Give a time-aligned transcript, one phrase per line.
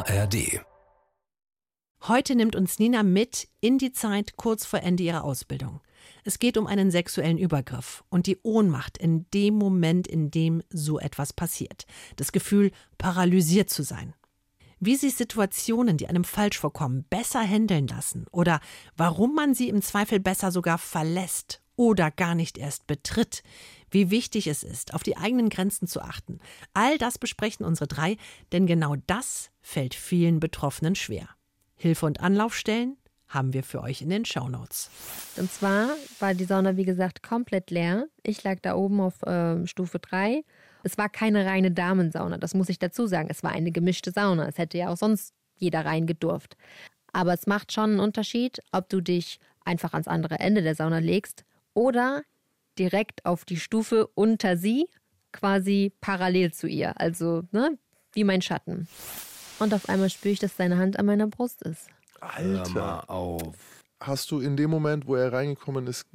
[0.00, 0.62] ARD.
[2.08, 5.82] Heute nimmt uns Nina mit in die Zeit kurz vor Ende ihrer Ausbildung.
[6.24, 10.98] Es geht um einen sexuellen Übergriff und die Ohnmacht in dem Moment, in dem so
[10.98, 11.84] etwas passiert.
[12.16, 14.14] Das Gefühl, paralysiert zu sein.
[14.78, 18.60] Wie sie Situationen, die einem falsch vorkommen, besser handeln lassen oder
[18.96, 23.42] warum man sie im Zweifel besser sogar verlässt oder gar nicht erst betritt,
[23.90, 26.38] wie wichtig es ist, auf die eigenen Grenzen zu achten.
[26.74, 28.18] All das besprechen unsere drei,
[28.52, 31.26] denn genau das fällt vielen Betroffenen schwer.
[31.76, 32.98] Hilfe und Anlaufstellen
[33.28, 34.90] haben wir für euch in den Shownotes.
[35.38, 38.08] Und zwar war die Sauna, wie gesagt, komplett leer.
[38.24, 40.44] Ich lag da oben auf äh, Stufe 3.
[40.82, 43.28] Es war keine reine Damensauna, das muss ich dazu sagen.
[43.30, 44.46] Es war eine gemischte Sauna.
[44.46, 46.58] Es hätte ja auch sonst jeder reingedurft.
[47.14, 50.98] Aber es macht schon einen Unterschied, ob du dich einfach ans andere Ende der Sauna
[50.98, 52.22] legst oder
[52.78, 54.88] direkt auf die Stufe unter sie,
[55.32, 57.00] quasi parallel zu ihr.
[57.00, 57.78] Also, ne,
[58.12, 58.88] wie mein Schatten.
[59.58, 61.88] Und auf einmal spüre ich, dass seine Hand an meiner Brust ist.
[62.20, 63.08] Alter.
[63.08, 63.54] auf.
[64.00, 66.06] Hast du in dem Moment, wo er reingekommen ist,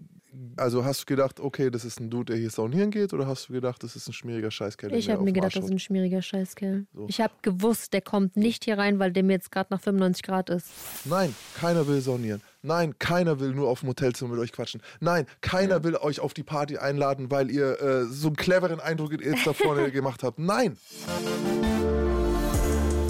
[0.58, 3.50] also hast du gedacht, okay, das ist ein Dude, der hier saunieren geht, oder hast
[3.50, 4.94] du gedacht, das ist ein schmieriger Scheißkerl?
[4.94, 6.86] Ich habe mir gedacht, das ist ein schmieriger Scheißkerl.
[6.94, 7.05] So.
[7.08, 10.23] Ich habe gewusst, der kommt nicht hier rein, weil der mir jetzt gerade nach 95
[10.23, 10.67] Grad ist.
[11.06, 12.41] Nein, keiner will saunieren.
[12.61, 14.81] Nein, keiner will nur auf dem Hotelzimmer mit euch quatschen.
[15.00, 19.13] Nein, keiner will euch auf die Party einladen, weil ihr äh, so einen cleveren Eindruck
[19.22, 20.39] jetzt da vorne gemacht habt.
[20.39, 20.78] Nein.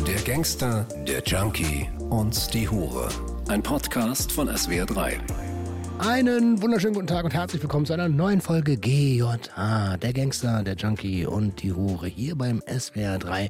[0.05, 3.09] Der Gangster, der Junkie und die Hure.
[3.47, 5.54] Ein Podcast von SWR3.
[5.99, 10.75] Einen wunderschönen guten Tag und herzlich willkommen zu einer neuen Folge GJH, der Gangster, der
[10.75, 13.49] Junkie und die Hure hier beim SWR 3.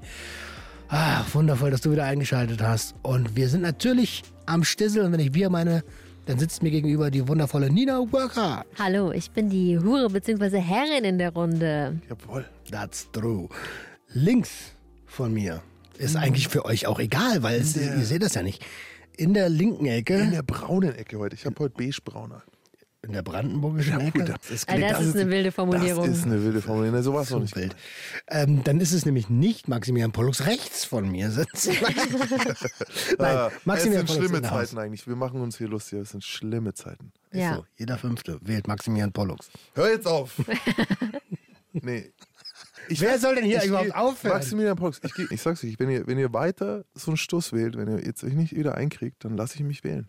[0.90, 2.96] Ach, wundervoll, dass du wieder eingeschaltet hast.
[3.02, 5.84] Und wir sind natürlich am Stissel und wenn ich wir meine,
[6.28, 8.64] dann sitzt mir gegenüber die wundervolle Nina Worker.
[8.78, 10.60] Hallo, ich bin die Hure bzw.
[10.60, 12.00] Herrin in der Runde.
[12.08, 12.46] Jawohl.
[12.72, 13.50] That's true.
[14.14, 14.76] Links
[15.08, 15.62] von mir
[15.98, 18.64] ist eigentlich für euch auch egal, weil es, ihr seht das ja nicht.
[19.18, 21.36] In der linken Ecke, In der braunen Ecke heute.
[21.36, 22.44] Ich habe heute beige-brauner.
[23.04, 26.08] in der brandenburgischen Ja, Ecke, gut, das- das Ah, das ist eine wilde Formulierung.
[26.08, 26.98] Das ist eine wilde Formulierung.
[26.98, 27.56] Ne, sowas noch so nicht.
[27.56, 27.76] wild.
[28.28, 31.68] Ähm, dann ist es nämlich nicht Maximilian Pollux rechts von mir sitzt.
[33.20, 34.42] Nein, Ah, es Maximilian sind Pollux schlimme.
[34.42, 35.08] Zeiten eigentlich.
[35.08, 36.00] Wir machen uns hier lustig.
[36.00, 37.12] Es sind schlimme Zeiten.
[37.30, 37.56] Ist Ja.
[37.58, 39.52] So, jeder Fünfte wählt Maximilian Pollux.
[39.76, 40.34] Hör jetzt auf.
[41.74, 42.12] nee.
[42.90, 44.36] Ich Wer soll denn hier ich überhaupt aufhören?
[44.36, 47.78] Maximilian Pollux, ich, ich sag's euch, wenn ihr, wenn ihr weiter so einen Stoß wählt,
[47.78, 50.08] wenn ihr jetzt euch nicht wieder einkriegt, dann lasse ich mich wählen.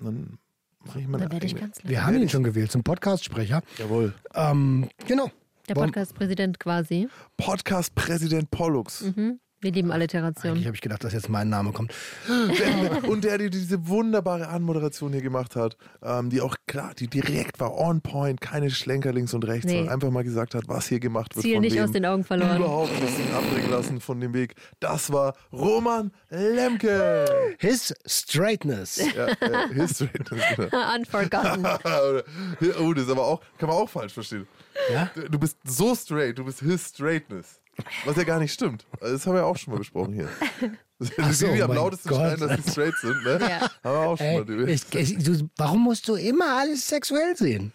[0.00, 0.38] Dann
[0.84, 1.88] mache ich meine Dann werde ich Kanzler.
[1.88, 3.62] Wir haben ihn schon gewählt zum Podcastsprecher.
[3.78, 4.14] Jawohl.
[4.34, 5.30] Ähm, genau.
[5.68, 7.08] Der Podcast-Präsident quasi.
[7.36, 9.02] Podcast-Präsident Pollux.
[9.02, 9.40] Mhm.
[9.64, 10.52] Wir lieben Alliteration.
[10.52, 11.90] Eigentlich habe ich gedacht, dass jetzt mein Name kommt.
[12.28, 17.08] Der, und der, die diese wunderbare Anmoderation hier gemacht hat, ähm, die auch klar, die
[17.08, 19.78] direkt war, on point, keine Schlenker links und rechts, Nee.
[19.78, 21.44] sondern einfach mal gesagt hat, was hier gemacht wird.
[21.44, 21.84] Ziel von nicht wem.
[21.84, 22.58] aus den Augen verloren.
[22.58, 24.54] Überhaupt nicht abbringen lassen von dem Weg.
[24.80, 27.24] Das war Roman Lemke.
[27.58, 29.00] His Straightness.
[29.16, 30.10] ja, äh, History.
[30.12, 30.94] Genau.
[30.94, 31.64] Unforgotten.
[32.82, 34.46] oh, das ist aber auch, kann man auch falsch verstehen.
[34.92, 35.10] Ja?
[35.30, 37.60] Du bist so straight, du bist his straightness.
[38.04, 38.84] Was ja gar nicht stimmt.
[39.00, 40.28] Das haben wir auch schon mal besprochen hier.
[41.18, 42.18] Ach so, die, die am lautesten Gott.
[42.18, 43.38] schreien, dass sie straight sind, ne?
[43.40, 43.60] Ja.
[43.60, 44.68] Haben wir auch schon Ey, mal drüber.
[44.68, 47.72] ich, ich, du, warum musst du immer alles sexuell sehen?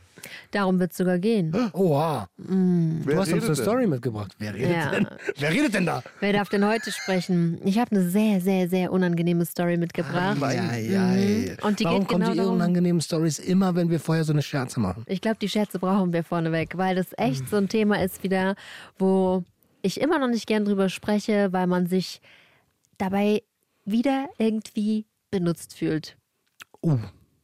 [0.52, 1.54] Darum wird es sogar gehen.
[1.72, 2.28] Oha.
[2.38, 3.64] Wer Du hast uns redet eine denn?
[3.64, 4.36] Story mitgebracht.
[4.38, 4.90] Wer redet Ja.
[4.92, 5.08] denn?
[5.38, 6.04] Wer redet denn da?
[6.20, 7.58] Wer darf denn heute sprechen?
[7.64, 10.42] Ich habe eine sehr, sehr, sehr unangenehme Story mitgebracht.
[10.42, 11.56] Ei, ei, ei.
[11.62, 11.66] Mhm.
[11.66, 14.34] Und die Warum geht kommen genau die darum- unangenehmen Stories immer, wenn wir vorher so
[14.34, 15.04] eine Scherze machen?
[15.08, 18.56] Ich glaube, die Scherze brauchen wir vorneweg, weil das echt so ein Thema ist wieder,
[18.98, 19.46] wo
[19.82, 22.22] ich immer noch nicht gern drüber spreche, weil man sich
[22.98, 23.44] dabei
[23.86, 26.18] wieder irgendwie benutzt fühlt.
[26.82, 27.00] Uh,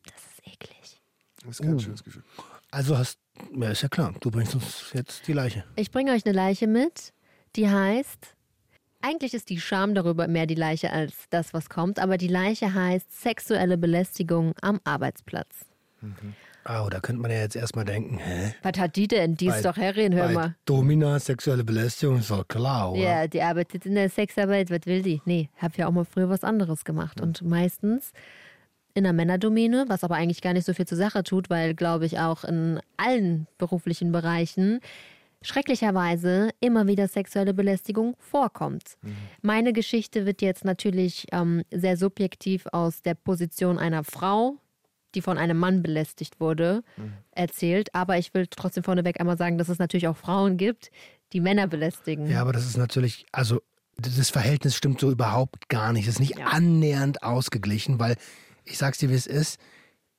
[0.06, 1.01] Das ist eklig.
[1.41, 2.23] Das ist kein schönes Gefühl.
[2.72, 3.19] also hast,
[3.53, 5.63] ja, ist ja klar, du bringst uns jetzt die Leiche.
[5.75, 7.13] Ich bringe euch eine Leiche mit,
[7.56, 8.35] die heißt,
[9.02, 12.73] eigentlich ist die Scham darüber mehr die Leiche als das, was kommt, aber die Leiche
[12.73, 15.66] heißt sexuelle Belästigung am Arbeitsplatz.
[16.68, 18.56] Oh, da könnte man ja jetzt erstmal denken, hä?
[18.64, 19.36] Was hat die denn?
[19.36, 20.56] Die Bei- ist doch Herrin, hör Bei mal.
[20.66, 23.02] Domina, sexuelle Belästigung ist doch klar, oder?
[23.02, 25.22] Ja, die arbeitet in der Sexarbeit, was will die?
[25.26, 27.22] Nee, hab ja auch mal früher was anderes gemacht.
[27.22, 28.14] Und meistens
[28.96, 32.06] in der Männerdomäne, was aber eigentlich gar nicht so viel zur Sache tut, weil, glaube
[32.08, 34.79] ich, auch in allen beruflichen Bereichen
[35.44, 38.97] schrecklicherweise immer wieder sexuelle Belästigung vorkommt.
[39.41, 44.56] Meine Geschichte wird jetzt natürlich ähm, sehr subjektiv aus der Position einer Frau,
[45.16, 46.84] die von einem Mann belästigt wurde,
[47.32, 47.94] erzählt.
[47.96, 50.91] Aber ich will trotzdem vorneweg einmal sagen, dass es natürlich auch Frauen gibt,
[51.34, 52.28] die Männer belästigen.
[52.29, 53.62] Ja, aber das ist natürlich, also
[53.97, 56.08] das Verhältnis stimmt so überhaupt gar nicht.
[56.08, 56.47] Es ist nicht Ja.
[56.47, 58.16] annähernd ausgeglichen, weil
[58.66, 59.59] ich sag's dir, wie es ist.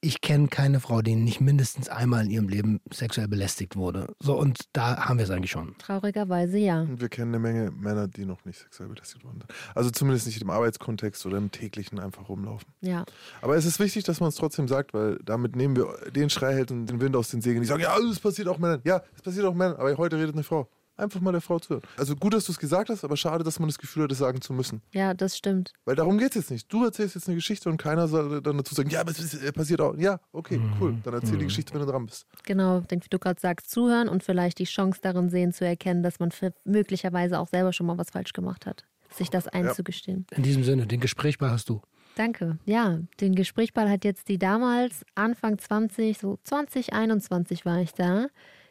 [0.07, 4.15] Ich kenne keine Frau, die nicht mindestens einmal in ihrem Leben sexuell belästigt wurde.
[4.21, 5.75] So, und da haben wir es eigentlich schon.
[5.79, 6.83] Traurigerweise ja.
[6.83, 9.51] Und wir kennen eine Menge Männer, die noch nicht sexuell belästigt worden sind.
[9.75, 12.69] Also zumindest nicht im Arbeitskontext oder im täglichen einfach rumlaufen.
[12.83, 13.05] Ja.
[13.43, 16.87] Aber es ist wichtig, dass man es trotzdem sagt, weil damit nehmen wir den Schreihälten
[16.87, 17.63] den Wind aus den Segeln.
[17.63, 18.81] Die sagen, ja, es passiert auch Männern.
[18.85, 20.69] Ja, es passiert auch Männern, aber heute redet eine Frau.
[20.99, 21.83] Einfach mal der Frau zuhören.
[21.99, 24.19] Also gut, dass du es gesagt hast, aber schade, dass man das Gefühl hat, es
[24.19, 24.81] sagen zu müssen.
[24.93, 25.73] Ja, das stimmt.
[25.85, 26.73] Weil darum geht es jetzt nicht.
[26.73, 29.53] Du erzählst jetzt eine Geschichte und keiner soll dann dazu sagen, ja, aber es äh,
[29.53, 29.97] passiert auch.
[29.99, 30.97] Ja, okay, cool.
[31.05, 32.27] Dann erzähl die Geschichte, wenn du dran bist.
[32.45, 36.03] Genau, denk, wie du gerade sagst, zuhören und vielleicht die Chance darin sehen, zu erkennen,
[36.03, 36.31] dass man
[36.65, 38.85] möglicherweise auch selber schon mal was falsch gemacht hat.
[39.11, 40.27] Sich das einzugestehen.
[40.31, 41.81] In diesem Sinne, den Gesprächball hast du.
[42.17, 42.59] Danke.
[42.65, 48.29] Ja, den Gesprächsball hat jetzt die damals, Anfang 20, so 2021 war ich da,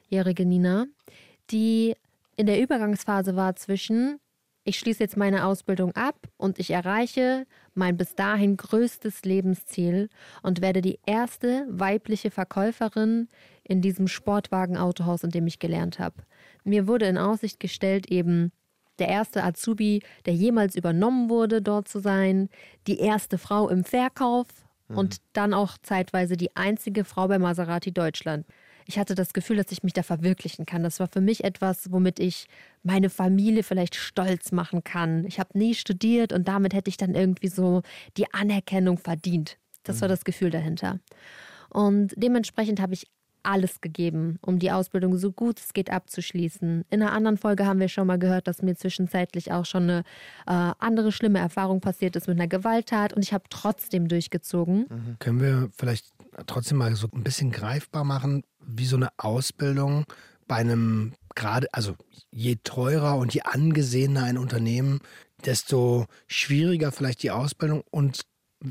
[0.09, 0.87] jährige Nina,
[1.51, 1.95] die
[2.35, 4.19] in der Übergangsphase war zwischen,
[4.63, 10.09] ich schließe jetzt meine Ausbildung ab und ich erreiche mein bis dahin größtes Lebensziel
[10.41, 13.29] und werde die erste weibliche Verkäuferin
[13.63, 16.23] in diesem Sportwagen-Autohaus, in dem ich gelernt habe.
[16.63, 18.51] Mir wurde in Aussicht gestellt, eben
[18.97, 22.49] der erste Azubi, der jemals übernommen wurde, dort zu sein,
[22.87, 24.47] die erste Frau im Verkauf
[24.87, 28.45] und dann auch zeitweise die einzige Frau bei Maserati Deutschland.
[28.85, 30.83] Ich hatte das Gefühl, dass ich mich da verwirklichen kann.
[30.83, 32.47] Das war für mich etwas, womit ich
[32.83, 35.25] meine Familie vielleicht stolz machen kann.
[35.25, 37.81] Ich habe nie studiert und damit hätte ich dann irgendwie so
[38.17, 39.57] die Anerkennung verdient.
[39.83, 40.99] Das war das Gefühl dahinter.
[41.69, 43.07] Und dementsprechend habe ich
[43.45, 46.83] alles gegeben, um die Ausbildung so gut es geht abzuschließen.
[46.89, 49.99] In einer anderen Folge haben wir schon mal gehört, dass mir zwischenzeitlich auch schon eine
[50.47, 55.17] äh, andere schlimme Erfahrung passiert ist mit einer Gewalttat und ich habe trotzdem durchgezogen.
[55.19, 56.07] Können wir vielleicht
[56.47, 60.05] trotzdem mal so ein bisschen greifbar machen, wie so eine Ausbildung
[60.47, 61.95] bei einem gerade, also
[62.31, 64.99] je teurer und je angesehener ein Unternehmen,
[65.43, 67.83] desto schwieriger vielleicht die Ausbildung.
[67.91, 68.21] Und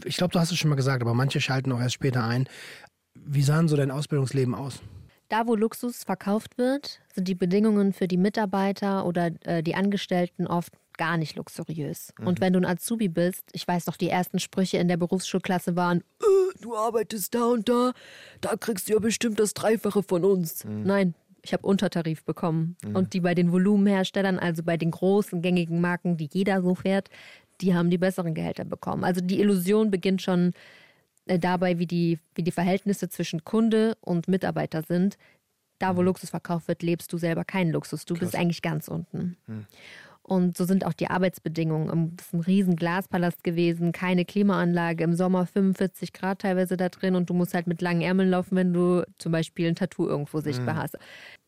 [0.04, 2.48] ich glaube, du hast es schon mal gesagt, aber manche schalten auch erst später ein.
[3.14, 4.80] Wie sah denn so dein Ausbildungsleben aus?
[5.28, 10.46] Da, wo Luxus verkauft wird, sind die Bedingungen für die Mitarbeiter oder äh, die Angestellten
[10.46, 12.12] oft gar nicht luxuriös.
[12.24, 15.76] Und wenn du ein Azubi bist, ich weiß noch, die ersten Sprüche in der Berufsschulklasse
[15.76, 17.92] waren, äh, du arbeitest da und da,
[18.40, 20.64] da kriegst du ja bestimmt das Dreifache von uns.
[20.64, 22.76] Nein, ich habe Untertarif bekommen.
[22.94, 27.10] Und die bei den Volumenherstellern, also bei den großen gängigen Marken, die jeder so fährt,
[27.60, 29.04] die haben die besseren Gehälter bekommen.
[29.04, 30.52] Also die Illusion beginnt schon
[31.26, 35.16] äh, dabei, wie die, wie die Verhältnisse zwischen Kunde und Mitarbeiter sind.
[35.78, 38.04] Da, wo Luxus verkauft wird, lebst du selber keinen Luxus.
[38.04, 39.36] Du bist eigentlich ganz unten.
[40.26, 42.16] Und so sind auch die Arbeitsbedingungen.
[42.16, 47.14] Das ist ein riesen Glaspalast gewesen, keine Klimaanlage, im Sommer 45 Grad teilweise da drin
[47.14, 50.40] und du musst halt mit langen Ärmeln laufen, wenn du zum Beispiel ein Tattoo irgendwo
[50.40, 50.96] sichtbar hast.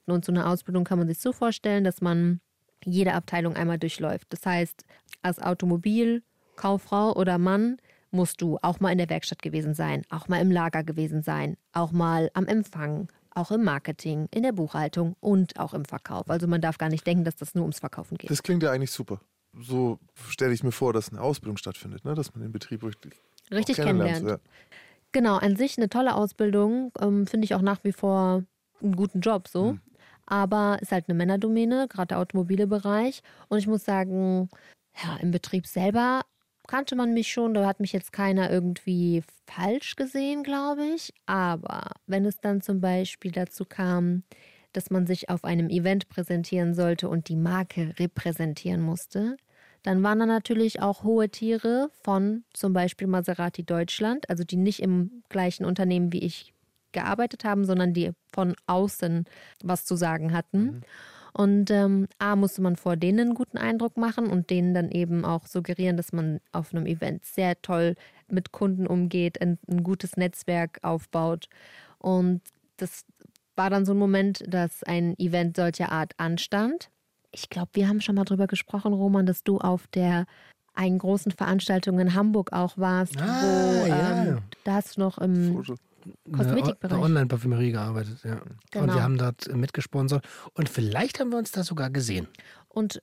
[0.04, 2.40] Und so eine Ausbildung kann man sich so vorstellen, dass man
[2.84, 4.26] jede Abteilung einmal durchläuft.
[4.28, 4.84] Das heißt,
[5.22, 7.78] als Automobilkauffrau oder Mann
[8.10, 11.56] musst du auch mal in der Werkstatt gewesen sein, auch mal im Lager gewesen sein,
[11.72, 16.30] auch mal am Empfang, auch im Marketing, in der Buchhaltung und auch im Verkauf.
[16.30, 18.30] Also man darf gar nicht denken, dass das nur ums Verkaufen geht.
[18.30, 19.20] Das klingt ja eigentlich super.
[19.58, 19.98] So
[20.28, 22.14] stelle ich mir vor, dass eine Ausbildung stattfindet, ne?
[22.14, 24.14] dass man den Betrieb richtig, Richtig kennenlernt.
[24.14, 24.42] kennenlernt.
[25.12, 28.42] Genau, an sich eine tolle Ausbildung, ähm, finde ich auch nach wie vor
[28.82, 29.78] einen guten Job so.
[30.26, 33.22] Aber ist halt eine Männerdomäne, gerade der automobile Bereich.
[33.48, 34.48] Und ich muss sagen,
[35.02, 36.22] ja, im Betrieb selber
[36.66, 41.12] kannte man mich schon, da hat mich jetzt keiner irgendwie falsch gesehen, glaube ich.
[41.26, 44.22] Aber wenn es dann zum Beispiel dazu kam,
[44.72, 49.36] dass man sich auf einem Event präsentieren sollte und die Marke repräsentieren musste,
[49.82, 54.80] dann waren da natürlich auch hohe Tiere von zum Beispiel Maserati Deutschland, also die nicht
[54.80, 56.52] im gleichen Unternehmen wie ich
[56.92, 59.26] gearbeitet haben, sondern die von außen
[59.62, 60.80] was zu sagen hatten.
[61.36, 65.24] Und ähm, A, musste man vor denen einen guten Eindruck machen und denen dann eben
[65.26, 67.94] auch suggerieren, dass man auf einem Event sehr toll
[68.28, 71.48] mit Kunden umgeht, ein, ein gutes Netzwerk aufbaut.
[71.98, 72.40] Und
[72.78, 73.04] das
[73.54, 76.90] war dann so ein Moment, dass ein Event solcher Art anstand.
[77.32, 80.24] Ich glaube, wir haben schon mal drüber gesprochen, Roman, dass du auf der
[80.72, 84.24] einen großen Veranstaltung in Hamburg auch warst, Ah, wo ja.
[84.24, 85.74] ähm, da hast du noch im Foto.
[86.30, 86.90] Kosmetikbereich.
[86.90, 88.34] Der Online-Parfümerie gearbeitet, ja.
[88.34, 88.94] Und Genau.
[88.94, 90.26] wir haben dort mitgesponsert.
[90.54, 92.28] Und vielleicht haben wir uns da sogar gesehen.
[92.68, 93.00] Und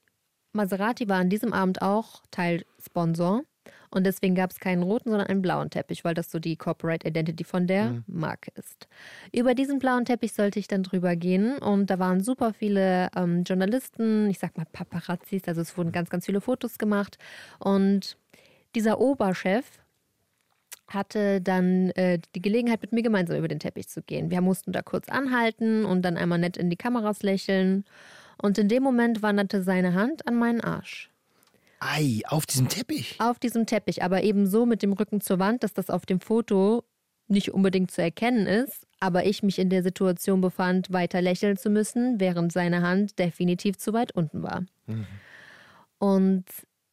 [0.53, 3.43] Maserati war an diesem Abend auch Teilsponsor.
[3.89, 7.07] Und deswegen gab es keinen roten, sondern einen blauen Teppich, weil das so die Corporate
[7.07, 8.87] Identity von der Marke ist.
[9.31, 11.59] Über diesen blauen Teppich sollte ich dann drüber gehen.
[11.59, 16.09] Und da waren super viele ähm, Journalisten, ich sag mal Paparazzis, also es wurden ganz,
[16.09, 17.19] ganz viele Fotos gemacht.
[17.59, 18.17] Und
[18.73, 19.63] dieser Oberchef
[20.87, 24.31] hatte dann äh, die Gelegenheit, mit mir gemeinsam über den Teppich zu gehen.
[24.31, 27.85] Wir mussten da kurz anhalten und dann einmal nett in die Kameras lächeln.
[28.41, 31.09] Und in dem Moment wanderte seine Hand an meinen Arsch.
[31.79, 33.15] Ei, auf diesem Teppich.
[33.19, 36.19] Auf diesem Teppich, aber eben so mit dem Rücken zur Wand, dass das auf dem
[36.19, 36.83] Foto
[37.27, 41.69] nicht unbedingt zu erkennen ist, aber ich mich in der Situation befand, weiter lächeln zu
[41.69, 44.65] müssen, während seine Hand definitiv zu weit unten war.
[45.99, 46.45] Und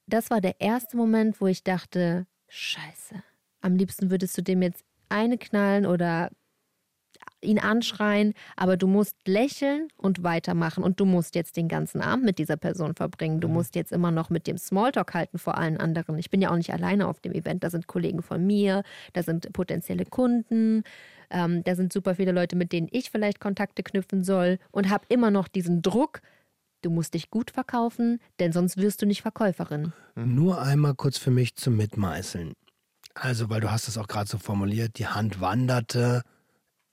[0.07, 3.23] das war der erste Moment, wo ich dachte, scheiße,
[3.61, 6.31] am liebsten würdest du dem jetzt eine knallen oder
[7.43, 12.25] ihn anschreien, aber du musst lächeln und weitermachen und du musst jetzt den ganzen Abend
[12.25, 13.41] mit dieser Person verbringen.
[13.41, 16.19] Du musst jetzt immer noch mit dem Smalltalk halten vor allen anderen.
[16.19, 17.65] Ich bin ja auch nicht alleine auf dem Event.
[17.65, 20.83] Da sind Kollegen von mir, da sind potenzielle Kunden,
[21.31, 25.05] ähm, da sind super viele Leute, mit denen ich vielleicht Kontakte knüpfen soll und habe
[25.09, 26.21] immer noch diesen Druck.
[26.83, 29.93] Du musst dich gut verkaufen, denn sonst wirst du nicht Verkäuferin.
[30.15, 32.55] Nur einmal kurz für mich zum Mitmeißeln.
[33.15, 36.23] Also, weil du hast es auch gerade so formuliert, die Hand wanderte.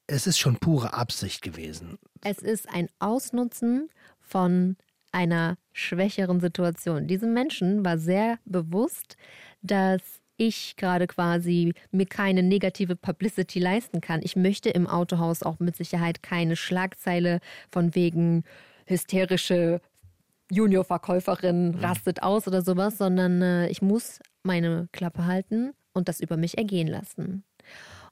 [0.08, 1.98] Es ist schon pure Absicht gewesen.
[2.22, 4.78] Es ist ein Ausnutzen von
[5.12, 7.08] einer schwächeren Situation.
[7.08, 9.18] Diesem Menschen war sehr bewusst,
[9.62, 10.02] dass
[10.38, 14.22] ich gerade quasi mir keine negative Publicity leisten kann.
[14.24, 17.40] Ich möchte im Autohaus auch mit Sicherheit keine Schlagzeile
[17.72, 18.44] von wegen
[18.86, 19.82] hysterische
[20.52, 26.38] Juniorverkäuferin rastet aus oder sowas, sondern äh, ich muss meine Klappe halten und das über
[26.38, 27.44] mich ergehen lassen.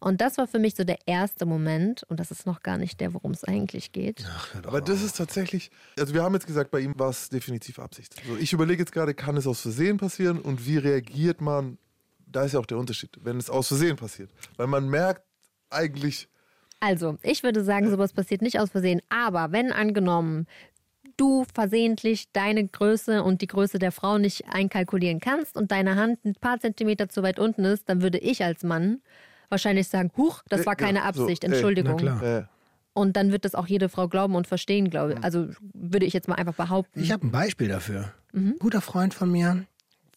[0.01, 2.99] Und das war für mich so der erste Moment, und das ist noch gar nicht
[2.99, 4.25] der, worum es eigentlich geht.
[4.65, 8.15] Aber das ist tatsächlich, also wir haben jetzt gesagt, bei ihm war es definitiv Absicht.
[8.21, 11.77] Also ich überlege jetzt gerade, kann es aus Versehen passieren und wie reagiert man?
[12.27, 14.29] Da ist ja auch der Unterschied, wenn es aus Versehen passiert.
[14.57, 15.23] Weil man merkt
[15.69, 16.27] eigentlich,
[16.81, 19.01] Also, ich würde sagen, sowas passiert nicht aus Versehen.
[19.09, 20.45] Aber wenn angenommen,
[21.17, 26.23] du versehentlich deine Größe und die Größe der Frau nicht einkalkulieren kannst und deine Hand
[26.25, 29.01] ein paar Zentimeter zu weit unten ist, dann würde ich als Mann
[29.49, 31.93] wahrscheinlich sagen, huch, das war Ja, keine Absicht, ey, Entschuldigung.
[32.03, 32.23] na klar.
[32.39, 32.43] äh,
[32.93, 35.23] Und dann wird das auch jede Frau glauben und verstehen, glaube ich.
[35.23, 37.01] Also würde ich jetzt mal einfach behaupten.
[37.01, 38.11] Ich habe ein Beispiel dafür.
[38.33, 39.65] Ein guter Freund von mir,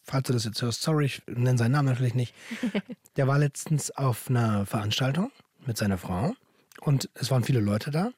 [0.03, 2.33] falls du das jetzt hörst, sorry, ich nenne seinen Namen natürlich nicht.
[3.15, 5.31] Der war letztens auf einer Veranstaltung
[5.65, 6.33] mit seiner Frau
[6.81, 8.11] und es waren viele Leute da.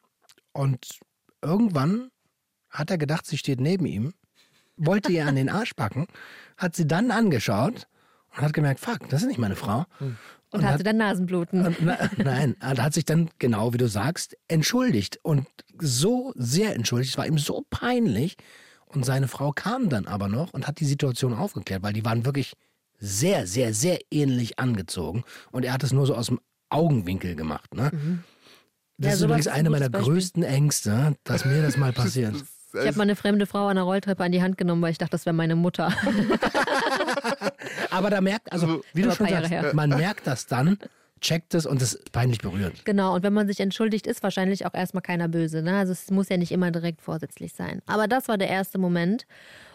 [0.53, 0.99] Und
[1.41, 2.09] irgendwann
[2.71, 4.13] hat er gedacht, sie steht neben ihm,
[4.77, 6.07] wollte ihr an den Arsch packen,
[6.57, 7.87] hat sie dann angeschaut
[8.35, 9.85] und hat gemerkt, fuck, das ist nicht meine Frau.
[10.51, 11.65] und hatte dann Nasenbluten.
[11.67, 15.19] Und na, nein, er hat sich dann, genau wie du sagst, entschuldigt.
[15.23, 15.45] Und
[15.79, 17.11] so sehr entschuldigt.
[17.11, 18.35] Es war ihm so peinlich.
[18.87, 22.25] Und seine Frau kam dann aber noch und hat die Situation aufgeklärt, weil die waren
[22.25, 22.53] wirklich
[22.99, 25.23] sehr, sehr, sehr ähnlich angezogen.
[25.51, 27.73] Und er hat es nur so aus dem Augenwinkel gemacht.
[27.73, 27.83] Ne?
[27.83, 28.23] Das Mhm.
[28.97, 32.35] Ja, ist übrigens eine meiner größten Ängste, dass mir das mal passiert.
[32.73, 34.97] Ich habe mal eine fremde Frau an der Rolltreppe an die Hand genommen, weil ich
[34.97, 35.93] dachte, das wäre meine Mutter.
[37.91, 39.71] Aber da merkt, also wie du schon sagst, her.
[39.73, 40.77] man merkt das dann,
[41.19, 42.83] checkt es und es ist peinlich berührt.
[42.85, 45.61] Genau, und wenn man sich entschuldigt, ist wahrscheinlich auch erstmal keiner böse.
[45.61, 45.77] Ne?
[45.77, 47.81] Also es muss ja nicht immer direkt vorsätzlich sein.
[47.85, 49.25] Aber das war der erste Moment,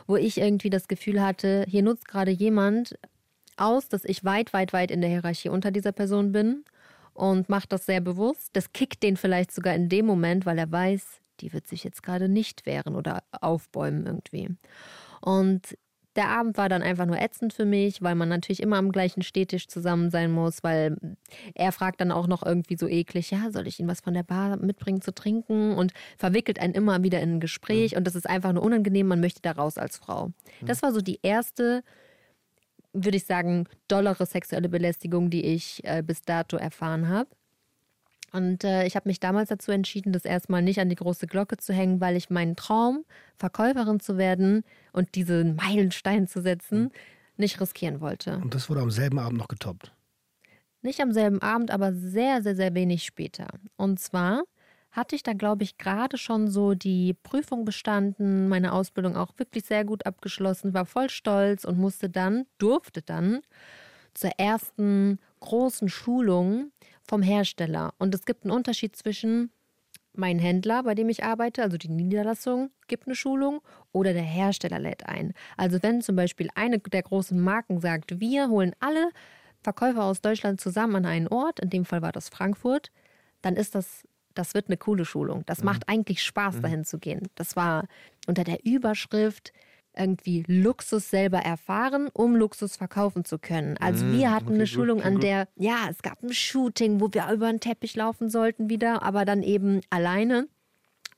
[0.07, 2.99] wo ich irgendwie das Gefühl hatte, hier nutzt gerade jemand
[3.57, 6.65] aus, dass ich weit, weit, weit in der Hierarchie unter dieser Person bin
[7.15, 8.51] und macht das sehr bewusst.
[8.53, 12.03] Das kickt den vielleicht sogar in dem Moment, weil er weiß, die wird sich jetzt
[12.03, 14.51] gerade nicht wehren oder aufbäumen irgendwie.
[15.21, 15.77] Und
[16.17, 19.23] der Abend war dann einfach nur ätzend für mich, weil man natürlich immer am gleichen
[19.23, 20.97] Stehtisch zusammen sein muss, weil
[21.55, 24.23] er fragt dann auch noch irgendwie so eklig, ja, soll ich Ihnen was von der
[24.23, 25.75] Bar mitbringen zu trinken?
[25.75, 29.21] Und verwickelt einen immer wieder in ein Gespräch und das ist einfach nur unangenehm, man
[29.21, 30.33] möchte da raus als Frau.
[30.63, 31.83] Das war so die erste,
[32.93, 37.29] würde ich sagen, dollere sexuelle Belästigung, die ich äh, bis dato erfahren habe.
[38.37, 41.57] Und äh, ich habe mich damals dazu entschieden, das erstmal nicht an die große Glocke
[41.57, 43.07] zu hängen, weil ich meinen Traum,
[43.39, 44.63] Verkäuferin zu werden
[44.93, 46.91] und diesen Meilenstein zu setzen,
[47.39, 48.37] nicht riskieren wollte.
[48.37, 49.93] Und das wurde am selben Abend noch getoppt.
[50.83, 53.49] Nicht am selben Abend, aber sehr, sehr, sehr wenig später.
[53.77, 54.43] Und zwar
[54.91, 59.65] hatte ich da, glaube ich, gerade schon so die Prüfung bestanden, meine Ausbildung auch wirklich
[59.65, 63.41] sehr gut abgeschlossen, war voll stolz und musste dann, durfte dann
[64.15, 66.71] zur ersten großen Schulung
[67.07, 67.95] vom Hersteller.
[67.99, 69.51] Und es gibt einen Unterschied zwischen
[70.15, 73.61] mein Händler, bei dem ich arbeite, also die Niederlassung, gibt eine Schulung
[73.93, 75.35] oder der Hersteller lädt ein.
[75.57, 79.11] Also wenn zum Beispiel eine der großen Marken sagt, wir holen alle
[79.63, 82.91] Verkäufer aus Deutschland zusammen an einen Ort, in dem Fall war das Frankfurt,
[83.43, 85.45] dann ist das, das wird eine coole Schulung.
[85.47, 87.29] Das macht eigentlich Spaß, dahin zu gehen.
[87.35, 87.87] Das war
[88.27, 89.53] unter der Überschrift
[89.97, 93.77] irgendwie Luxus selber erfahren, um Luxus verkaufen zu können.
[93.79, 95.23] Also wir hatten okay, eine Schulung, an gut.
[95.23, 99.25] der, ja, es gab ein Shooting, wo wir über den Teppich laufen sollten wieder, aber
[99.25, 100.49] dann eben alleine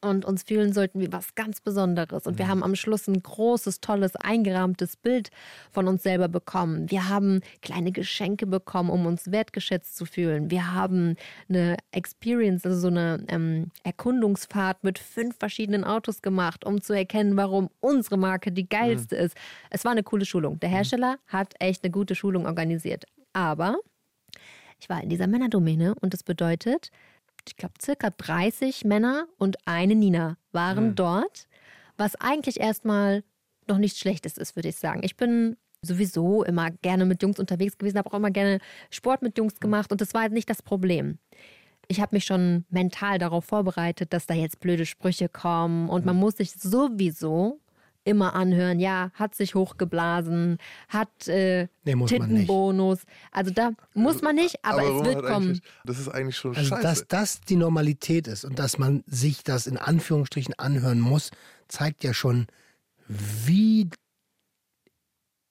[0.00, 2.26] und uns fühlen sollten wie was ganz Besonderes.
[2.26, 5.30] Und wir haben am Schluss ein großes, tolles, eingerahmtes Bild
[5.70, 6.90] von uns selber bekommen.
[6.90, 10.50] Wir haben kleine Geschenke bekommen, um uns wertgeschätzt zu fühlen.
[10.50, 11.16] Wir haben
[11.48, 17.36] eine Experience, also so eine ähm, Erkundungsfahrt mit fünf verschiedenen Autos gemacht, um zu erkennen,
[17.36, 19.36] warum unsere Marke die geilste ist.
[19.70, 20.60] Es war eine coole Schulung.
[20.60, 23.04] Der Hersteller hat echt eine gute Schulung organisiert.
[23.32, 23.78] Aber
[24.80, 26.90] Ich war in dieser Männerdomäne und das bedeutet,
[27.48, 31.48] ich glaube, circa 30 Männer und eine Nina waren dort,
[31.96, 33.24] was eigentlich erstmal
[33.66, 35.02] noch nichts Schlechtes ist, würde ich sagen.
[35.02, 38.58] Ich bin sowieso immer gerne mit Jungs unterwegs gewesen, habe auch immer gerne
[38.90, 41.18] Sport mit Jungs gemacht und das war nicht das Problem.
[41.86, 46.16] Ich habe mich schon mental darauf vorbereitet, dass da jetzt blöde Sprüche kommen und man
[46.16, 47.60] muss sich sowieso
[48.08, 52.30] immer anhören, ja, hat sich hochgeblasen, hat äh, Nee, muss man nicht.
[52.40, 53.00] Tittenbonus.
[53.30, 55.46] Also da muss man nicht, aber, warum es wird kommen.
[55.50, 56.82] eigentlich- Das ist eigentlich schon Also, scheiße.
[56.82, 61.30] dass das die Normalität ist und dass man sich das in Anführungsstrichen anhören muss,
[61.68, 62.46] zeigt ja schon,
[63.06, 63.88] wie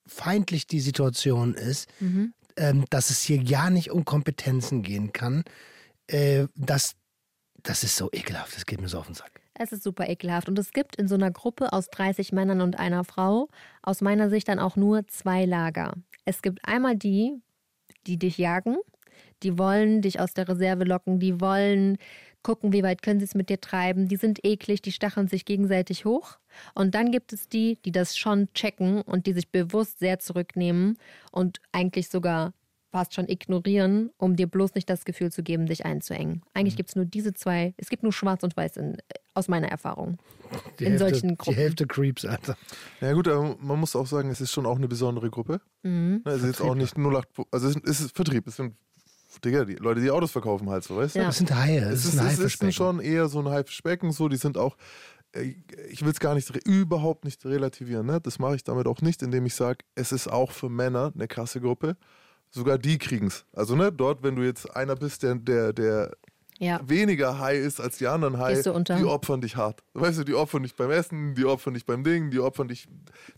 [0.07, 2.33] feindlich die Situation ist, Mhm.
[2.55, 5.43] ähm, dass es hier ja nicht um Kompetenzen gehen kann.
[6.07, 6.95] Äh, das,
[7.63, 9.41] das ist so ekelhaft, das geht mir so auf den Sack.
[9.59, 10.47] Es ist super ekelhaft.
[10.47, 13.49] Und es gibt in so einer Gruppe aus 30 Männern und einer Frau
[13.81, 15.93] aus meiner Sicht dann auch nur zwei Lager.
[16.25, 17.41] Es gibt einmal die,
[18.05, 18.77] die dich jagen,
[19.43, 21.97] die wollen dich aus der Reserve locken, die wollen
[22.43, 25.43] gucken, wie weit können sie es mit dir treiben, die sind eklig, die stacheln sich
[25.43, 26.37] gegenseitig hoch.
[26.75, 30.97] Und dann gibt es die, die das schon checken und die sich bewusst sehr zurücknehmen
[31.31, 32.53] und eigentlich sogar
[32.89, 36.41] fast schon ignorieren, um dir bloß nicht das Gefühl zu geben, dich einzuengen.
[36.53, 38.97] Eigentlich gibt es nur diese zwei, es gibt nur schwarz und weiß in,
[39.37, 40.17] aus meiner Erfahrung.
[40.79, 41.55] Die In Hälfte, solchen Gruppen.
[41.55, 42.57] Die Hälfte Creeps, Alter.
[43.01, 45.61] Ja gut, aber man muss auch sagen, es ist schon auch eine besondere Gruppe.
[45.83, 46.21] Mhm.
[46.25, 48.75] Ne, Es ist jetzt auch nicht 08, also es ist, es ist Vertrieb, es sind
[49.43, 51.19] Digga, die Leute, die Autos verkaufen halt so, weißt du?
[51.19, 51.25] Ja.
[51.25, 54.11] Das sind Haie, das Es ist ist, ein es ist schon eher so ein Haifischbecken,
[54.11, 54.77] so, die sind auch,
[55.33, 55.53] äh,
[55.89, 58.19] ich will es gar nicht, überhaupt nicht relativieren, ne?
[58.19, 61.27] das mache ich damit auch nicht, indem ich sage, es ist auch für Männer eine
[61.27, 61.97] krasse Gruppe,
[62.49, 63.45] sogar die kriegen es.
[63.53, 66.11] Also ne, dort, wenn du jetzt einer bist, der, der, der
[66.59, 66.79] Ja.
[66.87, 69.83] weniger high ist als die anderen high, die opfern dich hart.
[69.93, 72.87] Weißt du, die opfern dich beim Essen, die opfern dich beim Ding, die opfern dich,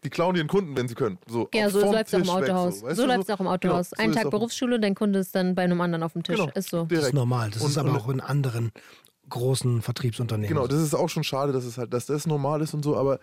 [0.04, 1.18] die klauen ihren Kunden, wenn sie können.
[1.28, 2.80] So, Ja, so läuft es auch im Autohaus.
[2.80, 3.90] So, so du, läuft es auch im Autohaus.
[3.90, 6.24] Genau, so Einen ist Tag Berufsschule, dein Kunde ist dann bei einem anderen auf dem
[6.24, 6.38] Tisch.
[6.38, 6.84] Genau, Ist so.
[6.84, 7.14] Das ist direkt.
[7.14, 7.50] normal.
[7.52, 8.72] Das Und- ist aber auch in anderen
[9.28, 10.48] großen Vertriebsunternehmen.
[10.50, 10.68] Genau, so.
[10.70, 13.20] das ist auch schon schade, dass es halt, dass das normal ist und so, aber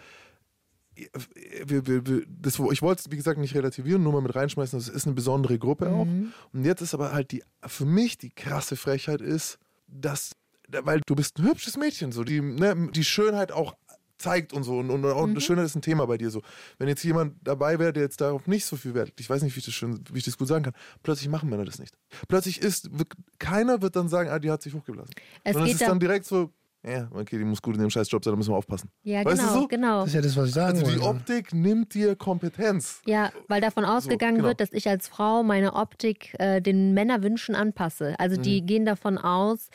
[1.66, 4.78] wir, wir, wir, das, ich wollte es, wie gesagt, nicht relativieren, nur mal mit reinschmeißen,
[4.78, 6.06] das ist eine besondere Gruppe auch.
[6.06, 10.32] Und jetzt ist aber halt die, für mich die krasse Frechheit ist, dass,
[10.68, 13.74] weil du bist ein hübsches Mädchen, so, die, ne, die Schönheit auch
[14.18, 14.78] zeigt und so.
[14.78, 16.42] Und, und, und Schönheit ist ein Thema bei dir so.
[16.78, 19.54] Wenn jetzt jemand dabei wäre, der jetzt darauf nicht so viel Wert, ich weiß nicht,
[19.54, 21.94] wie ich das, schön, wie ich das gut sagen kann, plötzlich machen Männer das nicht.
[22.26, 22.88] Plötzlich ist,
[23.38, 25.12] keiner wird dann sagen, ah, die hat sich hochgeblasen.
[25.44, 26.50] Es Sondern es ist da- dann direkt so,
[26.86, 28.90] ja, okay, die muss gut in dem Scheißjob sein, da müssen wir aufpassen.
[29.02, 29.68] Ja, Weißt du genau, so?
[29.68, 29.98] genau.
[30.00, 31.00] Das ist ja das, was ich sagen Also die.
[31.00, 33.02] Optik nimmt dir Kompetenz.
[33.06, 34.48] Ja, weil davon ausgegangen genau.
[34.48, 38.14] wird, dass ich als Frau meine Optik äh, den Männerwünschen anpasse.
[38.18, 38.66] Also die Mhm.
[38.66, 39.68] gehen davon aus,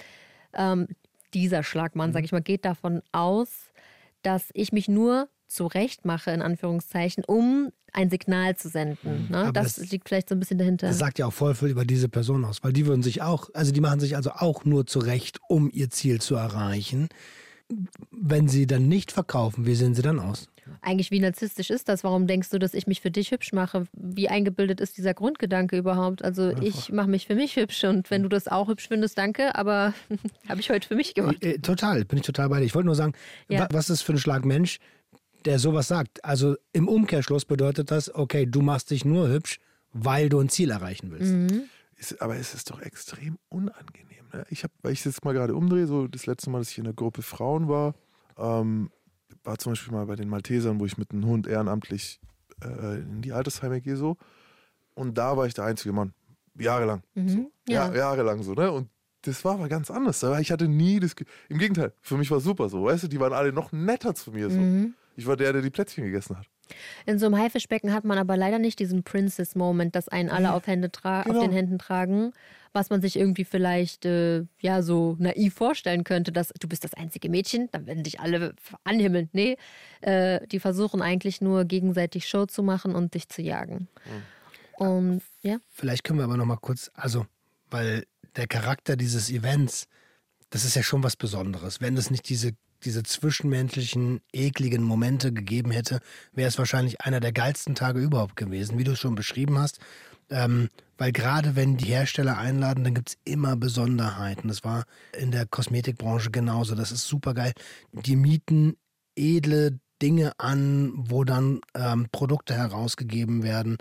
[0.54, 0.88] ähm,
[1.34, 2.14] dieser Schlagmann, Mhm.
[2.14, 3.72] sag ich mal, geht davon aus,
[4.22, 9.28] dass ich mich nur zurecht mache, in Anführungszeichen, um ein Signal zu senden.
[9.30, 9.52] Ne?
[9.54, 10.88] Das, das- liegt vielleicht so ein bisschen dahinter.
[10.88, 13.50] Das sagt ja auch voll viel über diese Person aus, weil die würden sich auch,
[13.54, 17.10] also die machen sich also auch nur zurecht, um ihr Ziel zu erreichen.
[18.12, 20.50] Wenn sie dann nicht verkaufen, wie sehen sie dann aus?
[20.82, 22.04] Eigentlich, wie narzisstisch ist das?
[22.04, 23.86] Warum denkst du, dass ich mich für dich hübsch mache?
[23.94, 26.24] Wie eingebildet ist dieser Grundgedanke überhaupt?
[26.24, 29.56] Also ich mache mich für mich hübsch und wenn du das auch hübsch findest, danke,
[29.56, 29.94] aber
[30.50, 31.44] habe ich heute für mich gemacht.
[31.44, 32.66] Äh, total, bin ich total bei dir.
[32.66, 33.14] Ich wollte nur sagen,
[33.50, 33.62] Ja.
[33.62, 34.80] wa- was ist für ein Schlag Mensch,
[35.46, 36.24] der sowas sagt?
[36.24, 39.60] Also im Umkehrschluss bedeutet das, okay, du machst dich nur hübsch,
[39.94, 41.32] weil du ein Ziel erreichen willst.
[41.32, 41.64] Mhm.
[41.98, 44.26] Ist, aber es ist doch extrem unangenehm.
[44.34, 44.46] Ne?
[44.50, 46.78] Ich habe, weil ich es jetzt mal gerade umdrehe, so das letzte Mal, dass ich
[46.78, 47.94] in einer Gruppe Frauen war,
[48.38, 48.90] ähm,
[49.44, 52.20] war zum Beispiel mal bei den Maltesern, wo ich mit einem Hund ehrenamtlich
[52.64, 54.18] äh, in die Altersheime gehe so.
[54.94, 56.14] Und da war ich der einzige Mann.
[56.58, 57.04] Jahrelang.
[57.16, 57.22] So.
[57.22, 57.52] Mhm.
[57.68, 57.90] Ja.
[57.90, 57.96] Ja.
[57.96, 58.72] Jahrelang so, ne?
[58.72, 58.90] Und
[59.24, 60.24] das war aber ganz anders.
[60.24, 61.16] Aber Ich hatte nie das.
[61.16, 62.84] Ge Im Gegenteil, für mich war es super so.
[62.84, 64.60] Weißt du, die waren alle noch netter zu mir so.
[64.60, 64.96] Mhm.
[65.16, 66.46] Ich war der, der die Plätzchen gegessen hat.
[67.06, 70.68] In so einem Haifischbecken hat man aber leider nicht diesen Princess-Moment, dass einen alle auf,
[70.68, 71.38] Hände tra Genau.
[71.40, 72.32] auf den Händen tragen,
[72.72, 76.94] was man sich irgendwie vielleicht äh, ja so naiv vorstellen könnte, dass du bist das
[76.94, 79.30] einzige Mädchen, dann werden dich alle anhimmeln.
[79.34, 79.58] Nee,
[80.00, 83.90] äh, die versuchen eigentlich nur gegenseitig Show zu machen und dich zu jagen.
[84.78, 87.26] Und ja, Vielleicht können wir aber noch mal kurz, also,
[87.70, 88.06] weil
[88.38, 89.88] der Charakter dieses Events,
[90.50, 91.82] das ist ja schon was Besonderes.
[91.82, 96.00] Wenn es nicht diese, diese zwischenmenschlichen, ekligen Momente gegeben hätte,
[96.34, 99.80] wäre es wahrscheinlich einer der geilsten Tage überhaupt gewesen, wie du es schon beschrieben hast.
[100.30, 104.48] Ähm, weil gerade wenn die Hersteller einladen, dann gibt es immer Besonderheiten.
[104.48, 104.86] Das war
[105.18, 106.76] in der Kosmetikbranche genauso.
[106.76, 107.54] Das ist super geil.
[107.92, 108.78] Die mieten
[109.16, 113.78] edle Dinge an, wo dann ähm, Produkte herausgegeben werden.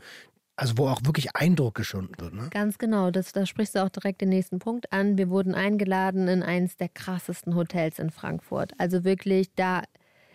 [0.60, 2.34] Also wo auch wirklich Eindruck geschunden wird.
[2.34, 2.48] Ne?
[2.50, 5.16] Ganz genau, das, da sprichst du auch direkt den nächsten Punkt an.
[5.16, 8.74] Wir wurden eingeladen in eines der krassesten Hotels in Frankfurt.
[8.76, 9.84] Also wirklich da,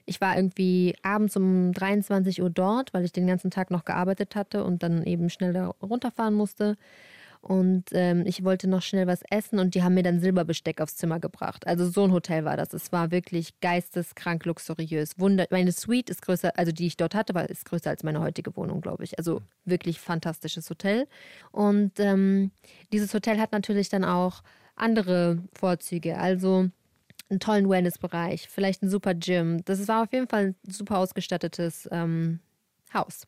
[0.07, 4.35] ich war irgendwie abends um 23 Uhr dort, weil ich den ganzen Tag noch gearbeitet
[4.35, 6.75] hatte und dann eben schnell runterfahren musste.
[7.47, 10.95] Und ähm, ich wollte noch schnell was essen und die haben mir dann Silberbesteck aufs
[10.95, 11.67] Zimmer gebracht.
[11.67, 12.73] Also so ein Hotel war das.
[12.73, 15.19] Es war wirklich geisteskrank luxuriös.
[15.19, 18.19] Wunder meine Suite ist größer, also die ich dort hatte, war, ist größer als meine
[18.19, 19.19] heutige Wohnung, glaube ich.
[19.19, 21.07] Also wirklich fantastisches Hotel.
[21.51, 22.49] Und ähm,
[22.91, 24.41] dieses Hotel hat natürlich dann auch
[24.75, 26.17] andere Vorzüge.
[26.17, 26.71] Also
[27.29, 29.63] einen tollen Wellnessbereich, vielleicht ein super Gym.
[29.65, 32.39] Das war auf jeden Fall ein super ausgestattetes ähm,
[32.91, 33.27] Haus.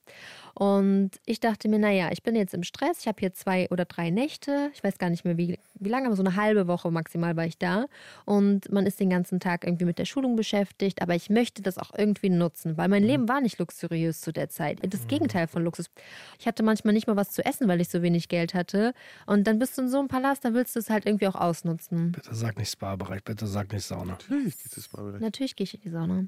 [0.57, 3.85] Und ich dachte mir, naja, ich bin jetzt im Stress, ich habe hier zwei oder
[3.85, 6.89] drei Nächte, ich weiß gar nicht mehr wie, wie lange, aber so eine halbe Woche
[6.89, 7.85] maximal war ich da.
[8.25, 11.77] Und man ist den ganzen Tag irgendwie mit der Schulung beschäftigt, aber ich möchte das
[11.77, 14.79] auch irgendwie nutzen, weil mein Leben war nicht luxuriös zu der Zeit.
[14.81, 15.91] Das Gegenteil von Luxus.
[16.39, 18.95] Ich hatte manchmal nicht mal was zu essen, weil ich so wenig Geld hatte.
[19.27, 21.35] Und dann bist du in so einem Palast, da willst du es halt irgendwie auch
[21.35, 22.13] ausnutzen.
[22.13, 24.13] Bitte sag nicht Spa-Bereich, bitte sag nicht Sauna.
[24.13, 25.19] Natürlich geht es wieder.
[25.19, 26.25] Natürlich gehe ich in die Sauna.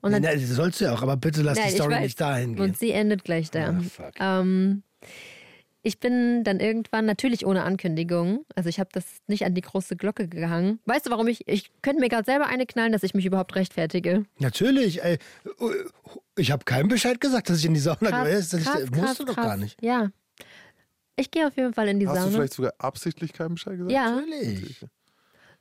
[0.00, 2.02] Und dann, Nein, das sollst du ja auch, aber bitte lass Nein, die Story weiß.
[2.04, 2.64] nicht dahin gehen.
[2.64, 3.65] Und sie endet gleich da.
[3.68, 4.12] Ah, fuck.
[4.20, 4.82] Ähm,
[5.82, 9.94] ich bin dann irgendwann, natürlich ohne Ankündigung, also ich habe das nicht an die große
[9.94, 10.80] Glocke gehangen.
[10.84, 13.54] Weißt du, warum ich, ich könnte mir gerade selber eine knallen, dass ich mich überhaupt
[13.54, 14.24] rechtfertige.
[14.40, 15.18] Natürlich, ey.
[16.36, 18.34] Ich habe keinem Bescheid gesagt, dass ich in die Sauna Krass, gehe.
[18.34, 19.46] Das, krass, musst krass, du doch krass.
[19.46, 19.80] gar nicht.
[19.80, 20.10] Ja.
[21.14, 22.32] Ich gehe auf jeden Fall in die Hast du Sauna.
[22.36, 23.92] vielleicht sogar absichtlich keinen Bescheid gesagt?
[23.92, 24.84] Ja, Natürlich.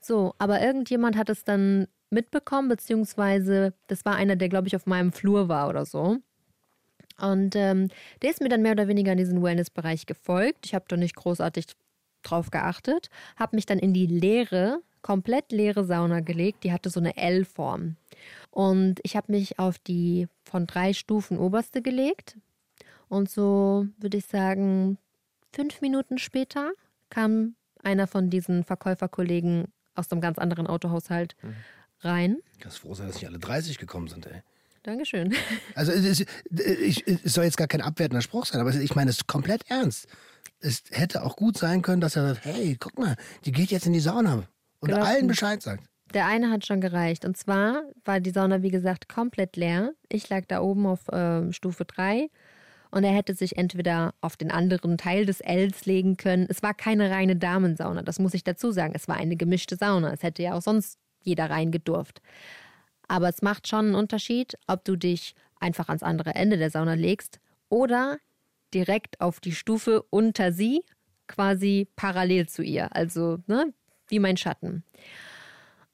[0.02, 4.88] so, aber irgendjemand hat es dann mitbekommen, beziehungsweise das war einer, der, glaube ich, auf
[4.88, 6.18] meinem Flur war oder so.
[7.20, 7.90] Und ähm,
[8.22, 10.66] der ist mir dann mehr oder weniger in diesen Wellness-Bereich gefolgt.
[10.66, 11.66] Ich habe da nicht großartig
[12.24, 16.64] drauf geachtet, habe mich dann in die leere, komplett leere Sauna gelegt.
[16.64, 17.96] Die hatte so eine L-Form.
[18.52, 22.38] Und ich habe mich auf die von drei Stufen oberste gelegt.
[23.08, 24.98] Und so würde ich sagen,
[25.54, 26.72] fünf Minuten später
[27.10, 31.36] kam einer von diesen Verkäuferkollegen aus einem ganz anderen Autohaushalt
[32.02, 32.38] rein.
[32.60, 34.42] Kannst froh sein, dass nicht alle 30 gekommen sind, ey.
[34.86, 35.34] Dankeschön.
[35.76, 36.26] Also es, ist-
[36.82, 39.64] ich, es soll jetzt gar kein abwertender Spruch sein, aber ich meine es ist komplett
[39.70, 40.08] ernst.
[40.60, 43.86] Es hätte auch gut sein können, dass er sagt, hey, guck mal, die geht jetzt
[43.88, 44.44] in die Sauna
[44.80, 45.28] und Glaub allen.
[45.28, 45.84] Bescheid sagt.
[46.14, 47.26] Der eine hat schon gereicht.
[47.26, 49.92] Und zwar war die Sauna, wie gesagt, komplett leer.
[50.08, 52.30] Ich lag da oben auf ähm, Stufe 3
[52.92, 56.46] und er hätte sich entweder auf den anderen Teil des Ls legen können.
[56.48, 58.94] Es war keine reine Damensauna, das muss ich dazu sagen.
[58.96, 60.14] Es war eine gemischte Sauna.
[60.14, 62.22] Es hätte ja auch sonst jeder reingedurft.
[63.08, 66.94] Aber es macht schon einen Unterschied, ob du dich einfach ans andere Ende der Sauna
[66.94, 67.40] legst
[67.70, 68.18] oder
[68.74, 70.84] direkt auf die Stufe unter sie,
[71.28, 72.96] quasi parallel zu ihr.
[72.96, 73.74] Also, ne,
[74.08, 74.84] wie mein Schatten.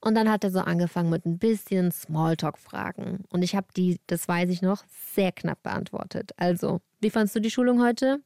[0.04, 3.24] Und dann hat er so angefangen mit ein bisschen Smalltalk-Fragen.
[3.30, 6.32] Und ich habe die, das weiß ich noch, sehr knapp beantwortet.
[6.38, 8.20] Also, wie fandst du die Schulung heute?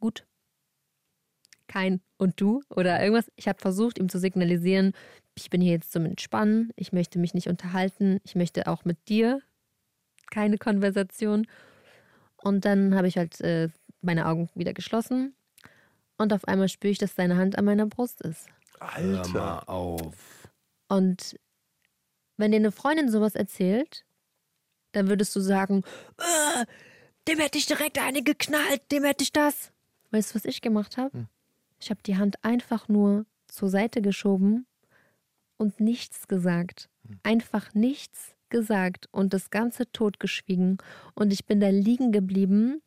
[0.00, 0.26] Gut.
[1.68, 3.30] Kein und du oder irgendwas.
[3.36, 4.92] Ich habe versucht, ihm zu signalisieren,
[5.36, 9.08] ich bin hier jetzt zum Entspannen, ich möchte mich nicht unterhalten, ich möchte auch mit
[9.08, 9.40] dir
[10.30, 11.46] keine Konversation.
[12.36, 13.68] Und dann habe ich halt äh,
[14.00, 15.36] meine Augen wieder geschlossen
[16.16, 18.48] und auf einmal spüre ich, dass seine Hand an meiner Brust ist.
[18.80, 19.28] Alter.
[19.28, 20.48] mal auf.
[20.88, 21.38] Und
[22.36, 24.04] wenn dir eine Freundin sowas erzählt,
[24.92, 25.82] dann würdest du sagen,
[26.18, 26.66] "Äh,
[27.28, 29.72] dem hätte ich direkt eine geknallt, dem hätte ich das.
[30.10, 31.28] Weißt du, was ich gemacht habe?
[31.78, 34.66] Ich habe die Hand einfach nur zur Seite geschoben
[35.56, 36.88] und nichts gesagt.
[37.22, 40.78] Einfach nichts gesagt und das Ganze totgeschwiegen.
[41.14, 42.82] Und ich bin da liegen geblieben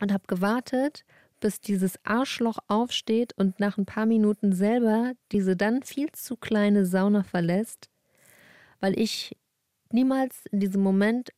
[0.00, 1.04] und habe gewartet,
[1.40, 6.84] bis dieses Arschloch aufsteht und nach ein paar Minuten selber diese dann viel zu kleine
[6.84, 7.88] Sauna verlässt,
[8.80, 9.36] weil ich
[9.90, 11.30] niemals in diesem Moment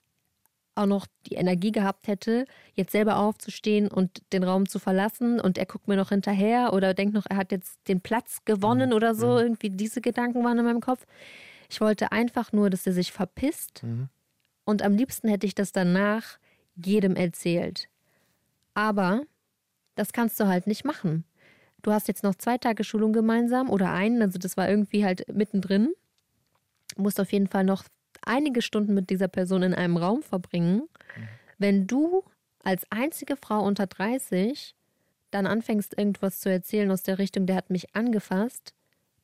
[0.75, 5.59] auch noch die Energie gehabt hätte, jetzt selber aufzustehen und den Raum zu verlassen und
[5.59, 9.15] er guckt mir noch hinterher oder denkt noch, er hat jetzt den Platz gewonnen oder
[9.15, 9.39] so.
[9.39, 11.05] Irgendwie diese Gedanken waren in meinem Kopf.
[11.69, 13.83] Ich wollte einfach nur, dass er sich verpisst
[14.65, 16.39] und am liebsten hätte ich das danach
[16.75, 17.89] jedem erzählt.
[18.75, 19.23] Aber
[19.95, 21.25] das kannst du halt nicht machen.
[21.83, 25.27] Du hast jetzt noch zwei Tage Schulung gemeinsam oder einen, also das war irgendwie halt
[25.33, 25.93] mittendrin.
[26.97, 27.85] Du musst auf jeden Fall noch
[28.23, 30.89] einige Stunden mit dieser Person in einem Raum verbringen.
[31.59, 32.25] Wenn du
[32.63, 34.75] als einzige Frau unter 30
[35.31, 38.75] dann anfängst, irgendwas zu erzählen aus der Richtung, der hat mich angefasst,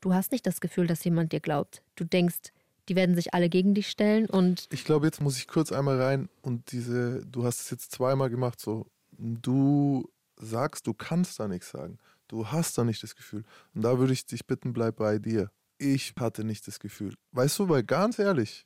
[0.00, 1.82] du hast nicht das Gefühl, dass jemand dir glaubt.
[1.96, 2.52] Du denkst,
[2.88, 6.00] die werden sich alle gegen dich stellen und Ich glaube, jetzt muss ich kurz einmal
[6.00, 8.86] rein und diese, du hast es jetzt zweimal gemacht, so,
[9.18, 11.98] du sagst, du kannst da nichts sagen.
[12.28, 13.44] Du hast da nicht das Gefühl.
[13.74, 15.50] Und da würde ich dich bitten, bleib bei dir.
[15.78, 17.14] Ich hatte nicht das Gefühl.
[17.32, 18.64] Weißt du, weil ganz ehrlich,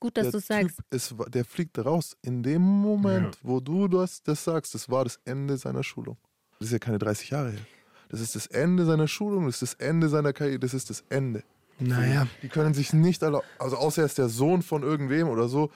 [0.00, 0.78] gut, dass du sagst.
[0.90, 2.16] Typ, war- der fliegt raus.
[2.22, 6.16] In dem Moment, wo du das, das sagst, das war das Ende seiner Schulung.
[6.58, 7.60] Das ist ja keine 30 Jahre her.
[8.08, 11.04] Das ist das Ende seiner Schulung, das ist das Ende seiner Karriere, das ist das
[11.10, 11.44] Ende.
[11.78, 15.48] Naja, Die können sich nicht alle, also außer er ist der Sohn von irgendwem oder
[15.48, 15.70] so,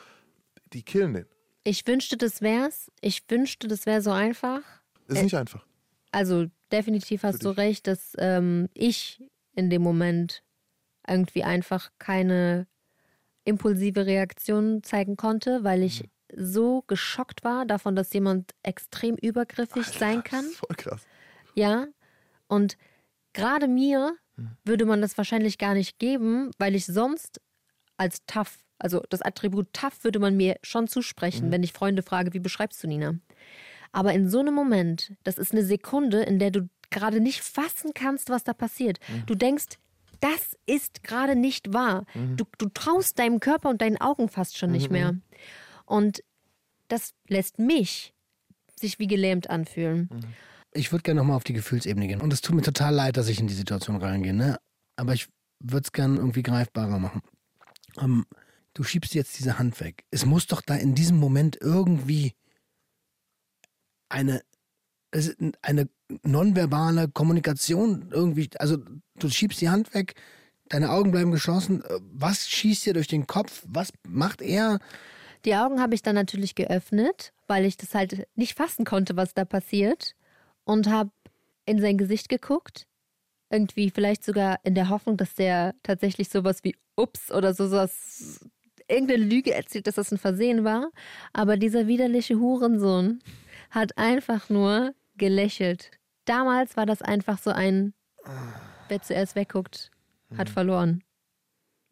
[0.73, 1.27] die killen den.
[1.63, 2.91] Ich wünschte, das wär's.
[3.01, 4.61] Ich wünschte, das wäre so einfach.
[5.07, 5.65] Ist Äh, nicht einfach.
[6.11, 9.23] also definitiv hast du recht, dass ähm, ich
[9.55, 10.43] in dem Moment
[11.09, 12.67] irgendwie einfach keine
[13.45, 16.09] impulsive Reaktion zeigen konnte, weil ich Mhm.
[16.37, 20.45] so geschockt war davon, dass jemand extrem übergriffig sein kann.
[20.47, 21.03] Voll krass.
[21.55, 21.87] Ja.
[22.49, 22.77] Und
[23.33, 24.57] gerade mir Hm.
[24.65, 27.41] würde man das wahrscheinlich gar nicht geben, weil ich sonst
[27.97, 32.33] als tough, also das Attribut tough würde man mir schon zusprechen, wenn ich Freunde frage,
[32.33, 33.15] wie beschreibst du Nina?
[33.93, 37.93] Aber in so einem Moment, das ist eine Sekunde, in der du gerade nicht fassen
[37.95, 38.99] kannst, was da passiert.
[39.27, 39.79] Du denkst,
[40.21, 42.07] das ist gerade nicht wahr.
[42.37, 45.17] Du, du traust deinem Körper und deinen Augen fast schon nicht mehr.
[45.87, 46.23] Und
[46.89, 48.15] das lässt mich
[48.79, 50.09] sich wie gelähmt anfühlen.
[50.73, 52.21] Ich würde gerne nochmal auf die Gefühlsebene gehen.
[52.21, 54.59] Und es tut mir total leid, dass ich in die Situation reingehe, ne?
[54.97, 55.29] Aber ich
[55.61, 57.23] würde es gerne irgendwie greifbarer machen.
[57.99, 58.27] Ähm,
[58.75, 60.05] du schiebst jetzt diese Hand weg.
[60.11, 62.35] Es muss doch da in diesem Moment irgendwie
[64.09, 64.43] eine,
[65.63, 65.89] eine
[66.23, 68.79] nonverbale Kommunikation irgendwie, also
[69.19, 70.15] du schiebst die Hand weg,
[70.69, 71.83] deine Augen bleiben geschlossen.
[71.85, 73.63] Äh, Was schießt dir durch den Kopf?
[73.67, 74.79] Was macht er?
[75.45, 79.35] Die Augen habe ich dann natürlich geöffnet, weil ich das halt nicht fassen konnte, was
[79.35, 80.15] da passiert.
[80.65, 81.11] Und habe
[81.67, 82.87] in sein Gesicht geguckt.
[83.51, 88.41] Irgendwie vielleicht sogar in der Hoffnung, dass der tatsächlich sowas wie Ups oder sowas,
[88.89, 90.91] irgendeine Lüge erzählt, dass das ein Versehen war.
[91.33, 93.21] Aber dieser widerliche Hurensohn
[93.71, 95.91] hat einfach nur gelächelt.
[96.25, 97.93] Damals war das einfach so ein,
[98.89, 99.91] wer zuerst wegguckt,
[100.37, 101.03] hat verloren.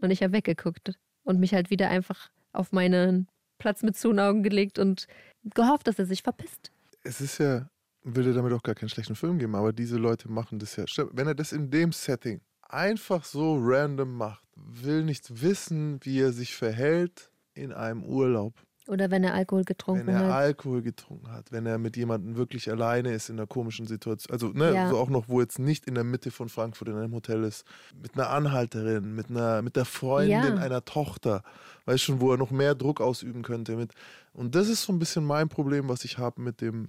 [0.00, 3.28] Und ich habe weggeguckt und mich halt wieder einfach auf meinen
[3.58, 5.06] Platz mit zu Augen gelegt und
[5.44, 6.72] gehofft, dass er sich verpisst.
[7.04, 7.68] Es ist ja,
[8.02, 10.84] will dir damit auch gar keinen schlechten Film geben, aber diese Leute machen das ja.
[11.12, 16.32] Wenn er das in dem Setting einfach so random macht, will nicht wissen, wie er
[16.32, 18.54] sich verhält in einem Urlaub,
[18.88, 20.30] Oder wenn er Alkohol wenn getrunken er hat.
[20.32, 24.32] Alkohol getrunken hat, wenn er mit jemandem wirklich alleine ist in einer komischen Situation.
[24.32, 24.88] Also, ne, Ja.
[24.88, 27.64] so auch noch, wo jetzt nicht in der Mitte von Frankfurt in einem Hotel ist,
[28.00, 30.54] mit einer Anhalterin, mit einer, mit der Freundin Ja.
[30.56, 31.42] einer Tochter,
[31.84, 33.76] weißt schon, wo er noch mehr Druck ausüben könnte.
[33.76, 33.92] Mit.
[34.32, 36.88] Und das ist so ein bisschen mein Problem, was ich habe mit dem,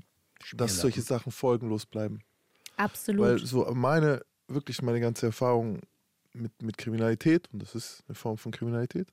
[0.56, 2.20] dass solche Sachen folgenlos bleiben.
[2.78, 3.22] Absolut.
[3.26, 5.82] Weil so meine, wirklich meine ganze Erfahrung
[6.34, 9.08] mit, mit Kriminalität, und das ist eine Form von Kriminalität,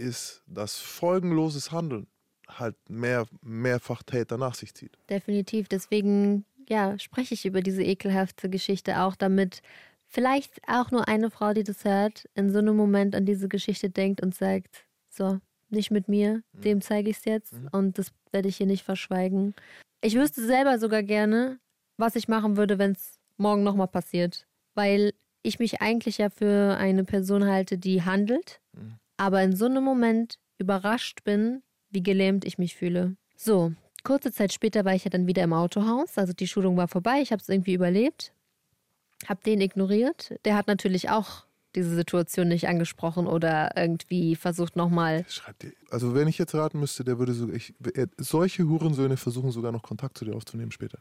[0.00, 2.06] ist, dass folgenloses Handeln
[2.48, 4.98] halt mehr, mehrfach Täter nach sich zieht.
[5.08, 5.68] Definitiv.
[5.68, 9.62] Deswegen, ja, spreche ich über diese ekelhafte Geschichte auch, damit
[10.08, 13.90] vielleicht auch nur eine Frau, die das hört, in so einem Moment an diese Geschichte
[13.90, 18.48] denkt und sagt, so, nicht mit mir, dem zeige ich es jetzt und das werde
[18.48, 19.54] ich hier nicht verschweigen.
[20.00, 21.60] Ich wüsste selber sogar gerne,
[21.96, 26.76] was ich machen würde, wenn es morgen nochmal passiert, weil ich mich eigentlich ja für
[26.76, 28.60] eine Person halte, die handelt,
[29.20, 33.16] aber in so einem Moment überrascht bin, wie gelähmt ich mich fühle.
[33.36, 36.88] So, kurze Zeit später war ich ja dann wieder im Autohaus, also die Schulung war
[36.88, 38.32] vorbei, ich habe es irgendwie überlebt,
[39.28, 40.34] habe den ignoriert.
[40.46, 45.26] Der hat natürlich auch diese Situation nicht angesprochen oder irgendwie versucht nochmal.
[45.90, 47.74] Also wenn ich jetzt raten müsste, der würde sogar, ich,
[48.16, 50.98] solche Hurensöhne versuchen sogar noch Kontakt zu dir aufzunehmen später.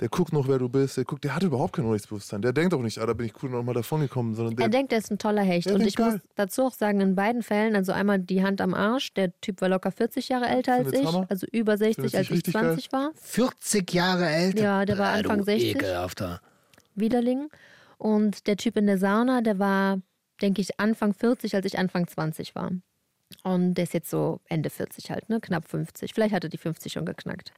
[0.00, 2.42] Der guckt noch, wer du bist, der guckt, der hat überhaupt kein Unrechtsbewusstsein.
[2.42, 4.66] Der denkt auch nicht, ah, da bin ich cool noch mal davon gekommen, sondern der,
[4.66, 5.70] Er denkt, er ist ein toller Hecht.
[5.70, 6.22] Und ich muss geil.
[6.34, 9.68] dazu auch sagen, in beiden Fällen, also einmal die Hand am Arsch, der Typ war
[9.68, 11.26] locker 40 Jahre älter als ich, Hammer?
[11.28, 13.10] also über 60, Findet's als ich richtig 20 war.
[13.14, 14.62] 40 Jahre älter.
[14.62, 15.76] Ja, der war Ah, Anfang du 60.
[15.76, 16.40] Ekelhafter.
[16.96, 17.48] Widerling.
[17.98, 20.00] Und der Typ in der Sauna, der war,
[20.42, 22.72] denke ich, Anfang 40, als ich Anfang 20 war.
[23.42, 25.40] Und der ist jetzt so Ende 40 halt, ne?
[25.40, 26.14] Knapp 50.
[26.14, 27.52] Vielleicht hat er die 50 schon geknackt.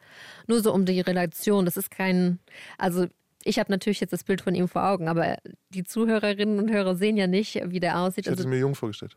[0.47, 1.65] Nur so um die Relation.
[1.65, 2.39] Das ist kein.
[2.79, 3.07] Also,
[3.45, 5.37] ich habe natürlich jetzt das Bild von ihm vor Augen, aber
[5.71, 8.27] die Zuhörerinnen und Hörer sehen ja nicht, wie der aussieht.
[8.27, 9.17] ich hätte Also, es mir jung vorgestellt.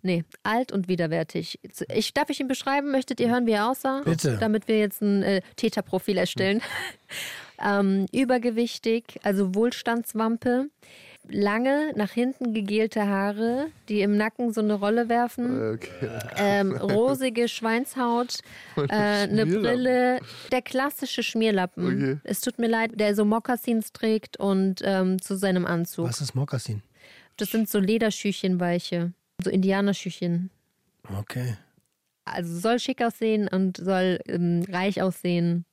[0.00, 1.58] nee, alt und widerwärtig.
[1.92, 2.90] Ich, darf ich ihn beschreiben?
[2.90, 4.00] Möchtet ihr hören, wie er aussah?
[4.04, 4.38] Bitte.
[4.38, 6.62] Damit wir jetzt ein äh, Täterprofil erstellen.
[7.62, 10.68] ähm, übergewichtig, also Wohlstandswampe.
[11.28, 15.74] Lange nach hinten gegelte Haare, die im Nacken so eine Rolle werfen.
[15.74, 16.08] Okay.
[16.36, 18.38] Ähm, rosige Schweinshaut,
[18.76, 19.46] äh, eine.
[19.46, 20.20] Brille,
[20.52, 21.86] der klassische Schmierlappen.
[21.86, 22.20] Okay.
[22.24, 26.08] Es tut mir leid, der so Mokassins trägt und ähm, zu seinem Anzug.
[26.08, 26.82] Was ist Mokassin?
[27.36, 29.12] Das sind so Lederschüchen weiche,
[29.42, 30.50] so Indianerschüchen.
[31.18, 31.56] Okay.
[32.24, 35.64] Also soll schick aussehen und soll ähm, reich aussehen.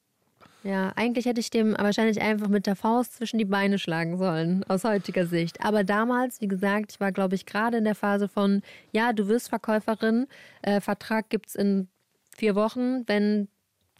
[0.63, 4.63] Ja, eigentlich hätte ich dem wahrscheinlich einfach mit der Faust zwischen die Beine schlagen sollen,
[4.65, 5.63] aus heutiger Sicht.
[5.63, 9.27] Aber damals, wie gesagt, ich war, glaube ich, gerade in der Phase von, ja, du
[9.27, 10.27] wirst Verkäuferin,
[10.61, 11.89] äh, Vertrag gibt's in
[12.35, 13.49] vier Wochen, wenn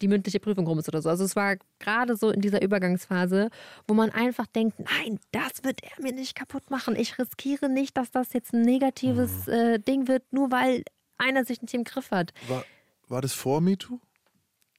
[0.01, 1.09] die mündliche Prüfung rum ist oder so.
[1.09, 3.49] Also es war gerade so in dieser Übergangsphase,
[3.87, 6.95] wo man einfach denkt, nein, das wird er mir nicht kaputt machen.
[6.95, 10.83] Ich riskiere nicht, dass das jetzt ein negatives äh, Ding wird, nur weil
[11.17, 12.33] einer sich nicht im Griff hat.
[12.47, 12.65] War,
[13.07, 13.99] war das vor MeToo?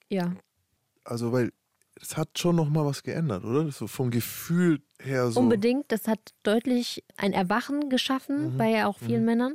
[0.09, 0.35] Ja.
[1.05, 1.53] Also, weil
[2.07, 3.71] das hat schon nochmal was geändert, oder?
[3.71, 5.41] So vom Gefühl her so.
[5.41, 8.59] Unbedingt, das hat deutlich ein Erwachen geschaffen Mhm.
[8.59, 9.55] bei auch vielen Männern.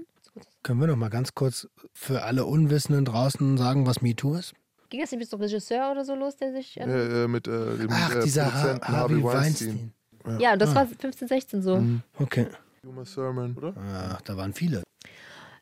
[0.64, 4.54] Können wir noch mal ganz kurz für alle Unwissenden draußen sagen, was MeToo ist?
[4.90, 6.78] Ging das nicht mit so einem Regisseur oder so los, der sich.
[6.80, 9.94] ähm, Äh, äh, mit äh, dem Ach, äh, dieser ha Harvey Weinstein.
[10.40, 10.76] ja, das Ah.
[10.76, 11.84] war 15, 16 so.
[12.18, 12.48] Okay.
[12.84, 13.74] Uma Thurman, oder?
[13.78, 14.84] Ach, da waren viele.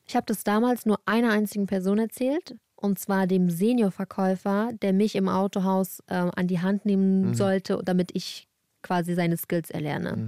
[0.05, 2.55] Ich habe das damals nur einer einzigen Person erzählt.
[2.79, 8.11] Und zwar dem Seniorverkäufer, der mich im Autohaus äh, an die Hand nehmen sollte, damit
[8.13, 8.47] ich
[8.83, 10.25] quasi seine Skills erlerne.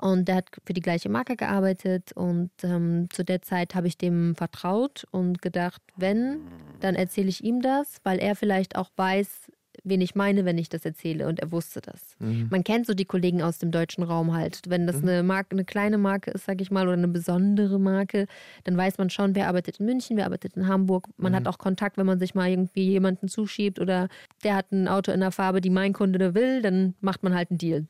[0.00, 3.98] Und der hat für die gleiche Marke gearbeitet und ähm, zu der Zeit habe ich
[3.98, 6.40] dem vertraut und gedacht, wenn,
[6.80, 9.50] dann erzähle ich ihm das, weil er vielleicht auch weiß,
[9.84, 12.16] wen ich meine, wenn ich das erzähle und er wusste das.
[12.50, 14.62] Man kennt so die Kollegen aus dem deutschen Raum halt.
[14.68, 18.26] Wenn das eine Marke, eine kleine Marke ist, sag ich mal, oder eine besondere Marke,
[18.64, 21.08] dann weiß man schon, wer arbeitet in München, wer arbeitet in Hamburg.
[21.16, 24.08] Man hat auch Kontakt, wenn man sich mal irgendwie jemanden zuschiebt oder
[24.44, 27.50] der hat ein Auto in der Farbe, die mein Kunde will, dann macht man halt
[27.50, 27.86] einen Deal.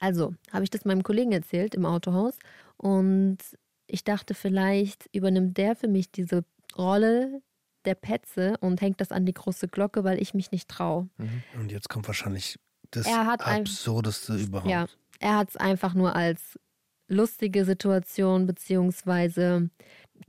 [0.00, 2.38] Also habe ich das meinem Kollegen erzählt im Autohaus
[2.76, 3.38] und
[3.86, 6.44] ich dachte, vielleicht übernimmt der für mich diese
[6.76, 7.40] Rolle
[7.86, 11.08] der Petze und hängt das an die große Glocke, weil ich mich nicht traue.
[11.58, 12.58] Und jetzt kommt wahrscheinlich
[12.90, 14.70] das Er hat ein- Absurdeste überhaupt.
[14.70, 14.86] Ja,
[15.20, 16.58] er hat es einfach nur als
[17.08, 19.70] lustige Situation beziehungsweise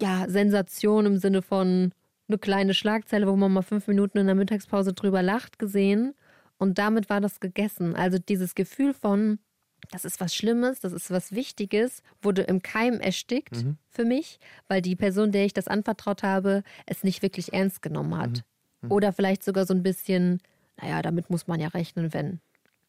[0.01, 1.91] ja, Sensation im Sinne von
[2.27, 6.13] eine kleine Schlagzeile, wo man mal fünf Minuten in der Mittagspause drüber lacht, gesehen.
[6.57, 7.95] Und damit war das gegessen.
[7.95, 9.39] Also dieses Gefühl von,
[9.91, 14.81] das ist was Schlimmes, das ist was Wichtiges, wurde im Keim erstickt für mich, weil
[14.81, 18.43] die Person, der ich das anvertraut habe, es nicht wirklich ernst genommen hat.
[18.89, 20.39] Oder vielleicht sogar so ein bisschen,
[20.79, 22.39] naja, damit muss man ja rechnen, wenn.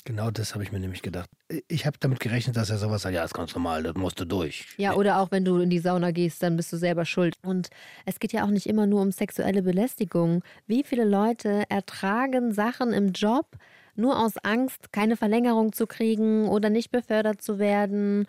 [0.04, 1.28] Genau das habe ich mir nämlich gedacht.
[1.66, 4.24] Ich habe damit gerechnet, dass er sowas sagt, ja, ist ganz normal, das musst du
[4.24, 4.66] durch.
[4.78, 7.36] Ja, oder auch wenn du in die Sauna gehst, dann bist du selber schuld.
[7.42, 7.68] Und
[8.06, 10.42] es geht ja auch nicht immer nur um sexuelle Belästigung.
[10.66, 13.56] Wie viele Leute ertragen Sachen im Job
[13.98, 18.26] nur aus Angst, keine Verlängerung zu kriegen oder nicht befördert zu werden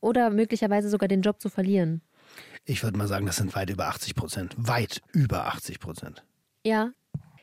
[0.00, 2.02] oder möglicherweise sogar den Job zu verlieren?
[2.64, 4.54] Ich würde mal sagen, das sind weit über 80 Prozent.
[4.56, 6.22] Weit über 80 Prozent.
[6.64, 6.90] Ja.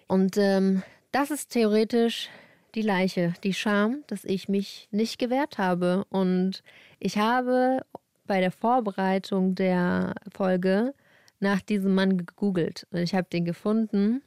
[0.08, 2.30] Und ähm, das ist theoretisch
[2.76, 6.06] die Leiche, die Scham, dass ich mich nicht gewehrt habe.
[6.10, 6.64] Und
[7.00, 7.82] ich habe
[8.26, 10.94] bei der Vorbereitung der Folge
[11.40, 12.88] nach diesem Mann gegoogelt.
[12.92, 14.22] Und ich habe den gefunden.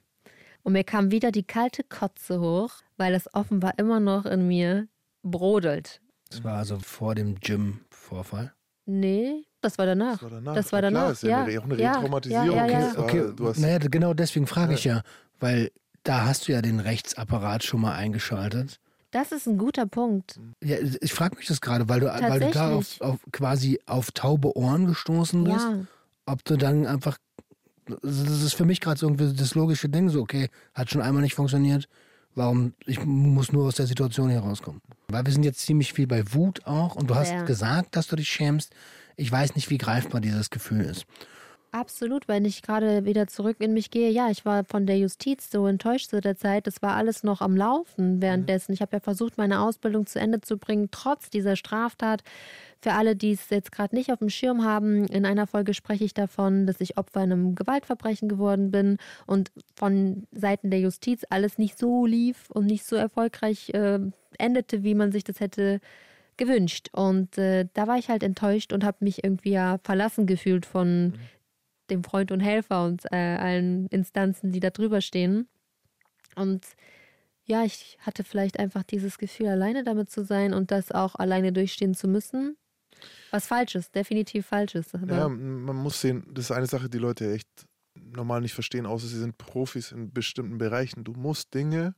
[0.62, 4.86] Und mir kam wieder die kalte Kotze hoch, weil das offenbar immer noch in mir
[5.22, 6.00] brodelt.
[6.30, 8.52] Das war also vor dem Gym-Vorfall.
[8.86, 10.14] Nee, das war danach.
[10.14, 10.54] Das war danach.
[10.54, 11.12] Das war Ja, klar, danach.
[11.12, 12.56] ist ja eine- auch eine ja, Retraumatisierung.
[12.56, 12.98] Ja, ja, ja.
[12.98, 15.02] Okay, hast- naja, genau deswegen frage ich ja,
[15.40, 15.70] weil
[16.04, 18.80] da hast du ja den Rechtsapparat schon mal eingeschaltet.
[19.12, 20.40] Das ist ein guter Punkt.
[20.62, 24.10] Ja, ich frage mich das gerade, weil du, weil du da auf, auf quasi auf
[24.12, 25.56] taube Ohren gestoßen bist.
[25.66, 25.80] Ja.
[26.26, 27.18] Ob du dann einfach,
[27.86, 31.22] das ist für mich gerade so irgendwie das logische Ding, so okay, hat schon einmal
[31.22, 31.88] nicht funktioniert.
[32.34, 32.72] Warum?
[32.86, 34.80] Ich muss nur aus der Situation hier rauskommen.
[35.08, 37.42] Weil wir sind jetzt ziemlich viel bei Wut auch und du hast Ja.
[37.44, 38.72] gesagt, dass du dich schämst.
[39.16, 41.04] Ich weiß nicht, wie greifbar dieses Gefühl ist.
[41.74, 44.10] Absolut, wenn ich gerade wieder zurück in mich gehe.
[44.10, 46.66] Ja, ich war von der Justiz so enttäuscht zu der Zeit.
[46.66, 48.74] Das war alles noch am Laufen währenddessen.
[48.74, 52.24] Ich habe ja versucht, meine Ausbildung zu Ende zu bringen, trotz dieser Straftat.
[52.82, 56.04] Für alle, die es jetzt gerade nicht auf dem Schirm haben, in einer Folge spreche
[56.04, 61.56] ich davon, dass ich Opfer einem Gewaltverbrechen geworden bin und von Seiten der Justiz alles
[61.56, 63.98] nicht so lief und nicht so erfolgreich äh,
[64.36, 65.80] endete, wie man sich das hätte
[66.36, 66.90] gewünscht.
[66.92, 71.14] Und äh, da war ich halt enttäuscht und habe mich irgendwie ja verlassen gefühlt von
[71.92, 75.48] dem Freund und Helfer und äh, allen Instanzen, die da drüber stehen.
[76.34, 76.66] Und
[77.44, 81.52] ja, ich hatte vielleicht einfach dieses Gefühl, alleine damit zu sein und das auch alleine
[81.52, 82.56] durchstehen zu müssen.
[83.30, 84.76] Was falsch ist, definitiv falsch.
[84.76, 87.48] Aber Ja, man muss sehen, das ist eine Sache, die Leute echt
[87.94, 91.04] normal nicht verstehen, außer sie sind Profis in bestimmten Bereichen.
[91.04, 91.94] Du musst Dinge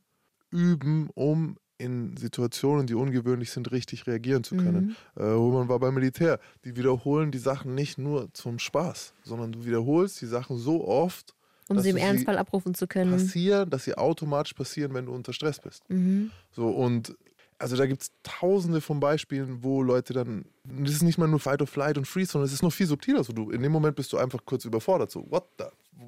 [0.49, 4.95] üben, um in Situationen, die ungewöhnlich sind, richtig reagieren zu können.
[5.15, 5.21] Mhm.
[5.21, 6.39] Äh, Roman war beim Militär.
[6.63, 11.33] Die wiederholen die Sachen nicht nur zum Spaß, sondern du wiederholst die Sachen so oft,
[11.67, 13.11] um dass sie im Ernstfall abrufen zu können.
[13.11, 15.83] passieren, dass sie automatisch passieren, wenn du unter Stress bist.
[15.89, 16.31] Mhm.
[16.51, 17.15] So, und
[17.57, 21.39] also da gibt es tausende von Beispielen, wo Leute dann, das ist nicht mal nur
[21.39, 23.23] Fight or Flight und Freeze, sondern es ist noch viel subtiler.
[23.23, 25.09] So, du, in dem Moment bist du einfach kurz überfordert.
[25.09, 25.65] So, what the,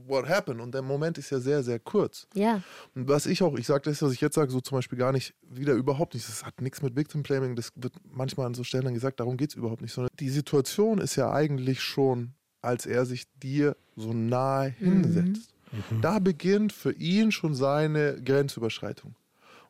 [0.07, 0.59] what happened?
[0.59, 2.27] Und der Moment ist ja sehr, sehr kurz.
[2.33, 2.61] Ja,
[2.95, 5.13] Und was ich auch, ich sage das, was ich jetzt sage, so zum Beispiel gar
[5.13, 6.27] nicht, wieder überhaupt nicht.
[6.27, 9.37] Das hat nichts mit Victim Blaming, das wird manchmal an so Stellen dann gesagt, darum
[9.37, 9.93] geht es überhaupt nicht.
[9.93, 15.53] Sondern die Situation ist ja eigentlich schon, als er sich dir so nahe hinsetzt.
[16.01, 19.15] Da beginnt für ihn schon seine Grenzüberschreitung.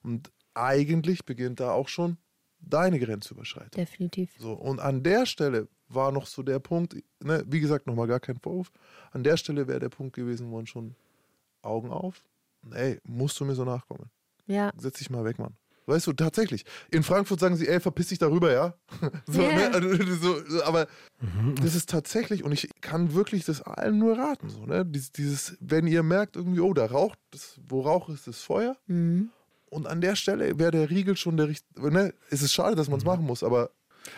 [0.04, 2.18] Und eigentlich beginnt da auch schon
[2.60, 3.72] deine Grenzüberschreitung.
[3.72, 4.32] definitiv.
[4.40, 8.20] So, und an der Stelle war noch so der Punkt, ne, wie gesagt, nochmal gar
[8.20, 8.72] kein Vorwurf.
[9.12, 10.96] An der Stelle wäre der Punkt gewesen, wo man schon
[11.62, 12.24] Augen auf.
[12.72, 14.10] Ey, musst du mir so nachkommen?
[14.48, 15.56] Ja, Setz dich mal weg, Mann.
[15.86, 16.66] Weißt du, tatsächlich.
[16.92, 18.74] In Frankfurt sagen sie, ey, verpiss dich darüber, ja?
[19.28, 19.70] So, Ja.
[19.70, 19.72] ne?
[19.74, 20.88] also, so, aber
[21.62, 24.86] das ist tatsächlich, und ich kann wirklich das allen nur raten, so, ne?
[24.86, 28.76] Dieses, dieses, wenn ihr merkt irgendwie, oh, da raucht, das, wo Rauch ist, ist Feuer.
[28.88, 29.30] Mhm.
[29.70, 32.14] Und an der Stelle wäre der Riegel schon der richtige, ne?
[32.30, 33.72] Es ist schade, dass man es machen muss, aber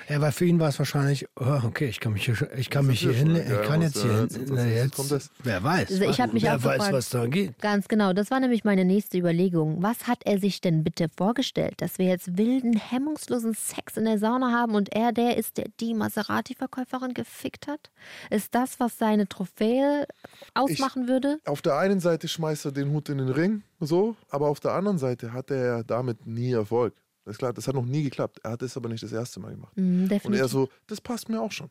[0.07, 2.85] Ja, weil für ihn war es wahrscheinlich, oh, okay, ich kann mich hier, ich kann
[2.85, 4.27] mich hier hin, ja ich kann jetzt hier hin.
[4.49, 5.29] Na, jetzt jetzt, kommt das.
[5.43, 5.91] wer weiß.
[5.91, 7.59] Also ich mich wer auch weiß, gefragt- was da geht.
[7.59, 9.81] Ganz genau, das war nämlich meine nächste Überlegung.
[9.81, 11.75] Was hat er sich denn bitte vorgestellt?
[11.77, 15.65] Dass wir jetzt wilden, hemmungslosen Sex in der Sauna haben und er der ist, der
[15.79, 17.91] die Maserati-Verkäuferin gefickt hat?
[18.29, 20.07] Ist das, was seine Trophäe
[20.53, 21.39] ausmachen würde?
[21.45, 24.73] auf der einen Seite schmeißt er den Hut in den Ring, so, aber auf der
[24.73, 26.93] anderen Seite hat er ja damit nie Erfolg.
[27.29, 28.39] Das ist klar, das hat noch nie geklappt.
[28.43, 29.77] Er hat es aber nicht das erste Mal gemacht.
[29.77, 31.69] Mhm, Und er so, das passt mir auch schon.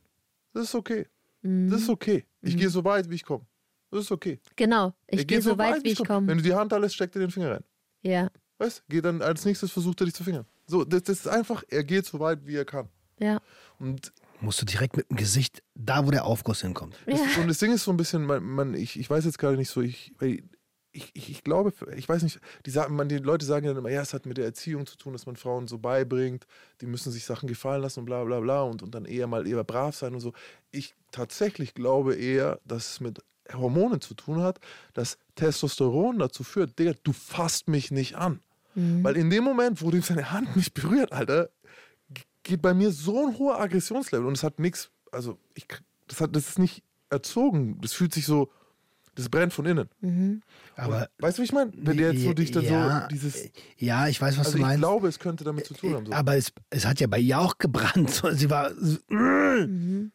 [0.54, 1.08] Das ist okay.
[1.42, 1.68] Mhm.
[1.68, 2.24] Das ist okay.
[2.42, 3.44] Ich gehe so weit, wie ich komme.
[3.90, 4.38] Das ist okay.
[4.54, 6.06] genau, ich gehe geht so weit, wie ich komm.
[6.06, 6.26] komme.
[6.28, 7.64] Wenn du die Hand lässt, steckt er den Finger rein.
[8.02, 10.44] Ja, Weißt Geh dann als nächstes versucht er dich zu fingern.
[10.68, 12.88] So, das, das ist einfach, er geht so weit, wie er kann.
[13.18, 13.40] ja.
[13.80, 16.94] Und Musst du direkt mit dem Gesicht da, wo der Aufguss hinkommt.
[17.06, 19.56] Das, Und das Ding ist so ein bisschen, man, man, ich, ich weiß jetzt gerade
[19.56, 20.14] nicht so, ich,
[20.98, 23.78] ich, ich, ich glaube, ich weiß nicht, die, sagen, man, die Leute sagen ja dann
[23.78, 26.46] immer, ja, es hat mit der Erziehung zu tun, dass man Frauen so beibringt,
[26.80, 29.46] die müssen sich Sachen gefallen lassen und bla bla bla und, und dann eher mal
[29.46, 30.32] eher brav sein und so.
[30.72, 33.20] Ich tatsächlich glaube eher, dass es mit
[33.52, 34.58] Hormonen zu tun hat,
[34.92, 38.40] dass Testosteron dazu führt, Digga, du fasst mich nicht an.
[39.02, 41.50] Weil in dem Moment, wo du seine Hand mich berührt, Alter,
[42.42, 45.66] geht bei mir so ein hoher Aggressionslevel und es hat nichts, also ich,
[46.06, 48.50] das, hat, das ist nicht erzogen, das fühlt sich so,
[49.18, 50.42] das brennt von innen.
[50.76, 51.72] Aber Weißt du, wie ich meine?
[51.74, 54.58] Wenn der jetzt so dich dann ja, so dieses, ja, ich weiß, was also du
[54.58, 54.78] ich meinst.
[54.78, 56.06] glaube, es könnte damit zu tun haben.
[56.06, 56.12] So.
[56.12, 58.22] Aber es, es hat ja bei ihr auch gebrannt.
[58.32, 58.70] Sie war.
[59.08, 60.12] Mhm.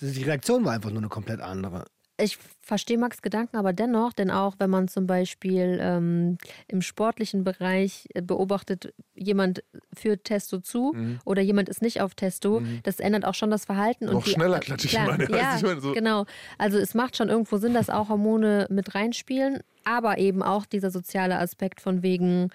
[0.00, 1.84] Die Reaktion war einfach nur eine komplett andere.
[2.16, 6.38] Ich verstehe Max Gedanken aber dennoch, denn auch wenn man zum Beispiel ähm,
[6.68, 11.18] im sportlichen Bereich äh, beobachtet, jemand führt Testo zu Mhm.
[11.24, 14.04] oder jemand ist nicht auf Testo, das ändert auch schon das Verhalten.
[14.06, 16.24] Noch und die, schneller klatsche ich meine, Ja, ich meine, so- genau.
[16.56, 20.90] Also es macht schon irgendwo Sinn, dass auch Hormone mit reinspielen, aber eben auch dieser
[20.92, 22.50] soziale Aspekt von wegen,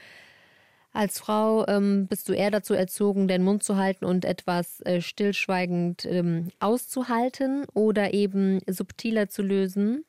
[0.91, 5.01] als Frau ähm, bist du eher dazu erzogen, den Mund zu halten und etwas äh,
[5.01, 10.03] stillschweigend ähm, auszuhalten oder eben subtiler zu lösen.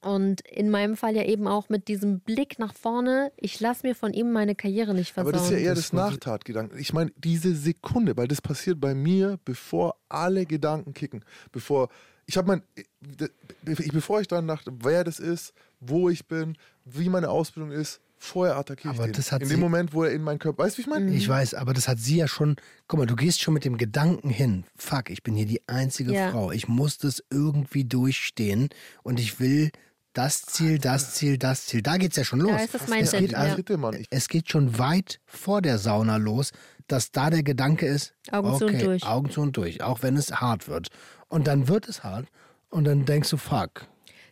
[0.00, 3.94] Und in meinem Fall ja eben auch mit diesem Blick nach vorne, ich lasse mir
[3.94, 5.50] von ihm meine Karriere nicht Aber versauen.
[5.50, 6.76] das ist ja eher das Nachtatgedanken.
[6.78, 11.24] Ich meine, diese Sekunde, weil das passiert bei mir, bevor alle Gedanken kicken.
[11.52, 11.88] Bevor
[12.26, 17.08] ich habe mein, ich- bevor ich dann nach, wer das ist, wo ich bin, wie
[17.08, 19.14] meine Ausbildung ist, vorher attackiere ich Aber den.
[19.14, 20.86] das hat in sie- dem Moment, wo er in meinen Körper, weißt du, wie ich
[20.88, 21.06] meine?
[21.06, 21.12] Mhm.
[21.16, 22.56] Ich weiß, aber das hat sie ja schon.
[22.88, 24.64] Guck mal, du gehst schon mit dem Gedanken hin.
[24.76, 26.30] Fuck, ich bin hier die einzige Ja.
[26.30, 26.52] Frau.
[26.52, 28.68] Ich muss das irgendwie durchstehen
[29.02, 29.70] und ich will
[30.14, 31.82] das Ziel, das Ziel, das Ziel.
[31.82, 32.52] Da geht's ja schon los.
[32.52, 33.38] Da ist das es Mindset, geht, ja.
[33.38, 33.92] also.
[33.98, 36.52] Ich, es geht schon weit vor der Sauna los,
[36.86, 39.06] dass da der Gedanke ist, Augen zu und okay, durch.
[39.06, 40.88] Augen zu und durch, auch wenn es hart wird.
[41.28, 42.26] Und dann wird es hart
[42.68, 43.86] und dann denkst du, fuck.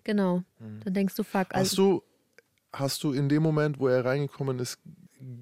[0.05, 0.43] Genau.
[0.85, 1.49] Dann denkst du, fuck.
[1.53, 2.03] hast Also, du,
[2.73, 4.79] hast du in dem Moment, wo er reingekommen ist,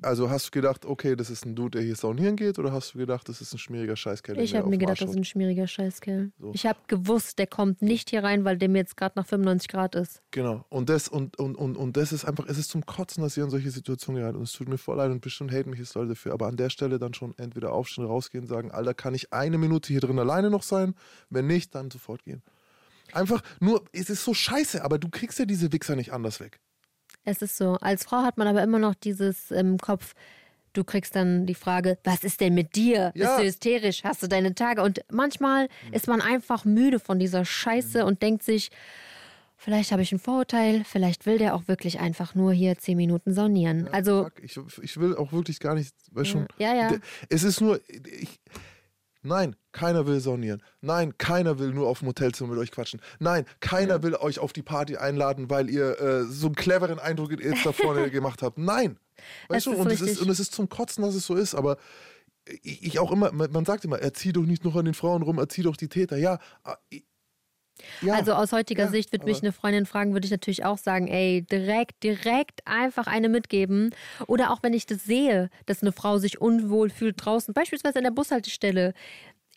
[0.02, 2.94] also hast du gedacht, okay, das ist ein Dude, der hier saunieren geht, oder hast
[2.94, 4.34] du gedacht, das ist ein schmieriger Scheißkerl?
[4.34, 6.32] der ich habe mir gedacht, das ist ein schmieriger Scheißkerl.
[6.38, 6.52] So.
[6.52, 9.94] Ich habe gewusst, der kommt nicht hier rein, weil dem jetzt gerade nach 95 Grad
[9.94, 10.22] ist.
[10.30, 10.64] Genau.
[10.68, 13.44] Und das, und, und, und, und das ist einfach, es ist zum Kotzen, dass ihr
[13.44, 14.38] in solche Situationen geraten.
[14.38, 16.32] Und es tut mir voll leid und bestimmt haten mich jetzt Leute dafür.
[16.32, 19.88] Aber an der Stelle dann schon entweder aufstehen, rausgehen, sagen, Alter, kann ich eine Minute
[19.88, 20.94] hier drin alleine noch sein?
[21.30, 22.42] Wenn nicht, dann sofort gehen.
[23.12, 26.60] Einfach nur, es ist so scheiße, aber du kriegst ja diese Wichser nicht anders weg.
[27.24, 27.74] Es ist so.
[27.80, 30.14] Als Frau hat man aber immer noch dieses im Kopf,
[30.72, 33.12] du kriegst dann die Frage, was ist denn mit dir?
[33.14, 33.36] Ja.
[33.36, 34.04] Bist du hysterisch?
[34.04, 34.82] Hast du deine Tage?
[34.82, 38.70] Und manchmal ist man einfach müde von dieser Scheiße und denkt sich,
[39.56, 43.34] vielleicht habe ich ein Vorurteil, vielleicht will der auch wirklich einfach nur hier zehn Minuten
[43.34, 43.88] saunieren.
[43.88, 46.46] also, Fuck, ich, ich will auch wirklich gar nicht, weißt schon.
[46.58, 46.92] Ja, ja.
[47.28, 48.40] Es ist nur, ich,
[49.28, 50.62] nein, keiner will saunieren.
[50.80, 53.00] Nein, keiner will nur auf dem Hotelzimmer mit euch quatschen.
[53.20, 57.32] Nein, keiner will euch auf die Party einladen, weil ihr äh, so einen cleveren Eindruck
[57.40, 58.58] jetzt da vorne gemacht habt.
[58.58, 58.98] Nein.
[59.48, 61.54] Weißt Es du, und es, ist, und es ist zum Kotzen, dass es so ist,
[61.54, 61.76] aber
[62.62, 65.62] ich, auch immer, man sagt immer, erzieh doch nicht noch an den Frauen rum, erzieh
[65.62, 66.16] doch die Täter.
[66.16, 66.38] Ja,
[68.02, 68.14] ja.
[68.14, 71.08] Also aus heutiger Ja, Sicht würde mich eine Freundin fragen, würde ich natürlich auch sagen,
[71.08, 73.94] ey, direkt, direkt einfach eine mitgeben.
[74.26, 78.04] Oder auch wenn ich das sehe, dass eine Frau sich unwohl fühlt draußen, beispielsweise an
[78.04, 78.94] der Bushaltestelle.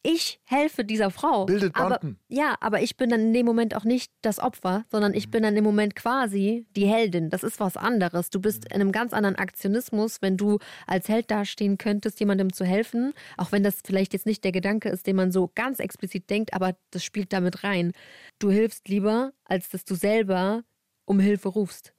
[0.03, 1.45] Ich helfe dieser Frau.
[1.45, 2.19] Bildet aber, Banden.
[2.27, 5.43] Ja, aber ich bin dann in dem Moment auch nicht das Opfer, sondern ich bin
[5.43, 7.29] dann im Moment quasi die Heldin.
[7.29, 8.31] Das ist was anderes.
[8.31, 12.65] Du bist in einem ganz anderen Aktionismus, wenn du als Held dastehen könntest, jemandem zu
[12.65, 13.13] helfen.
[13.37, 16.53] Auch wenn das vielleicht jetzt nicht der Gedanke ist, den man so ganz explizit denkt,
[16.55, 17.91] aber das spielt damit rein.
[18.39, 20.63] Du hilfst lieber, als dass du selber
[21.05, 21.93] um Hilfe rufst.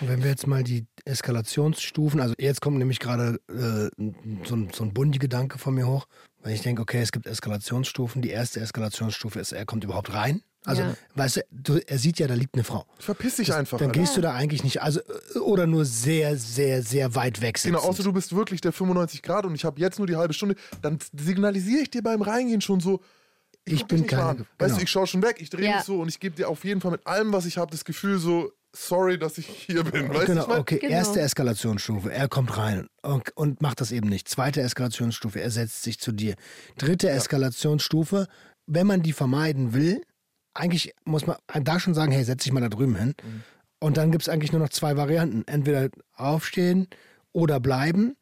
[0.00, 3.90] Und wenn wir jetzt mal die Eskalationsstufen, also jetzt kommt nämlich gerade äh,
[4.44, 6.06] so, ein- so ein Bundi-Gedanke von mir hoch,
[6.42, 8.22] weil ich denke, okay, es gibt Eskalationsstufen.
[8.22, 10.42] Die erste Eskalationsstufe ist, er kommt überhaupt rein.
[10.66, 10.94] Also, Ja.
[11.14, 12.84] weißt du, du, er sieht ja, da liegt eine Frau.
[12.98, 13.78] Verpiss dich einfach.
[13.78, 14.00] Dann Alter.
[14.00, 15.00] gehst du da eigentlich nicht, also
[15.42, 17.74] oder nur sehr, sehr, sehr weit weg sitzen.
[17.74, 20.34] Genau, außer du bist wirklich der 95 Grad und ich habe jetzt nur die halbe
[20.34, 23.00] Stunde, dann signalisiere ich dir beim Reingehen schon so,
[23.64, 24.36] ich, Ich bin keine- an.
[24.38, 24.76] Weißt genau.
[24.76, 25.76] du, ich schaue schon weg, ich drehe Ja.
[25.76, 27.84] mich so und ich gebe dir auf jeden Fall mit allem, was ich habe, das
[27.86, 30.08] Gefühl so, sorry, dass ich hier bin.
[30.08, 30.58] Weißt Genau, ich mein?
[30.58, 30.78] okay.
[30.78, 30.92] Genau.
[30.92, 34.28] Erste Eskalationsstufe, er kommt rein und, und macht das eben nicht.
[34.28, 36.34] Zweite Eskalationsstufe, er setzt sich zu dir.
[36.76, 38.26] Dritte Eskalationsstufe,
[38.66, 40.02] wenn man die vermeiden will,
[40.54, 43.14] eigentlich muss man da schon sagen, hey, setz dich mal da drüben hin.
[43.22, 43.42] Mhm.
[43.80, 45.42] Und dann gibt es eigentlich nur noch zwei Varianten.
[45.46, 46.88] Entweder aufstehen
[47.32, 48.16] oder bleiben.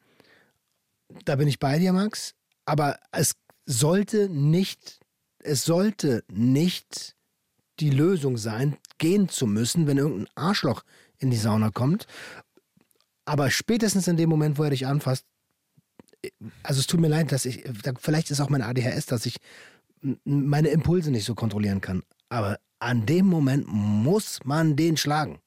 [1.25, 2.33] Da bin ich bei dir, Max.
[2.65, 3.33] Aber es
[3.65, 4.99] sollte nicht,
[5.39, 7.15] es sollte nicht
[7.79, 10.83] die Lösung sein, gehen zu müssen, wenn irgendein Arschloch
[11.17, 12.05] in die Sauna kommt.
[13.25, 15.25] Aber spätestens in dem Moment, wo er dich anfasst,
[16.63, 17.63] also es tut mir leid, dass ich,
[17.99, 19.37] vielleicht ist auch mein ADHS, dass ich
[20.23, 22.03] meine Impulse nicht so kontrollieren kann.
[22.29, 25.39] Aber an dem Moment muss man den schlagen.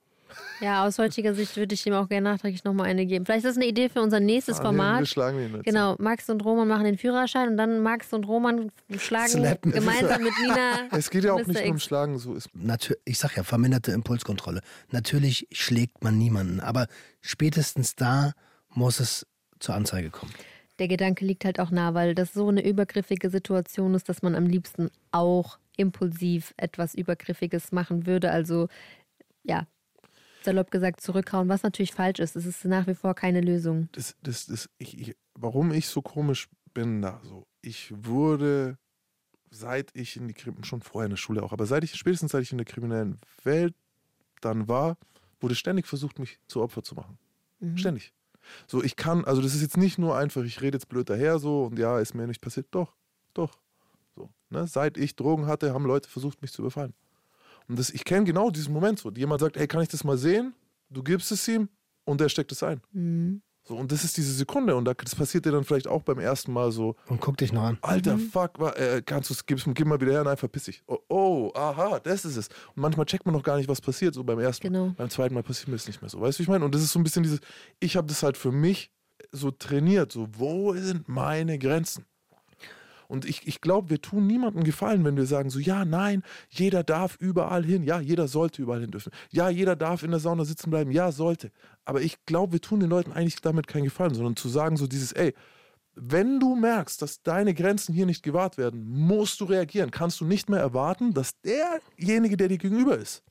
[0.61, 3.25] Ja, aus heutiger Sicht würde ich ihm auch gerne nachträglich nochmal eine geben.
[3.27, 5.09] Vielleicht ist das eine Idee für unser nächstes Ah, nee, Wir Format.
[5.09, 5.65] schlagen ihn jetzt.
[5.65, 9.73] Genau, Max und Roman machen den Führerschein und dann Max und Roman schlagen Slappen.
[9.73, 10.73] gemeinsam mit Nina.
[10.93, 11.47] Es geht ja auch Mr.
[11.49, 11.79] nicht nur um.
[11.79, 14.61] Schlagen, so ist Natür ich sag ja, verminderte Impulskontrolle.
[14.91, 16.87] Natürlich schlägt man niemanden, aber
[17.21, 18.33] spätestens da
[18.71, 19.27] muss es
[19.59, 20.33] zur Anzeige kommen.
[20.79, 24.35] Der Gedanke liegt halt auch nah, weil das so eine übergriffige Situation ist, dass man
[24.35, 28.31] am liebsten auch impulsiv etwas Übergriffiges machen würde.
[28.31, 28.69] Also,
[29.45, 29.67] ja,
[30.45, 32.37] salopp gesagt, zurückhauen, was natürlich falsch ist.
[32.37, 33.89] Es ist nach wie vor keine Lösung.
[33.93, 37.47] das, das, das, ich, ich, warum ich so komisch bin da so.
[37.61, 38.79] Ich wurde,
[39.51, 42.33] seit ich in die Krim, schon vorher in der Schule auch, aber seit ich, spätestens
[42.33, 43.75] seit ich in der kriminellen Welt
[44.41, 44.97] dann war,
[45.41, 47.19] wurde ständig versucht, mich zu Opfer zu machen.
[47.77, 48.13] Ständig.
[48.67, 51.39] So, ich kann, also das ist jetzt nicht nur einfach, ich rede jetzt blöd daher
[51.39, 52.67] so und ja, ist mir nicht passiert.
[52.73, 52.97] Doch,
[53.35, 53.59] doch.
[54.15, 54.67] So, ne?
[54.67, 56.95] Seit ich Drogen hatte, haben Leute versucht, mich zu überfallen.
[57.69, 59.11] Und das, ich kenne genau diesen Moment so.
[59.11, 60.55] Jemand sagt, hey, kann ich das mal sehen?
[60.91, 61.69] Du gibst es ihm
[62.05, 62.81] und der steckt es ein.
[62.93, 63.43] Mhm.
[63.65, 64.75] So, und das ist diese Sekunde.
[64.75, 67.63] Und das passiert dir dann vielleicht auch beim ersten Mal so, Und guck dich noch
[67.63, 67.79] an.
[67.81, 70.83] Alter, fuck, wa- äh, kannst du gib's, gib mal wieder her, nein, verpiss dich.
[70.89, 72.49] Oh, oh, aha, das ist es.
[72.49, 74.73] Und manchmal checkt man noch gar nicht, was passiert, so beim ersten Mal.
[74.81, 74.95] Genau.
[74.97, 76.21] Beim zweiten Mal passiert mir das nicht mehr so.
[76.21, 76.65] Weißt du, wie ich meine?
[76.65, 77.39] Und das ist so ein bisschen dieses,
[77.79, 78.91] ich habe das halt für mich
[79.31, 82.05] so trainiert, so, wo sind meine Grenzen?
[83.09, 86.83] Und ich, ich glaube, wir tun niemandem Gefallen, wenn wir sagen so, ja, nein, jeder
[86.83, 87.83] darf überall hin.
[87.83, 89.13] Ja, jeder sollte überall hin dürfen.
[89.31, 90.91] Ja, jeder darf in der Sauna sitzen bleiben.
[90.91, 91.51] Ja, sollte.
[91.85, 94.87] Aber ich glaube, wir tun den Leuten eigentlich damit keinen Gefallen, sondern zu sagen so
[94.87, 95.35] dieses, ey,
[95.95, 99.91] wenn du merkst, dass deine Grenzen hier nicht gewahrt werden, musst du reagieren.
[99.91, 103.23] Kannst du nicht mehr erwarten, dass derjenige, der dir gegenüber ist,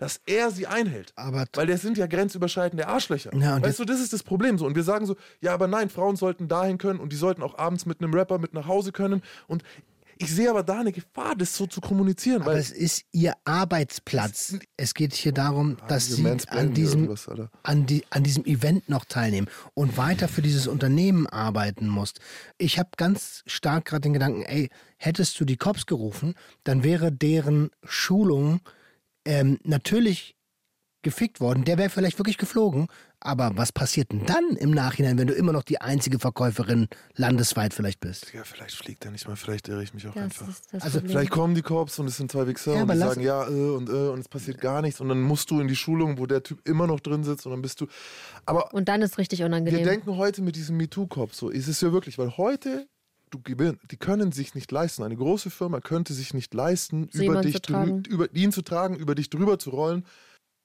[0.00, 1.12] dass er sie einhält.
[1.14, 3.30] Aber Weil das sind ja grenzüberschreitende Arschlöcher.
[3.36, 4.64] Ja, weißt du, das ist das Problem so.
[4.64, 7.58] Und wir sagen so, ja, aber nein, Frauen sollten dahin können und die sollten auch
[7.58, 9.22] abends mit einem Rapper mit nach Hause können.
[9.46, 9.62] Und
[10.16, 12.40] ich sehe aber da eine Gefahr, das so zu kommunizieren.
[12.42, 14.56] Aber Weil es ist ihr Arbeitsplatz.
[14.78, 17.14] Es geht hier darum, dass sie an diesem,
[17.62, 22.20] an, die, an diesem Event noch teilnehmen und weiter für dieses Unternehmen arbeiten musst.
[22.56, 26.34] Ich habe ganz stark gerade den Gedanken, ey, hättest du die Cops gerufen,
[26.64, 28.60] dann wäre deren Schulung
[29.24, 30.36] ähm, natürlich
[31.02, 31.64] gefickt worden.
[31.64, 32.86] Der wäre vielleicht wirklich geflogen.
[33.20, 37.72] Aber was passiert denn dann im Nachhinein, wenn du immer noch die einzige Verkäuferin landesweit
[37.74, 38.32] vielleicht bist?
[38.34, 40.48] ja, vielleicht fliegt er nicht mal, vielleicht irre ich mich auch Das einfach.
[40.48, 41.10] ist das Also Problem.
[41.10, 43.50] Vielleicht kommen die Cops und es sind zwei Wichser Ja, und die sagen ja äh,
[43.50, 46.26] und äh, und es passiert gar nichts und dann musst du in die Schulung, wo
[46.26, 47.86] der Typ immer noch drin sitzt und dann bist du.
[48.46, 49.84] Aber und dann ist richtig wir unangenehm.
[49.84, 52.88] denken heute mit diesem MeToo-Cop so, ist es ja wirklich, weil heute
[53.30, 55.02] du gewinn- die können sich nicht leisten.
[55.02, 58.96] Eine große Firma könnte sich nicht leisten, So über dich zu über ihn zu tragen,
[58.96, 60.04] über dich drüber zu rollen.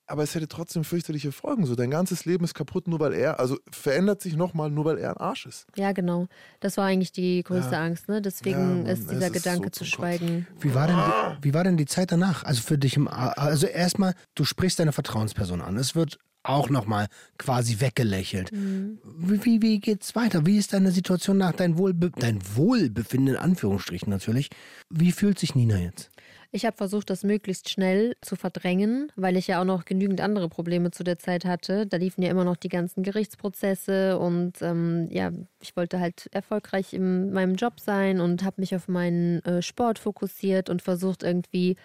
[0.07, 1.66] Aber es hätte trotzdem fürchterliche Folgen.
[1.66, 4.99] So, dein ganzes Leben ist kaputt, nur weil er, also verändert sich nochmal, nur weil
[4.99, 5.66] er ein Arsch ist.
[5.76, 6.28] Ja, genau.
[6.59, 7.84] Das war eigentlich die größte Ja.
[7.84, 8.07] Angst.
[8.07, 8.16] Ne?
[8.16, 10.45] Ja, Deswegen Mann, ist dieser Gedanke so zu schweigen.
[10.59, 12.43] Wie war, denn die, wie war denn die Zeit danach?
[12.43, 15.76] Also für dich im A- Also erstmal, du sprichst deine Vertrauensperson an.
[15.78, 18.51] Es wird auch nochmal quasi weggelächelt.
[18.51, 20.45] Wie, wie, wie geht's weiter?
[20.45, 24.49] Wie ist deine Situation nach dein, Wohlbe dein Wohlbefinden, in Anführungsstrichen natürlich?
[24.89, 26.11] Wie fühlt sich Nina jetzt?
[26.55, 30.47] Ich habe versucht, das möglichst schnell zu verdrängen, weil ich ja auch noch genügend andere
[30.47, 31.85] Probleme zu der Zeit hatte.
[31.85, 35.31] Da liefen ja immer noch die ganzen Gerichtsprozesse und ähm, ja,
[35.61, 39.99] ich wollte halt erfolgreich in meinem Job sein und habe mich auf meinen äh, Sport
[39.99, 41.75] fokussiert und versucht irgendwie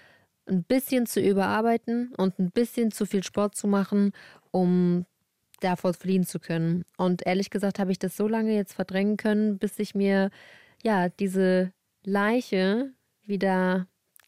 [0.51, 4.13] ein bisschen zu überarbeiten und ein bisschen zu viel Sport zu machen,
[4.51, 5.07] um
[5.61, 6.85] davor fliehen zu können.
[6.97, 10.31] Und ehrlich gesagt habe ich das so lange jetzt verdrängen können, bis ich mir
[10.83, 11.73] ja diese
[12.03, 12.93] Leiche
[13.25, 13.87] wieder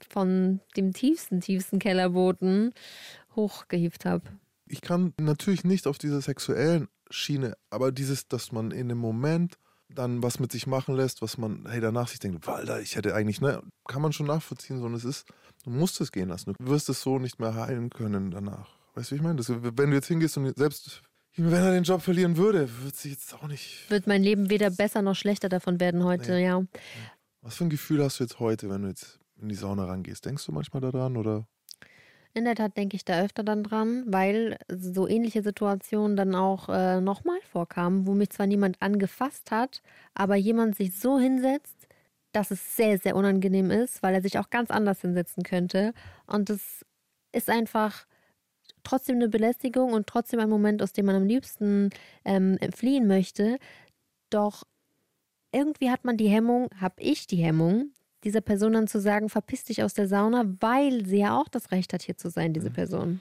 [0.09, 2.73] von dem tiefsten, tiefsten Kellerboden
[3.35, 4.25] hochgehievt habe.
[4.67, 9.59] Ich kann natürlich nicht auf dieser sexuellen Schiene, aber dieses, dass man in dem Moment
[9.95, 13.15] dann was mit sich machen lässt, was man, hey, danach sich denkt, Alter, ich hätte
[13.15, 15.27] eigentlich, ne, kann man schon nachvollziehen, sondern es ist,
[15.65, 16.55] du musst es gehen lassen.
[16.59, 18.71] Du wirst es so nicht mehr heilen können danach.
[18.95, 19.37] Weißt du, wie ich meine?
[19.37, 21.03] Das, wenn du jetzt hingehst und selbst,
[21.37, 23.89] wenn er den Job verlieren würde, wird sich jetzt auch nicht.
[23.91, 26.45] Wird mein Leben weder besser noch schlechter davon werden heute, Nee.
[26.45, 26.63] ja.
[27.41, 30.25] Was für ein Gefühl hast du jetzt heute, wenn du jetzt in die Sauna rangehst?
[30.25, 31.47] Denkst du manchmal daran oder?
[32.35, 36.69] In der Tat denke ich da öfter dann dran, weil so ähnliche Situationen dann auch
[36.71, 39.83] äh, nochmal vorkamen, wo mich zwar niemand angefasst hat,
[40.15, 41.89] aber jemand sich so hinsetzt,
[42.33, 45.93] dass es sehr, sehr unangenehm ist, weil er sich auch ganz anders hinsetzen könnte.
[46.27, 46.87] Und es
[47.33, 48.07] ist einfach
[48.83, 51.91] trotzdem eine Belästigung und trotzdem ein Moment, aus dem man am liebsten
[52.25, 53.59] ähm, fliehen möchte.
[54.31, 54.65] Doch
[55.53, 57.93] irgendwie hat man die Hemmung, habe ich die Hemmung,
[58.25, 61.71] dieser Person dann zu sagen, verpiss dich aus der Sauna, weil sie ja auch das
[61.71, 63.21] Recht hat, hier zu sein, diese Person.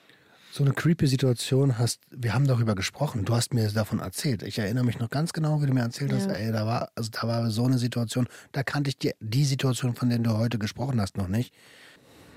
[0.53, 4.43] So eine creepy Situation hast, wir haben darüber gesprochen, du hast mir davon erzählt.
[4.43, 6.33] Ich erinnere mich noch ganz genau, wie du mir erzählt hast, Ja.
[6.33, 9.95] ey, da war, also da war so eine Situation, da kannte ich die, die Situation,
[9.95, 11.53] von der du heute gesprochen hast, noch nicht.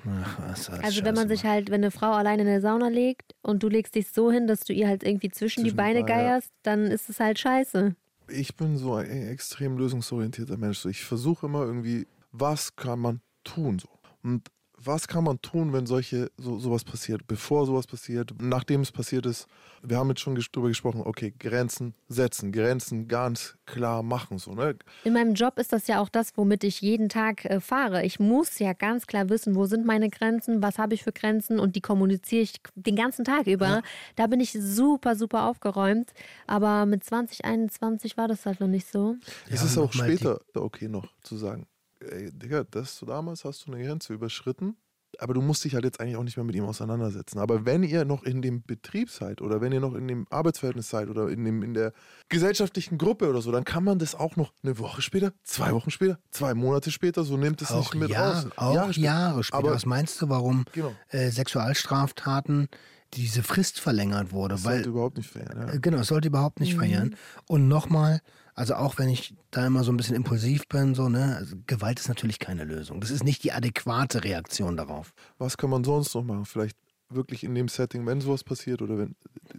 [0.07, 2.89] Ach, was das Also wenn man sich halt, wenn eine Frau allein in der Sauna
[2.89, 5.77] legt und du legst dich so hin, dass du ihr halt irgendwie zwischen, die Zwischen
[5.77, 6.07] die Beine ja.
[6.07, 7.97] geierst, dann ist es halt scheiße.
[8.29, 10.79] Ich bin so ein extrem lösungsorientierter Mensch.
[10.79, 12.07] So, Ich versuche immer irgendwie,
[12.37, 13.89] was kann man tun so?
[14.23, 18.93] Und was kann man tun, wenn solche so, sowas passiert, bevor sowas passiert, nachdem es
[18.93, 19.47] passiert ist?
[19.83, 24.39] Wir haben jetzt schon drüber gesprochen, okay, Grenzen setzen, Grenzen ganz klar machen.
[24.39, 24.77] So, ne?
[25.05, 28.05] In meinem Job ist das ja auch das, womit ich jeden Tag äh, fahre.
[28.05, 31.61] Ich muss ja ganz klar wissen, wo sind meine Grenzen, was habe ich für Grenzen
[31.61, 33.81] und die kommuniziere ich den ganzen Tag über.
[34.17, 36.13] Da bin ich super, super aufgeräumt.
[36.47, 39.17] Aber mit 2021 war das halt noch nicht so.
[39.49, 41.67] Es Ja, ist auch später okay noch zu sagen,
[42.11, 44.77] ey, Digga, das du damals hast du eine Grenze überschritten,
[45.21, 47.39] aber du musst dich halt jetzt eigentlich auch nicht mehr mit ihm auseinandersetzen.
[47.39, 50.89] Aber wenn ihr noch in dem Betrieb seid oder wenn ihr noch in dem Arbeitsverhältnis
[50.91, 51.93] seid oder in, dem, in der
[52.29, 55.91] gesellschaftlichen Gruppe oder so, dann kann man das auch noch eine Woche später, zwei Wochen
[55.93, 58.47] später, zwei Monate später, so nimmt es auch nicht mit Jahre, raus.
[58.57, 59.59] Auch Jahre Jahre später.
[59.59, 59.59] später.
[59.69, 60.93] Aber Was meinst du, warum Genau.
[61.11, 62.69] äh, Sexualstraftaten
[63.15, 64.55] diese Frist verlängert wurde?
[64.57, 65.49] das Weil sollte überhaupt nicht fehlen.
[65.55, 65.73] Ja.
[65.75, 67.15] Äh, Genau, es sollte überhaupt nicht verjähren.
[67.47, 68.21] Und nochmal,
[68.55, 71.99] also auch wenn ich da immer so ein bisschen impulsiv bin, so, ne, also Gewalt
[71.99, 73.01] ist natürlich keine Lösung.
[73.01, 75.13] Das ist nicht die adäquate Reaktion darauf.
[75.39, 76.45] Was kann man sonst noch machen?
[76.45, 76.77] Vielleicht
[77.09, 79.17] wirklich in dem Setting, wenn sowas passiert oder wenn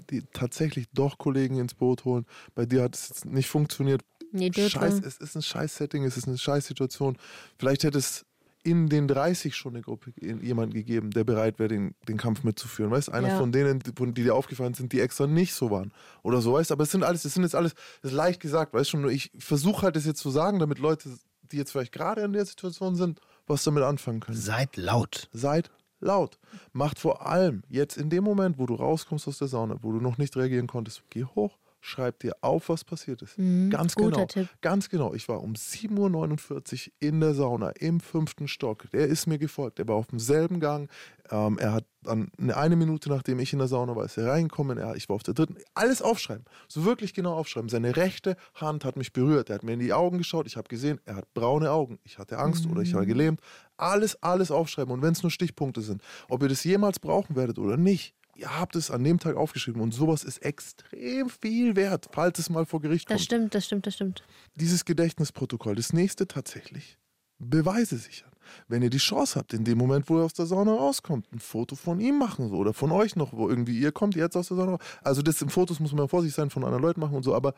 [0.09, 2.25] die tatsächlich doch Kollegen ins Boot holen.
[2.53, 4.01] Bei dir hat es jetzt nicht funktioniert.
[4.31, 4.51] Nee.
[4.51, 7.17] Scheiß, es ist ein Scheiß-Setting, es ist eine Scheiß-Situation.
[7.57, 8.25] Vielleicht hätte es
[8.65, 12.89] in den 30 schon eine Gruppe jemanden gegeben, der bereit wäre, den, den Kampf mitzuführen.
[12.89, 13.37] Weißt einer Ja.
[13.37, 15.93] von denen, die, dir aufgefallen sind, die extra nicht so waren.
[16.23, 18.73] Oder so, weißt Aber es sind alles, das sind jetzt alles, das ist leicht gesagt,
[18.73, 21.09] weißt schon, nur ich versuche halt das jetzt zu sagen, damit Leute,
[21.51, 24.35] die jetzt vielleicht gerade in der Situation sind, was damit anfangen können.
[24.37, 25.29] Seid laut.
[25.31, 26.39] Seid laut.
[26.73, 29.99] Macht vor allem jetzt in dem Moment, wo du rauskommst aus der Sauna, wo du
[29.99, 33.35] noch nicht reagieren konntest, geh hoch, schreib dir auf, was passiert ist.
[33.69, 34.25] Ganz guter genau.
[34.25, 34.49] Tipp.
[34.61, 35.13] Ganz genau.
[35.13, 38.89] Ich war um 7.49 Uhr in der Sauna im fünften Stock.
[38.91, 39.77] Der ist mir gefolgt.
[39.77, 40.89] Der war auf demselben Gang.
[41.31, 44.77] Ähm, er hat dann eine, Minute, nachdem ich in der Sauna war, ist er reingekommen.
[44.77, 45.57] Er, ich war auf der dritten.
[45.73, 46.45] Alles aufschreiben.
[46.67, 47.69] So wirklich genau aufschreiben.
[47.69, 49.49] Seine rechte Hand hat mich berührt.
[49.49, 50.47] Er hat mir in die Augen geschaut.
[50.47, 51.99] Ich habe gesehen, er hat braune Augen.
[52.03, 53.41] Ich hatte Angst oder ich war gelähmt.
[53.77, 54.93] Alles, alles aufschreiben.
[54.93, 58.59] Und wenn es nur Stichpunkte sind, ob ihr das jemals brauchen werdet oder nicht, ihr
[58.59, 59.81] habt es an dem Tag aufgeschrieben.
[59.81, 63.65] Und sowas ist extrem viel wert, falls es mal vor Gericht Das kommt stimmt, das
[63.65, 64.23] stimmt, das stimmt.
[64.55, 65.75] dieses Gedächtnisprotokoll.
[65.75, 66.97] Das nächste tatsächlich.
[67.39, 68.31] Beweise sichern.
[68.67, 71.39] Wenn ihr die Chance habt, in dem Moment, wo ihr aus der Sauna rauskommt, ein
[71.39, 74.49] Foto von ihm machen so, oder von euch noch, wo irgendwie ihr kommt jetzt aus
[74.49, 74.81] der Sauna raus.
[75.01, 77.55] Also das im Fotos muss man vorsichtig sein, von anderen Leuten machen und so, aber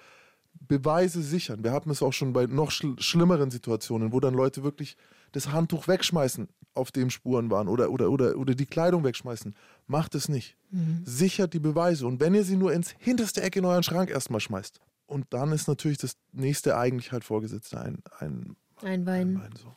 [0.59, 1.63] Beweise sichern.
[1.63, 4.97] Wir hatten es auch schon bei noch schl schlimmeren Situationen, wo dann Leute wirklich
[5.33, 6.47] das Handtuch wegschmeißen,
[6.77, 9.55] auf dem Spuren waren, oder, oder, oder, oder die Kleidung wegschmeißen.
[9.87, 10.55] Macht es nicht.
[11.03, 12.07] Sichert die Beweise.
[12.07, 14.79] Und wenn ihr sie nur ins hinterste Eck in euren Schrank erstmal schmeißt.
[15.05, 19.37] Und dann ist natürlich das nächste eigentlich halt Vorgesetzte ein, ein, Ein Wein.
[19.37, 19.73] ein so.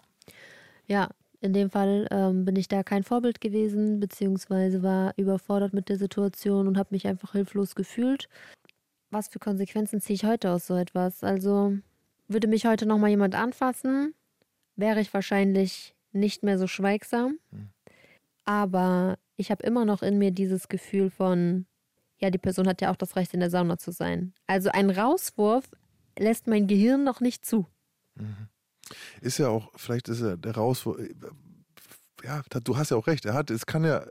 [0.86, 1.08] Ja,
[1.40, 5.96] in dem Fall ähm, bin ich da kein Vorbild gewesen, beziehungsweise war überfordert mit der
[5.96, 8.28] Situation und habe mich einfach hilflos gefühlt.
[9.10, 11.24] Was für Konsequenzen ziehe ich heute aus so etwas?
[11.24, 11.78] Also
[12.28, 14.14] würde mich heute nochmal jemand anfassen,
[14.76, 17.38] wäre ich wahrscheinlich nicht mehr so schweigsam.
[18.44, 21.66] Aber ich habe immer noch in mir dieses Gefühl von,
[22.18, 24.34] ja, die Person hat ja auch das Recht, in der Sauna zu sein.
[24.46, 25.70] Also ein Rauswurf
[26.18, 27.66] lässt mein Gehirn noch nicht zu.
[29.20, 30.86] Ist ja auch, vielleicht ist er der raus.
[32.22, 33.24] Ja, du hast ja auch recht.
[33.24, 34.04] Er hat, es kann ja.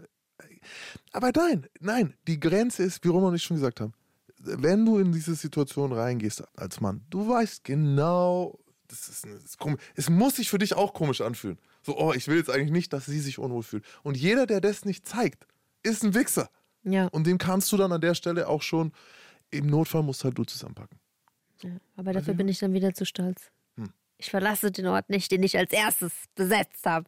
[1.11, 3.93] Aber nein, nein, die Grenze ist, wie Roman und ich schon gesagt haben,
[4.39, 9.57] wenn du in diese Situation reingehst als Mann, du weißt genau, das ist, das ist
[9.57, 9.81] komisch.
[9.95, 11.59] Es muss sich für dich auch komisch anfühlen.
[11.89, 13.83] So, oh, ich will jetzt eigentlich nicht, dass sie sich unwohl fühlt.
[14.03, 15.47] Und jeder, der das nicht zeigt,
[15.81, 16.51] ist ein Wichser.
[16.83, 17.07] Ja.
[17.07, 18.91] Und den kannst du dann an der Stelle auch schon,
[19.49, 20.99] im Notfall musst halt du zusammenpacken.
[21.63, 21.71] ja.
[21.95, 23.49] Aber dafür bin ich dann wieder zu stolz.
[23.75, 23.89] Hm.
[24.19, 27.07] Ich verlasse den Ort nicht, den ich als erstes besetzt habe.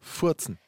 [0.00, 0.58] Furzen.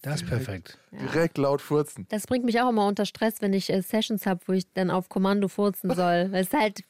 [0.00, 0.78] Das ist perfekt.
[0.90, 2.06] Direkt laut furzen.
[2.08, 4.90] Das bringt mich auch immer unter Stress, wenn ich äh, Sessions habe, wo ich dann
[4.90, 6.32] auf Kommando furzen soll.
[6.32, 6.80] Weil es halt,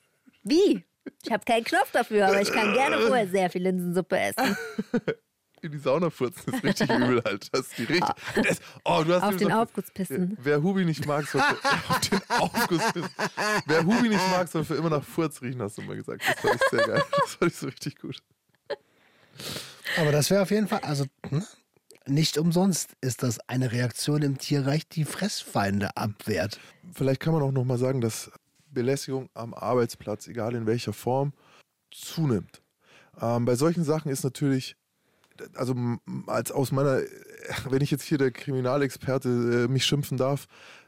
[0.44, 0.84] wie?
[1.24, 4.56] Ich habe keinen Knopf dafür, aber ich kann gerne vorher sehr viel Linsensuppe essen.
[5.62, 7.48] In die Sauna furzen ist richtig übel halt.
[7.52, 8.14] Das ist die richtig.
[8.36, 10.36] Das, oh, du hast Auf den so- Aufguss pissen.
[10.40, 11.56] Wer Hubi nicht mag, soll für,
[11.90, 13.10] auf den Aufguss pissen.
[13.66, 16.22] Wer Hubi nicht mag, soll für immer nach Furz riechen, hast du mal gesagt.
[16.26, 17.02] Das fand ich sehr geil.
[17.20, 18.22] Das fand ich so richtig gut.
[19.96, 21.44] Aber das wäre auf jeden Fall, also ne?
[22.06, 26.58] nicht umsonst ist das eine Reaktion im Tierreich, die Fressfeinde abwehrt.
[26.92, 28.30] Vielleicht kann man auch nochmal sagen, dass
[28.70, 31.32] Belästigung am Arbeitsplatz, egal in welcher Form,
[31.90, 32.62] zunimmt.
[33.20, 34.76] Ähm, bei solchen Sachen ist natürlich,
[35.54, 35.74] also
[36.26, 37.00] als aus meiner,
[37.68, 40.46] wenn ich jetzt hier der Kriminalexperte äh, mich schimpfen darf,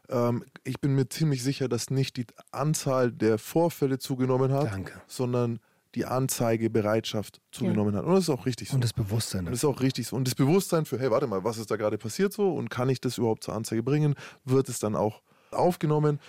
[0.09, 5.01] ähm, ich bin mir ziemlich sicher, dass nicht die Anzahl der Vorfälle zugenommen hat, Danke.
[5.07, 5.61] sondern
[5.95, 8.05] die Anzeigebereitschaft zugenommen hat.
[8.05, 8.77] Und das ist auch richtig so.
[8.77, 9.41] Und das Bewusstsein.
[9.41, 10.17] Und das ist auch richtig so.
[10.17, 12.55] Und das Bewusstsein für, hey, warte mal, was ist da gerade passiert so?
[12.55, 14.15] Und kann ich das überhaupt zur Anzeige bringen?
[14.45, 16.21] Wird es dann auch aufgenommen?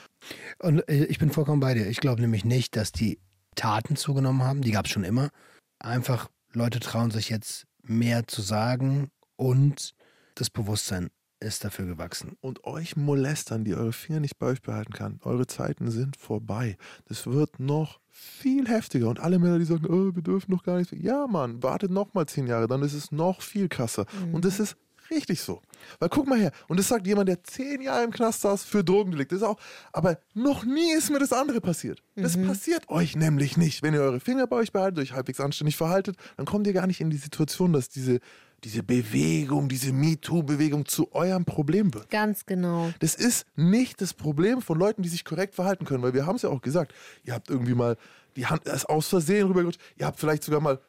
[0.59, 1.88] Und äh, ich bin vollkommen bei dir.
[1.88, 3.19] Ich glaube nämlich nicht, dass die
[3.55, 4.61] Taten zugenommen haben.
[4.61, 5.30] Die gab es schon immer.
[5.78, 9.94] Einfach Leute trauen sich jetzt mehr zu sagen und
[10.36, 12.38] das Bewusstsein ist dafür gewachsen.
[12.39, 16.78] Und euch Molestern, die eure Finger nicht bei euch behalten kann, eure Zeiten sind vorbei.
[17.06, 19.10] Das wird noch viel heftiger.
[19.10, 20.94] Und alle Männer, die sagen, oh, wir dürfen noch gar nichts.
[20.98, 24.06] Ja, Mann, wartet noch mal zehn Jahre, dann ist es noch viel krasser.
[24.32, 24.78] Und das ist
[25.12, 25.62] richtig so.
[25.99, 28.84] Weil guck mal her, und das sagt jemand, der zehn Jahre im Knast saß für
[28.84, 29.36] Drogendelikte.
[29.36, 29.59] Ist auch,
[29.91, 32.01] aber noch nie ist mir das andere passiert.
[32.16, 33.84] Das passiert euch nämlich nicht.
[33.84, 36.88] Wenn ihr eure Finger bei euch behaltet, euch halbwegs anständig verhaltet, dann kommt ihr gar
[36.88, 38.20] nicht in die Situation, dass diese,
[38.64, 42.09] diese Bewegung, diese MeToo-Bewegung zu eurem Problem wird.
[42.09, 42.91] Ganz genau.
[42.99, 46.36] Das ist nicht das Problem von Leuten, die sich korrekt verhalten können, weil wir haben
[46.36, 46.93] es ja auch gesagt.
[47.24, 47.97] Ihr habt irgendwie mal
[48.36, 49.82] die Hand aus Versehen rübergerutscht.
[49.97, 50.80] Ihr habt vielleicht sogar mal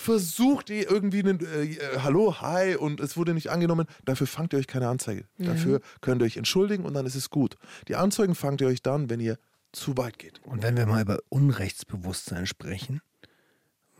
[0.00, 3.86] versucht, ihr irgendwie einen äh, äh, Hallo, hi und es wurde nicht angenommen.
[4.06, 5.26] Dafür fangt ihr euch keine Anzeige.
[5.36, 7.56] Dafür könnt ihr euch entschuldigen und dann ist es gut.
[7.86, 9.36] Die Anzeigen fangt ihr euch dann, wenn ihr
[9.72, 10.40] zu weit geht.
[10.44, 13.02] Und wenn wir mal über Unrechtsbewusstsein sprechen,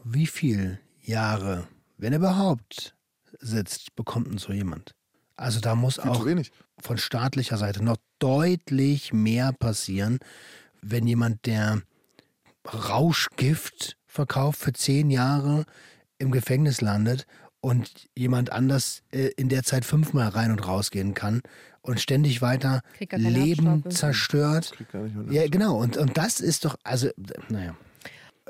[0.02, 2.94] wie viele Jahre, wenn überhaupt,
[3.38, 4.94] sitzt, bekommt denn so jemand?
[5.36, 6.26] Also da muss auch
[6.78, 10.18] von staatlicher Seite noch deutlich mehr passieren,
[10.80, 11.82] wenn jemand, der
[12.66, 15.64] Rauschgift verkauft für zehn Jahre
[16.20, 17.26] im Gefängnis landet
[17.60, 21.42] und jemand anders äh, in der Zeit fünfmal rein und rausgehen kann
[21.82, 24.72] und ständig weiter Leben zerstört.
[25.30, 25.78] Ja, genau.
[25.78, 27.08] Und, und das ist doch, also,
[27.48, 27.74] naja.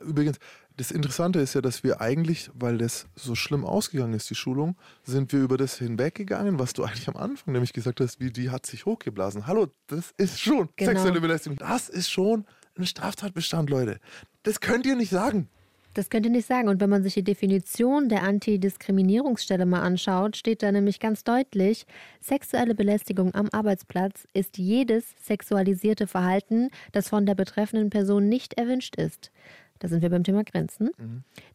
[0.02, 0.38] Übrigens,
[0.76, 4.76] das Interessante ist ja, dass wir eigentlich, weil das so schlimm ausgegangen ist, die Schulung,
[5.04, 8.50] sind wir über das hinweggegangen, was du eigentlich am Anfang nämlich gesagt hast, wie die
[8.50, 9.46] hat sich hochgeblasen.
[9.46, 10.92] Hallo, das ist schon Genau.
[10.92, 11.58] sexuelle Belästigung.
[11.58, 12.46] Das ist schon
[12.78, 14.00] ein Straftatbestand, Leute.
[14.42, 15.48] Das könnt ihr nicht sagen.
[15.94, 16.68] Das könnt ihr nicht sagen.
[16.68, 21.84] Und wenn man sich die Definition der Antidiskriminierungsstelle mal anschaut, steht da nämlich ganz deutlich,
[22.20, 28.96] sexuelle Belästigung am Arbeitsplatz ist jedes sexualisierte Verhalten, das von der betreffenden Person nicht erwünscht
[28.96, 29.32] ist.
[29.80, 30.90] Da sind wir beim Thema Grenzen.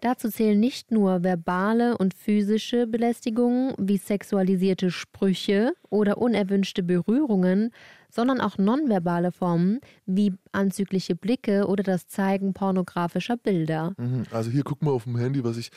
[0.01, 7.71] Dazu zählen nicht nur verbale und physische Belästigungen wie sexualisierte Sprüche oder unerwünschte Berührungen,
[8.09, 13.93] sondern auch nonverbale Formen wie anzügliche Blicke oder das Zeigen pornografischer Bilder.
[13.97, 14.23] Mhm.
[14.32, 15.69] Also hier guck mal auf dem Handy, was ich.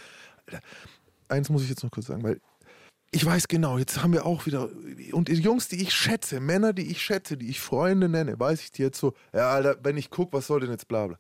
[1.29, 2.41] Eins muss ich jetzt noch kurz sagen, weil
[3.11, 4.69] ich weiß genau, jetzt haben wir auch wieder.
[5.13, 8.61] Und die Jungs, die ich schätze, Männer, die ich schätze, die ich Freunde nenne, weiß
[8.63, 11.19] ich die jetzt so, ja, Alter, wenn ich gucke, was soll denn jetzt bla bla.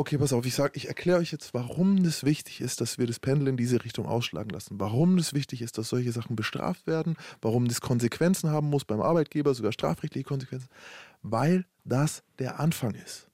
[0.00, 3.08] Okay, pass auf, ich sag, ich erkläre euch jetzt, warum das wichtig ist, dass wir
[3.08, 4.78] das Pendel in diese Richtung ausschlagen lassen.
[4.78, 9.00] Warum das wichtig ist, dass solche Sachen bestraft werden, warum das Konsequenzen haben muss beim
[9.00, 10.68] Arbeitgeber, sogar strafrechtliche Konsequenzen.
[11.22, 13.28] Weil das der Anfang ist.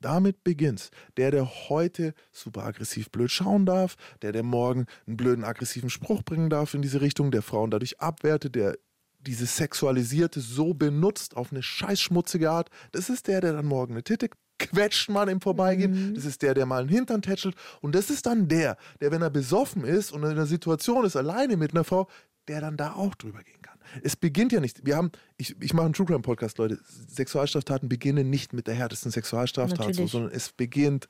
[0.00, 0.92] Damit beginnt's.
[1.16, 6.22] Der, der heute super aggressiv blöd schauen darf, der, der morgen einen blöden aggressiven Spruch
[6.22, 8.78] bringen darf in diese Richtung, der Frauen dadurch abwertet, der
[9.18, 14.04] dieses Sexualisierte so benutzt auf eine scheißschmutzige Art, das ist der, der dann morgen eine
[14.04, 14.28] Titte
[14.58, 16.14] quetscht mal im Vorbeigehen.
[16.14, 17.54] Das ist der, der mal einen Hintern tätschelt.
[17.80, 21.16] Und das ist dann der, der, wenn er besoffen ist und in einer Situation ist,
[21.16, 22.08] alleine mit einer Frau,
[22.48, 23.78] der dann da auch drüber gehen kann.
[24.02, 24.84] Es beginnt ja nicht.
[24.84, 26.78] Wir haben, ich, ich mache einen True Crime Podcast, Leute.
[27.08, 30.10] Sexualstraftaten beginnen nicht mit der härtesten Sexualstraftat, Natürlich.
[30.10, 31.08] sondern es beginnt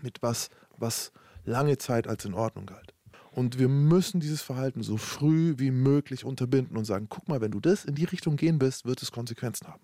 [0.00, 1.12] mit was, was
[1.44, 2.94] lange Zeit als in Ordnung galt.
[3.32, 7.50] Und wir müssen dieses Verhalten so früh wie möglich unterbinden und sagen, guck mal, wenn
[7.50, 9.83] du das in die Richtung gehen willst, wird es Konsequenzen haben.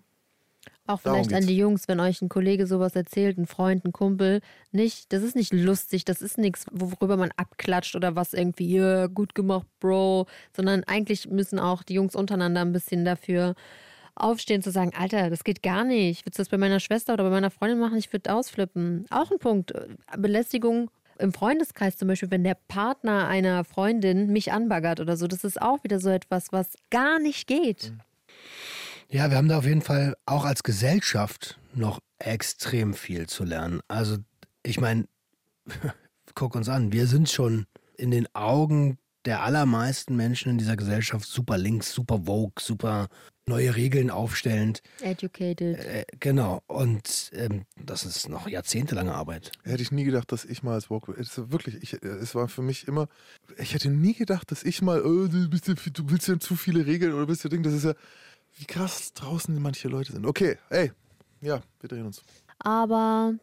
[0.87, 4.41] Auch vielleicht an die Jungs, wenn euch ein Kollege sowas erzählt, ein Freund, ein Kumpel,
[4.71, 9.07] nicht, das ist nicht lustig, das ist nichts, worüber man abklatscht oder was irgendwie, ja,
[9.07, 13.55] gut gemacht, Bro, sondern eigentlich müssen auch die Jungs untereinander ein bisschen dafür
[14.15, 16.25] aufstehen, zu sagen, Alter, das geht gar nicht.
[16.25, 17.97] Willst du das bei meiner Schwester oder bei meiner Freundin machen?
[17.97, 19.05] Ich würde ausflippen.
[19.09, 19.73] Auch ein Punkt.
[20.17, 25.43] Belästigung im Freundeskreis zum Beispiel, wenn der Partner einer Freundin mich anbaggert oder so, das
[25.43, 27.93] ist auch wieder so etwas, was gar nicht geht.
[29.13, 33.81] Ja, wir haben da auf jeden Fall auch als Gesellschaft noch extrem viel zu lernen.
[33.89, 34.17] Also,
[34.63, 35.05] ich meine,
[36.33, 37.65] guck uns an, wir sind schon
[37.97, 43.09] in den Augen der allermeisten Menschen in dieser Gesellschaft super links, super vogue, super
[43.45, 44.81] neue Regeln aufstellend.
[45.01, 45.77] Educated.
[45.77, 46.61] Äh, genau.
[46.67, 49.51] Und ähm, das ist noch jahrzehntelange Arbeit.
[49.63, 51.11] Hätte ich nie gedacht, dass ich mal als Woke.
[51.19, 53.09] Es wirklich, ich, es war für mich immer.
[53.57, 56.55] Ich hätte nie gedacht, dass ich mal, oh, du, bist ja, du willst ja zu
[56.55, 57.61] viele Regeln oder bist ja Ding.
[57.61, 57.93] Das ist ja,
[58.57, 60.25] wie krass draußen manche Leute sind.
[60.25, 60.91] Okay, ey,
[61.41, 62.21] ja, wir drehen uns.
[62.59, 63.33] Aber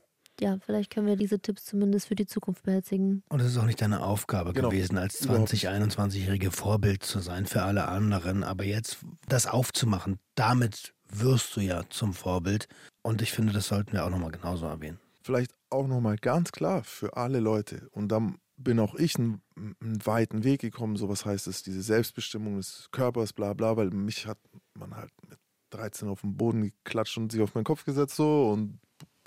[0.41, 3.25] ja, vielleicht können wir diese Tipps zumindest für die Zukunft beherzigen.
[3.29, 4.69] Und es ist auch nicht deine Aufgabe Genau.
[4.69, 8.45] gewesen, als Überhaupt 20-, 21-jährige Vorbild zu sein für alle anderen.
[8.45, 12.69] Aber jetzt das aufzumachen, damit wirst du ja zum Vorbild.
[13.03, 15.01] Und ich finde, das sollten wir auch nochmal genauso erwähnen.
[15.23, 17.89] Vielleicht auch nochmal ganz klar für alle Leute.
[17.91, 20.97] Und dann bin auch ich einen, einen weiten Weg gekommen.
[20.97, 24.39] So was heißt es, diese Selbstbestimmung des Körpers, bla bla, weil mich hat
[24.79, 25.39] man halt mit
[25.71, 28.79] 13 auf den Boden geklatscht und sich auf meinen Kopf gesetzt so und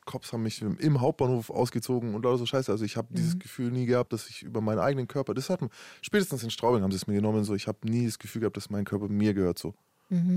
[0.06, 2.72] Cops haben mich im Hauptbahnhof ausgezogen und lauter so Scheiße.
[2.72, 5.70] Also ich habe dieses Gefühl nie gehabt, dass ich über meinen eigenen Körper, das hatten,
[6.02, 8.58] spätestens in Straubing haben sie es mir genommen, so ich habe nie das Gefühl gehabt,
[8.58, 9.76] dass mein Körper mir gehört so.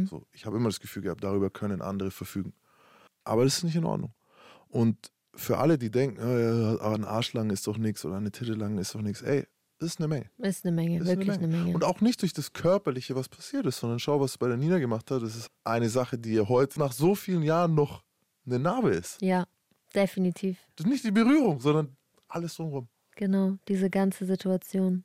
[0.06, 2.52] so ich habe immer das Gefühl gehabt, darüber können andere verfügen.
[3.24, 4.12] Aber das ist nicht in Ordnung.
[4.68, 8.94] Und für alle, die denken, äh, ein Arschlang ist doch nichts oder eine Titellang ist
[8.94, 9.46] doch nichts, ey,
[9.80, 10.30] ist eine Menge.
[10.38, 11.74] Ist eine Menge, ist wirklich eine Menge.
[11.74, 14.78] Und auch nicht durch das Körperliche, was passiert ist, sondern schau, was bei der Nina
[14.78, 15.22] gemacht hat.
[15.22, 18.02] Das ist eine Sache, die ihr heute nach so vielen Jahren noch
[18.46, 19.20] eine Narbe ist.
[19.22, 19.46] ja,
[19.94, 20.58] definitiv.
[20.76, 21.96] Das ist nicht die Berührung, sondern
[22.28, 22.88] alles drumherum.
[23.16, 25.04] Genau, diese ganze Situation.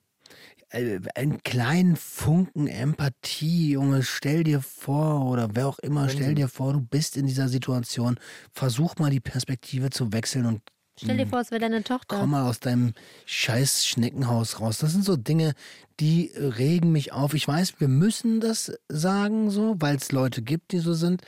[0.70, 6.48] Äh, Einen kleinen Funken Empathie, Junge, stell dir vor, oder wer auch immer, stell dir
[6.48, 8.20] vor, du bist in dieser Situation.
[8.52, 10.62] Versuch mal die Perspektive zu wechseln und
[11.04, 12.18] Stell dir vor, es wäre deine Tochter.
[12.20, 12.94] komm mal aus deinem
[13.26, 14.78] scheiß Schneckenhaus raus.
[14.80, 15.54] Das sind so Dinge,
[16.00, 17.34] die regen mich auf.
[17.34, 21.22] Ich weiß, wir müssen das sagen, so, weil es Leute gibt, die so sind.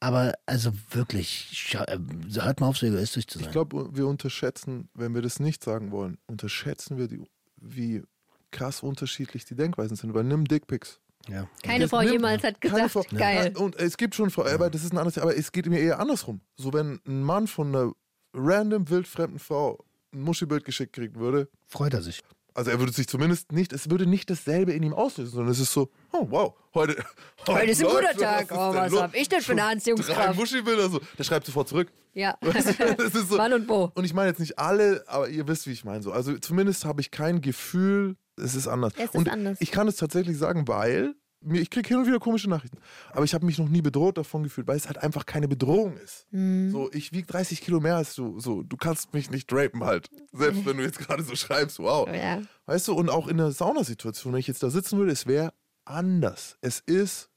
[0.00, 1.98] Aber also wirklich, äh,
[2.34, 3.46] hört mal auf, so egoistisch zu sein.
[3.46, 7.22] Ich glaube, wir unterschätzen, wenn wir das nicht sagen wollen, unterschätzen wir, die,
[7.56, 8.02] wie
[8.50, 10.12] krass unterschiedlich die Denkweisen sind.
[10.12, 11.00] Weil nimm Dickpics.
[11.28, 11.48] ja.
[11.62, 13.52] Keine Frau jemals hat keine gesagt, Frau- geil.
[13.56, 15.80] Ja, und es gibt schon Frauen, aber das ist ein anderes, aber es geht mir
[15.80, 16.40] eher andersrum.
[16.56, 17.92] So, wenn ein Mann von einer
[18.34, 22.20] random wildfremden Frau ein Muschibild geschickt kriegen würde, Freut er sich.
[22.54, 25.58] also er würde sich zumindest nicht, es würde nicht dasselbe in ihm auslösen, sondern es
[25.60, 26.96] ist so, oh wow, heute,
[27.48, 28.42] Heute ist ein guter was, Tag.
[28.42, 29.00] ist Oh, was los?
[29.02, 30.18] hab ich denn für eine Anziehungskraft?
[30.18, 31.00] Drei Muschibilder, so.
[31.18, 31.90] Der schreibt sofort zurück.
[32.14, 32.36] Ja.
[32.40, 33.38] Weißt du, das ist so.
[33.38, 33.90] Wann und wo?
[33.94, 36.02] Und ich meine jetzt nicht alle, aber ihr wisst, wie ich meine.
[36.02, 36.12] So.
[36.12, 38.92] Also zumindest habe ich kein Gefühl, es ist anders.
[38.96, 39.58] Es ist und anders.
[39.60, 41.14] ich kann es tatsächlich sagen, weil
[41.52, 42.78] ich kriege hin und wieder komische Nachrichten.
[43.12, 45.96] Aber ich habe mich noch nie bedroht davon gefühlt, weil es halt einfach keine Bedrohung
[45.96, 46.26] ist.
[46.30, 46.70] Mhm.
[46.70, 48.40] So, ich wiege 30 Kilo mehr als du.
[48.40, 50.08] So, du kannst mich nicht drapen halt.
[50.32, 52.08] Selbst wenn du jetzt gerade so schreibst, wow.
[52.08, 52.42] Ja.
[52.66, 55.52] Weißt du, und auch in der Saunasituation, wenn ich jetzt da sitzen würde, es wäre
[55.84, 56.56] anders.
[56.60, 57.30] Es ist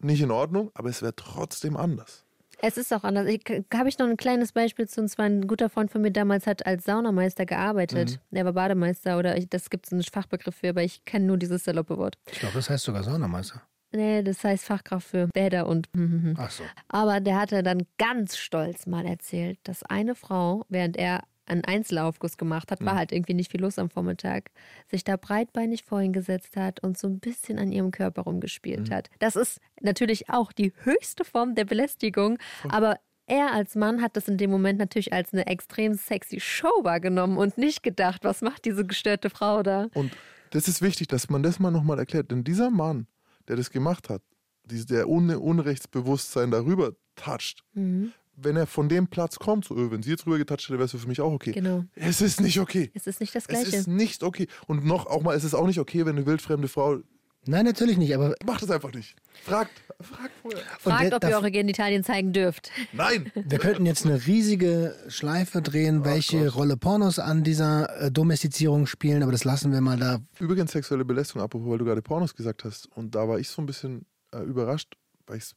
[0.00, 2.24] nicht in Ordnung, aber es wäre trotzdem anders.
[2.64, 3.26] Es ist auch anders.
[3.26, 3.42] Ich,
[3.74, 6.46] habe ich noch ein kleines Beispiel zu, und zwar ein guter Freund von mir damals
[6.46, 8.20] hat als Saunameister gearbeitet.
[8.30, 11.38] Der war Bademeister oder ich, das gibt es einen Fachbegriff für, aber ich kenne nur
[11.38, 12.16] dieses saloppe Wort.
[12.30, 13.62] Ich glaube, das heißt sogar Saunameister.
[13.94, 16.62] Nee, das heißt Fachkraft für Bäder und hm, Ach so.
[16.88, 22.36] Aber der hatte dann ganz stolz mal erzählt, dass eine Frau, während er einen Einzelaufguss
[22.36, 24.50] gemacht hat, war halt irgendwie nicht viel los am Vormittag,
[24.90, 28.90] sich da breitbeinig vor ihn gesetzt hat und so ein bisschen an ihrem Körper rumgespielt
[28.90, 29.10] hat.
[29.18, 32.38] Das ist natürlich auch die höchste Form der Belästigung,
[32.68, 36.72] aber er als Mann hat das in dem Moment natürlich als eine extrem sexy Show
[36.82, 39.88] wahrgenommen und nicht gedacht, was macht diese gestörte Frau da?
[39.94, 40.12] Und
[40.50, 42.30] das ist wichtig, dass man das mal nochmal erklärt.
[42.30, 43.06] Denn dieser Mann,
[43.48, 44.22] der das gemacht hat,
[44.64, 48.12] der ohne Unrechtsbewusstsein darüber toucht, Mhm.
[48.36, 50.84] Wenn er von dem Platz kommt, so, öh, wenn sie jetzt rüber getatscht hätte, wäre
[50.86, 51.52] es für mich auch okay.
[51.52, 51.84] Genau.
[51.94, 52.90] Es ist nicht okay.
[52.94, 53.76] Es ist nicht das Es Gleiche.
[53.76, 54.46] ist nicht okay.
[54.66, 56.98] Und noch auch mal, es ist auch nicht okay, wenn eine wildfremde Frau
[57.44, 59.16] Nein, natürlich nicht, aber macht es einfach nicht.
[59.42, 60.62] Fragt, fragt vorher.
[60.78, 62.70] Fragt, der- ob ihr eure Genitalien zeigen dürft.
[62.92, 63.32] Nein!
[63.34, 66.54] wir könnten jetzt eine riesige Schleife drehen, welche Gott.
[66.54, 70.20] Rolle Pornos an dieser äh, Domestizierung spielen, aber das lassen wir mal da.
[70.38, 72.86] Übrigens sexuelle Belästigung, apropos, weil du gerade Pornos gesagt hast.
[72.96, 74.94] Und da war ich so ein bisschen äh, überrascht,
[75.26, 75.50] weil ich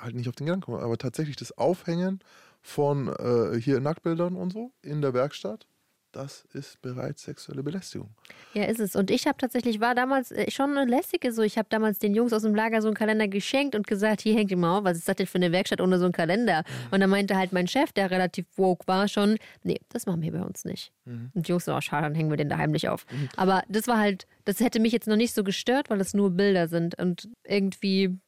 [0.00, 0.82] halt nicht auf den Gedanken komme.
[0.82, 2.20] Aber tatsächlich das Aufhängen
[2.60, 5.66] von äh, hier Nacktbildern und so in der Werkstatt,
[6.12, 8.10] das ist bereits sexuelle Belästigung.
[8.52, 8.94] Ja, ist es.
[8.94, 11.42] Und ich habe tatsächlich, war damals äh, schon eine lässige so.
[11.42, 14.34] Ich habe damals den Jungs aus dem Lager so einen Kalender geschenkt und gesagt, hier
[14.34, 16.64] hängt ihr mal auf, was ist das denn für eine Werkstatt ohne so einen Kalender?
[16.90, 20.32] Und dann meinte halt mein Chef, der relativ woke war, schon, nee, das machen wir
[20.32, 20.92] bei uns nicht.
[21.34, 23.06] Und die Jungs so, oh, schade, dann hängen wir den da heimlich auf.
[23.36, 26.30] Aber das war halt, das hätte mich jetzt noch nicht so gestört, weil es nur
[26.30, 27.00] Bilder sind.
[27.00, 28.18] Und irgendwie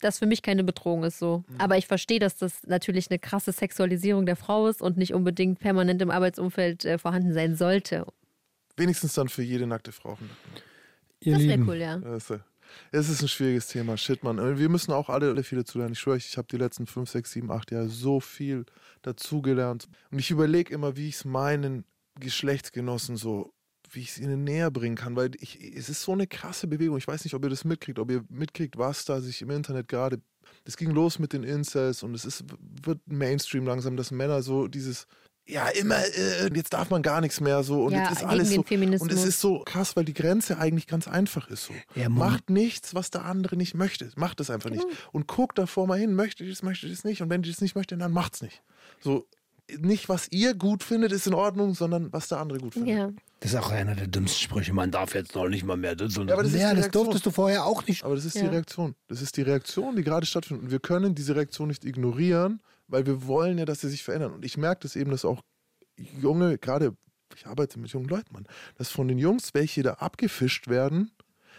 [0.00, 1.44] das für mich keine Bedrohung ist so.
[1.48, 1.60] Mhm.
[1.60, 5.58] Aber ich verstehe, dass das natürlich eine krasse Sexualisierung der Frau ist und nicht unbedingt
[5.58, 8.06] permanent im Arbeitsumfeld äh, vorhanden sein sollte.
[8.76, 10.16] Wenigstens dann für jede nackte Frau.
[11.20, 11.98] Ihr Das wäre cool, ja.
[11.98, 12.40] Das ist,
[12.92, 13.96] es ist ein schwieriges Thema.
[13.96, 14.58] Shit, Mann.
[14.58, 15.92] Wir müssen auch alle, alle viele zulernen.
[15.94, 18.66] Ich schwöre euch, ich habe die letzten 5, 6, 7, 8 Jahre so viel
[19.02, 19.88] dazugelernt.
[20.10, 21.84] Und ich überlege immer, wie ich es meinen
[22.20, 23.52] Geschlechtsgenossen so,
[23.90, 25.16] wie ich es ihnen näher bringen kann.
[25.16, 26.96] Weil ich, es ist so eine krasse Bewegung.
[26.98, 29.88] Ich weiß nicht, ob ihr das mitkriegt, ob ihr mitkriegt, was da sich im Internet
[29.88, 30.20] gerade.
[30.64, 32.44] Das ging los mit den Incels und es ist,
[32.82, 35.06] wird Mainstream langsam, dass Männer so dieses.
[35.46, 38.50] Ja, immer, äh, jetzt darf man gar nichts mehr so und Ja, jetzt ist alles
[38.50, 38.60] so.
[38.60, 41.72] Und es ist so krass, weil die Grenze eigentlich ganz einfach ist so.
[41.94, 44.10] Ja, Macht nichts, was der andere nicht möchte.
[44.16, 44.84] Macht es einfach nicht.
[45.10, 47.22] Und guckt davor mal hin, möchte ich es, möchte ich es nicht.
[47.22, 48.62] Und wenn ich es nicht möchte, dann macht's nicht.
[49.00, 49.26] So,
[49.78, 52.94] nicht was ihr gut findet, ist in Ordnung, sondern was der andere gut findet.
[52.94, 53.10] Ja.
[53.40, 54.72] Das ist auch einer der dümmsten Sprüche.
[54.72, 56.90] Man darf jetzt noch nicht mal mehr das und Ja, aber das ja, die das
[56.90, 58.04] durftest du vorher auch nicht.
[58.04, 58.48] Aber das ist die Ja.
[58.50, 58.94] Reaktion.
[59.06, 60.64] Das ist die Reaktion, die gerade stattfindet.
[60.64, 64.32] Und wir können diese Reaktion nicht ignorieren, weil wir wollen ja, dass sie sich verändern.
[64.32, 65.42] Und ich merke das eben, dass auch
[65.96, 66.96] junge, gerade,
[67.36, 71.10] ich arbeite mit jungen Leuten, Mann, dass von den Jungs welche da abgefischt werden,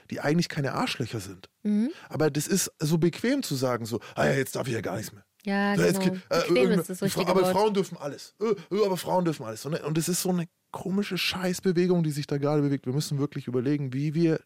[0.09, 1.49] die eigentlich keine Arschlöcher sind.
[1.63, 1.91] Mhm.
[2.09, 4.97] Aber das ist so bequem zu sagen, so, ah ja, jetzt darf ich ja gar
[4.97, 5.23] nichts mehr.
[5.45, 6.13] Ja, Ja, jetzt genau.
[6.13, 7.51] ge- äh, die richtige aber Wort.
[7.53, 8.33] Frauen dürfen alles.
[8.41, 9.65] Äh, äh, aber Frauen dürfen alles.
[9.65, 12.85] Und, und es ist so eine komische Scheißbewegung, die sich da gerade bewegt.
[12.85, 14.41] Wir müssen wirklich überlegen, wie wir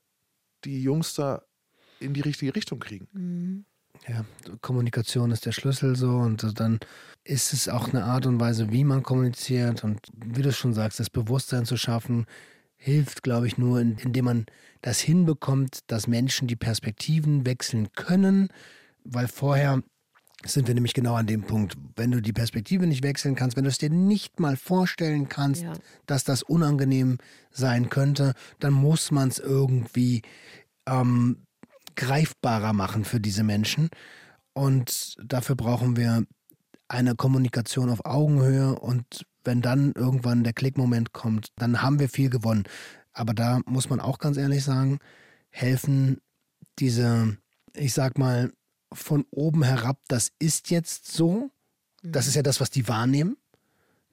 [0.64, 1.44] die Jungs da
[2.00, 3.08] in die richtige Richtung kriegen.
[3.14, 3.66] Mhm.
[4.08, 4.26] Ja,
[4.62, 6.80] Kommunikation ist der Schlüssel so und dann
[7.24, 11.00] ist es auch eine Art und Weise, wie man kommuniziert und wie du schon sagst,
[11.00, 12.26] das Bewusstsein zu schaffen,
[12.76, 14.46] hilft, glaube ich, nur, in- indem man
[14.82, 18.50] das hinbekommt, dass Menschen die Perspektiven wechseln können,
[19.06, 19.84] weil vorher
[20.46, 23.64] sind wir nämlich genau an dem Punkt, wenn du die Perspektive nicht wechseln kannst, wenn
[23.64, 25.74] du es dir nicht mal vorstellen kannst, Ja.
[26.06, 27.18] dass das unangenehm
[27.52, 30.22] sein könnte, dann muss man es irgendwie
[30.86, 31.46] ähm,
[31.96, 33.90] greifbarer machen für diese Menschen.
[34.54, 36.26] Und dafür brauchen wir
[36.88, 38.78] eine Kommunikation auf Augenhöhe.
[38.78, 42.64] Und wenn dann irgendwann der Klickmoment kommt, dann haben wir viel gewonnen.
[43.14, 45.00] Aber da muss man auch ganz ehrlich sagen,
[45.50, 46.18] helfen
[46.80, 47.38] diese,
[47.76, 48.52] ich sag mal,
[48.96, 51.50] von oben herab, das ist jetzt so.
[52.04, 53.38] Das ist ja das, was die wahrnehmen.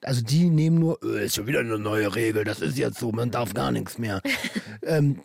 [0.03, 3.11] Also die nehmen nur, "Äh, ist schon wieder eine neue Regel, das ist jetzt so,
[3.11, 4.21] man darf gar nichts mehr.
[4.81, 5.21] ähm,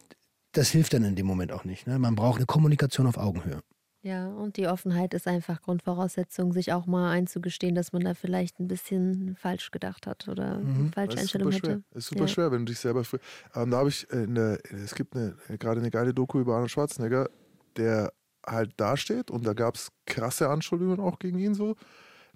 [0.53, 1.87] das hilft dann in dem Moment auch nicht.
[1.87, 1.99] Ne?
[1.99, 3.61] Man braucht eine Kommunikation auf Augenhöhe.
[4.03, 8.61] Ja, und die Offenheit ist einfach Grundvoraussetzung, sich auch mal einzugestehen, dass man da vielleicht
[8.61, 11.75] ein bisschen falsch gedacht hat oder eine Das falsche Einstellung super schwer.
[11.77, 11.99] hatte.
[11.99, 12.29] ist super Ja.
[12.29, 13.03] schwer, wenn du dich selber.
[13.55, 16.55] Ähm, da habe ich äh, in der, es gibt eine, gerade eine geile Doku über
[16.55, 17.29] Arnold Schwarzenegger,
[17.77, 18.13] der
[18.49, 21.77] halt dasteht und da gab es krasse Anschuldigungen auch gegen ihn so.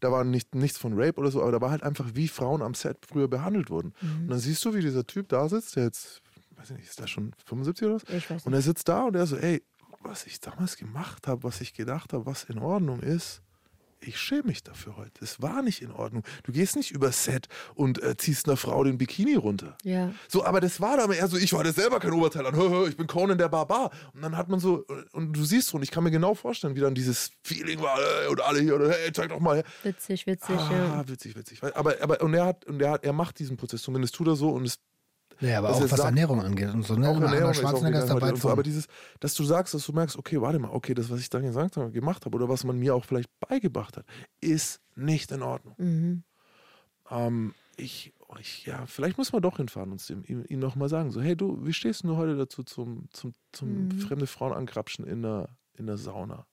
[0.00, 2.62] Da war nicht, nichts von Rape oder so, aber da war halt einfach, wie Frauen
[2.62, 3.92] am Set früher behandelt wurden.
[4.00, 4.22] Mhm.
[4.22, 6.22] Und dann siehst du, wie dieser Typ da sitzt, der jetzt,
[6.56, 8.02] weiß ich nicht, ist der schon 75 oder was?
[8.04, 8.58] Ich weiß Und nicht.
[8.60, 9.62] er sitzt da und er so, ey,
[10.02, 13.42] was ich damals gemacht habe, was ich gedacht habe, was in Ordnung ist,
[14.02, 15.22] ich schäme mich dafür heute.
[15.24, 16.22] Es war nicht in Ordnung.
[16.44, 19.76] Du gehst nicht über Set und äh, ziehst einer Frau den Bikini runter.
[19.84, 20.12] Ja.
[20.28, 22.88] So, aber das war dann eher so, ich hatte selber kein Oberteil an, hö, hö,
[22.88, 23.90] ich bin Conan der Barbar.
[24.14, 26.74] Und dann hat man so, und du siehst so, und ich kann mir genau vorstellen,
[26.76, 29.64] wie dann dieses Feeling war, äh, und alle hier, oder hey, zeig doch mal her.
[29.82, 31.08] Witzig, witzig, Ah, ja.
[31.08, 31.60] witzig, witzig.
[31.74, 34.36] Aber, aber, und er hat, und er hat, er macht diesen Prozess, zumindest tut er
[34.36, 34.78] so, und es
[35.40, 36.94] Ja, aber Was auch was sagt- Ernährung angeht und so.
[36.96, 37.08] Ne?
[37.08, 38.36] auch Ernährung Arnold ist auch Schwarzenegger ist vegan dabei.
[38.38, 38.86] so, aber dieses,
[39.20, 41.76] dass du sagst, dass du merkst, okay, warte mal, okay, das, was ich dann gesagt
[41.76, 44.04] habe, gemacht habe oder was man mir auch vielleicht beigebracht hat,
[44.40, 45.74] ist nicht in Ordnung.
[45.78, 46.22] Mhm.
[47.10, 51.10] Ähm, ich, ich, ja, vielleicht muss man doch hinfahren und ihm, ihm, ihm nochmal sagen,
[51.10, 53.90] so, hey du, wie stehst du heute dazu zum, zum, zum Mhm.
[54.00, 56.46] fremde Frauen angrapschen in der, in der Sauna?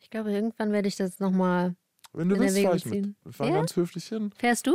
[0.00, 1.74] Ich glaube, irgendwann werde ich das nochmal.
[2.12, 3.14] Wenn du In willst, Erwägung fahr ich mit.
[3.24, 3.54] Wir fahren Ja?
[3.56, 4.30] ganz höflich hin.
[4.36, 4.74] Fährst du?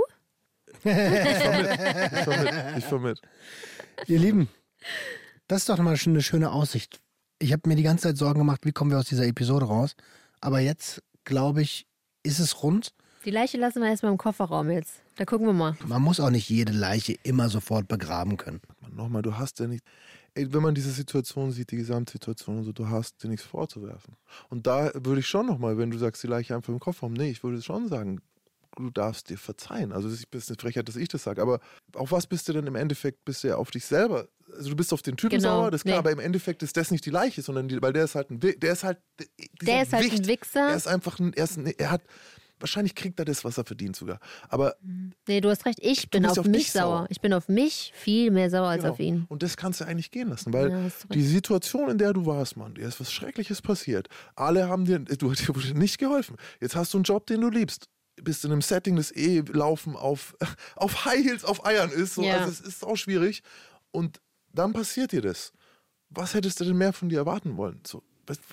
[0.84, 1.72] Ich fahr mit.
[2.14, 2.78] Ich fahr mit.
[2.78, 3.22] Ich fahr mit.
[4.08, 4.50] Ihr Lieben,
[5.48, 7.00] das ist doch mal schon eine schöne Aussicht.
[7.40, 9.96] Ich habe mir die ganze Zeit Sorgen gemacht, wie kommen wir aus dieser Episode raus.
[10.42, 11.86] Aber jetzt, glaube ich,
[12.24, 12.94] ist es rund.
[13.26, 15.02] Die Leiche lassen wir erstmal im Kofferraum jetzt.
[15.18, 15.78] Da gucken wir mal.
[15.86, 18.62] Man muss auch nicht jede Leiche immer sofort begraben können.
[18.92, 19.84] Nochmal, du hast ja nicht.
[20.36, 24.16] Ey, wenn man diese Situation sieht, die Gesamtsituation und so, du hast dir nichts vorzuwerfen.
[24.50, 27.30] Und da würde ich schon nochmal, wenn du sagst, die Leiche einfach im Kofferraum, nee,
[27.30, 28.22] ich würde schon sagen,
[28.78, 29.92] du darfst dir verzeihen.
[29.92, 31.60] Also es ist eine Frechheit, dass ich das sage, aber
[31.96, 33.26] auf was bist du denn im Endeffekt?
[33.26, 34.28] Bist du ja auf dich selber.
[34.56, 36.00] Also du bist auf den Typen Genau, sauer, das ist klar, nee.
[36.00, 38.40] aber im Endeffekt ist das nicht die Leiche, sondern die, weil der ist halt ein,
[38.40, 38.98] der ist halt,
[39.62, 40.28] Der ist halt ein Wicht.
[40.28, 40.70] Wichser.
[40.70, 42.02] Er ist einfach ein, er, ist ein, er hat,
[42.60, 44.20] wahrscheinlich kriegt er das, was er verdient sogar.
[44.50, 44.76] Aber
[45.28, 45.80] Nee, du hast recht.
[45.82, 46.84] Ich bin auf, auf mich sauer.
[46.84, 47.08] sauer.
[47.10, 48.94] Ich bin auf mich viel mehr sauer als Genau.
[48.94, 49.26] auf ihn.
[49.30, 52.26] Und das kannst du eigentlich gehen lassen, weil Ja, hast die Situation, in der du
[52.26, 54.10] warst, Mann, dir ist was Schreckliches passiert.
[54.36, 56.38] Alle haben dir, du dir wurde nicht geholfen.
[56.60, 57.88] Jetzt hast du einen Job, den du liebst.
[58.24, 60.36] Bist in einem Setting, das eh Laufen auf,
[60.76, 62.16] auf High Heels, auf Eiern ist.
[62.16, 62.24] So.
[62.24, 62.40] Ja.
[62.40, 63.44] Also es ist auch schwierig.
[63.92, 64.22] Und
[64.54, 65.52] dann passiert dir das.
[66.10, 67.82] Was hättest du denn mehr von dir erwarten wollen?
[67.86, 68.04] So,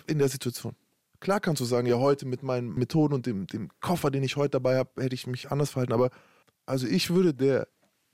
[0.06, 0.74] in der Situation.
[1.20, 4.36] Klar kannst du sagen, ja, heute mit meinen Methoden und dem, dem Koffer, den ich
[4.36, 5.94] heute dabei habe, hätte ich mich anders verhalten.
[5.94, 6.10] Aber
[6.66, 7.68] also ich würde der,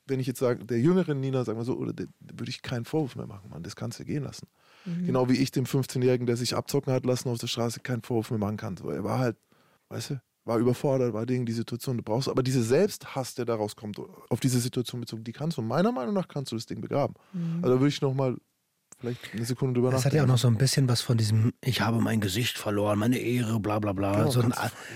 [0.06, 2.62] wenn ich jetzt sage, der jüngeren Nina, sagen wir so, oder der, der würde ich
[2.62, 3.62] keinen Vorwurf mehr machen, Mann.
[3.62, 4.46] Das kannst du gehen lassen.
[4.84, 5.06] Mhm.
[5.06, 8.30] Genau wie ich dem 15-Jährigen, der sich abzocken hat lassen auf der Straße, keinen Vorwurf
[8.30, 8.76] mehr machen kann.
[8.76, 9.36] So, er war halt,
[9.88, 13.76] weißt du, war überfordert, war Ding, die Situation, du brauchst, aber diese Selbsthass, der daraus
[13.76, 16.80] kommt, auf diese Situation bezogen, die kannst du, meiner Meinung nach kannst du das Ding
[16.80, 17.14] begraben.
[17.32, 17.56] Mhm.
[17.62, 18.36] Also da würde ich nochmal
[18.98, 20.16] vielleicht eine Sekunde drüber Das hat nachdenken.
[20.16, 23.18] ja auch noch so ein bisschen was von diesem, ich habe mein Gesicht verloren, meine
[23.18, 24.16] Ehre, bla bla bla.
[24.18, 24.52] Genau, so ein,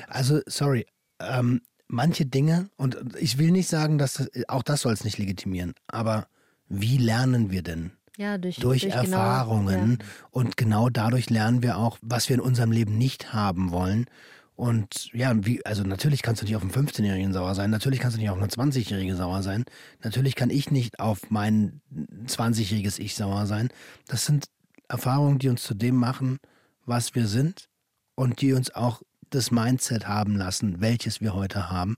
[0.08, 0.86] also, sorry,
[1.20, 5.18] ähm, manche Dinge, und ich will nicht sagen, dass das, auch das soll es nicht
[5.18, 6.26] legitimieren, aber
[6.68, 7.92] wie lernen wir denn?
[8.18, 9.98] Ja, durch, Durch, genau- Erfahrungen.
[10.30, 14.06] Und genau dadurch lernen wir auch, was wir in unserem Leben nicht haben wollen.
[14.56, 18.16] Und ja, wie, also natürlich kannst du nicht auf einen 15-Jährigen sauer sein, natürlich kannst
[18.16, 19.64] du nicht auf eine 20-Jährige sauer sein,
[20.02, 21.82] natürlich kann ich nicht auf mein
[22.24, 23.68] 20-jähriges Ich sauer sein.
[24.08, 24.46] Das sind
[24.88, 26.38] Erfahrungen, die uns zu dem machen,
[26.86, 27.68] was wir sind
[28.14, 31.96] und die uns auch das Mindset haben lassen, welches wir heute haben.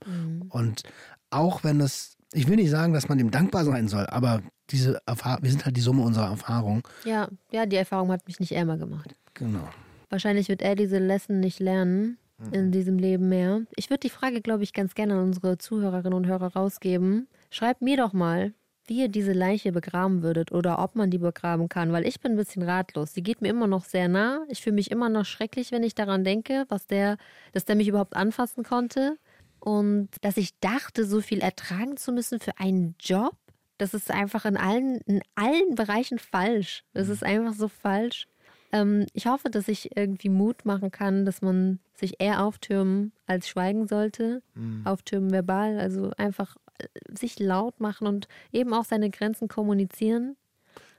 [0.49, 0.83] Und
[1.31, 5.01] auch wenn das, ich will nicht sagen, dass man dem dankbar sein soll, aber diese
[5.07, 6.87] Erfahrung, wir sind halt die Summe unserer Erfahrung.
[7.05, 9.15] Ja, ja, die Erfahrung hat mich nicht ärmer gemacht.
[9.35, 9.69] Genau.
[10.11, 12.19] Wahrscheinlich wird er diese Lesson nicht lernen
[12.53, 13.63] in diesem Leben mehr.
[13.77, 17.29] Ich würde die Frage, glaube ich, ganz gerne an unsere Zuhörerinnen und Hörer rausgeben.
[17.51, 18.53] Schreibt mir doch mal,
[18.87, 22.33] wie ihr diese Leiche begraben würdet oder ob man die begraben kann, weil ich bin
[22.33, 23.13] ein bisschen ratlos.
[23.13, 24.45] Sie geht mir immer noch sehr nah.
[24.49, 27.19] Ich fühle mich immer noch schrecklich, wenn ich daran denke, was der,
[27.53, 29.19] dass der mich überhaupt anfassen konnte
[29.61, 33.37] und dass ich dachte, so viel ertragen zu müssen für einen Job.
[33.77, 36.85] Das ist einfach in allen, in allen Bereichen falsch.
[36.95, 38.27] Das ist einfach so falsch.
[38.73, 43.49] Ähm, ich hoffe, dass ich irgendwie Mut machen kann, dass man sich eher auftürmen als
[43.49, 44.43] schweigen sollte.
[44.85, 50.37] Auftürmen verbal, also einfach äh, sich laut machen und eben auch seine Grenzen kommunizieren.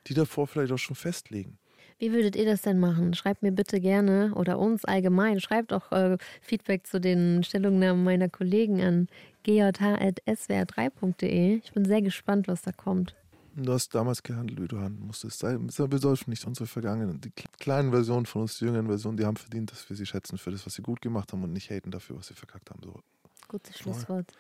[0.07, 1.57] Die davor vielleicht auch schon festlegen.
[1.99, 3.13] Wie würdet ihr das denn machen?
[3.13, 5.41] Schreibt mir bitte gerne oder uns allgemein.
[5.41, 9.09] Schreibt auch äh, Feedback zu den Stellungnahmen meiner Kollegen an
[9.43, 11.59] gjh.swr3.de.
[11.61, 13.17] Ich bin sehr gespannt, was da kommt.
[13.59, 15.39] Und du hast damals gehandelt, wie du handeln musstest.
[15.39, 17.19] Sei, sei besäuft nicht unsere Vergangenen.
[17.19, 20.37] Die kleinen Versionen von uns, die jüngeren Versionen, die haben verdient, dass wir sie schätzen
[20.37, 22.79] für das, was sie gut gemacht haben und nicht haten dafür, was sie verkackt haben.
[22.81, 23.01] So,
[23.49, 24.31] Gutes Schlusswort.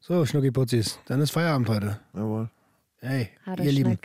[0.00, 2.00] So, Schnucki-Putzis, dann ist Feierabend heute.
[2.14, 2.50] jawohl.
[2.98, 4.00] Hey, ihr Lieben,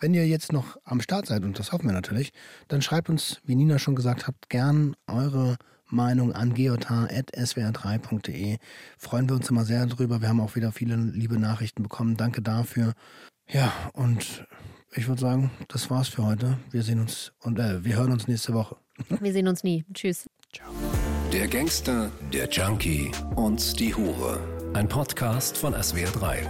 [0.00, 2.32] wenn ihr jetzt noch am Start seid, und das hoffen wir natürlich,
[2.68, 8.56] dann schreibt uns, wie Nina schon gesagt hat, gern eure Meinung an geotar.swr3.de.
[8.96, 10.22] Freuen wir uns immer sehr drüber.
[10.22, 12.16] Wir haben auch wieder viele liebe Nachrichten bekommen.
[12.16, 12.94] Danke dafür.
[13.48, 14.46] Ja, und
[14.94, 16.58] ich würde sagen, das war's für heute.
[16.70, 18.76] Wir sehen uns und äh, wir hören uns nächste Woche.
[19.20, 19.84] Wir sehen uns nie.
[19.92, 20.30] Tschüss.
[21.32, 24.38] Der Gangster, der Junkie und die Hure.
[24.72, 26.46] Ein Podcast von SWR3.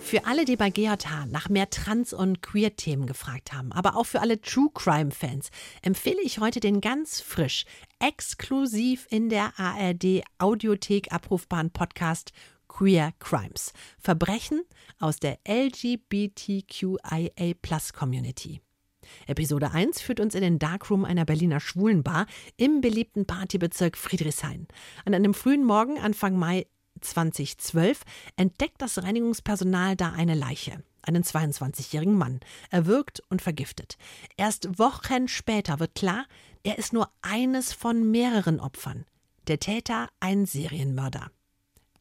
[0.00, 4.20] Für alle, die bei GJH nach mehr Trans- und Queer-Themen gefragt haben, aber auch für
[4.20, 5.50] alle True Crime-Fans,
[5.82, 7.64] empfehle ich heute den ganz frisch,
[7.98, 12.32] exklusiv in der ARD Audiothek abrufbaren Podcast
[12.78, 13.72] Queer Crimes.
[13.98, 14.62] Verbrechen
[15.00, 17.00] aus der LGBTQIA
[17.92, 18.60] Community.
[19.26, 22.26] Episode 1 führt uns in den Darkroom einer Berliner Schwulenbar
[22.56, 24.68] im beliebten Partybezirk Friedrichshain.
[25.04, 26.68] An einem frühen Morgen Anfang Mai
[27.00, 28.02] 2012
[28.36, 30.84] entdeckt das Reinigungspersonal da eine Leiche.
[31.02, 32.38] Einen 22-jährigen Mann,
[32.70, 33.98] erwürgt und vergiftet.
[34.36, 36.26] Erst Wochen später wird klar,
[36.62, 39.04] er ist nur eines von mehreren Opfern.
[39.48, 41.32] Der Täter ein Serienmörder.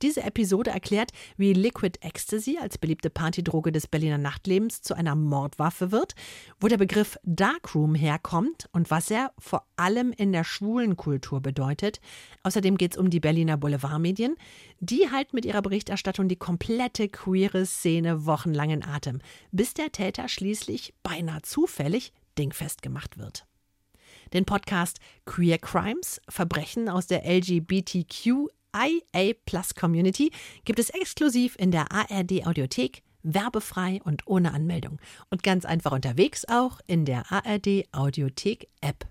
[0.02, 5.91] Diese Episode erklärt, wie Liquid Ecstasy als beliebte Partydroge des Berliner Nachtlebens zu einer Mordwaffe
[5.91, 6.14] wird,
[6.60, 11.99] wo der Begriff Darkroom herkommt und was er vor allem in der schwulen Kultur bedeutet.
[12.44, 14.36] Außerdem geht es um die Berliner Boulevardmedien.
[14.80, 19.19] Die halten mit ihrer Berichterstattung die komplette queere Szene wochenlang in Atem,
[19.52, 23.45] bis der Täter schließlich beinahe zufällig dingfest gemacht wird.
[24.34, 30.31] Den Podcast Queer Crimes, Verbrechen aus der LGBTQ IA Plus Community
[30.65, 34.99] gibt es exklusiv in der ARD Audiothek, werbefrei und ohne Anmeldung.
[35.30, 39.07] Und ganz einfach unterwegs auch in der ARD Audiothek App.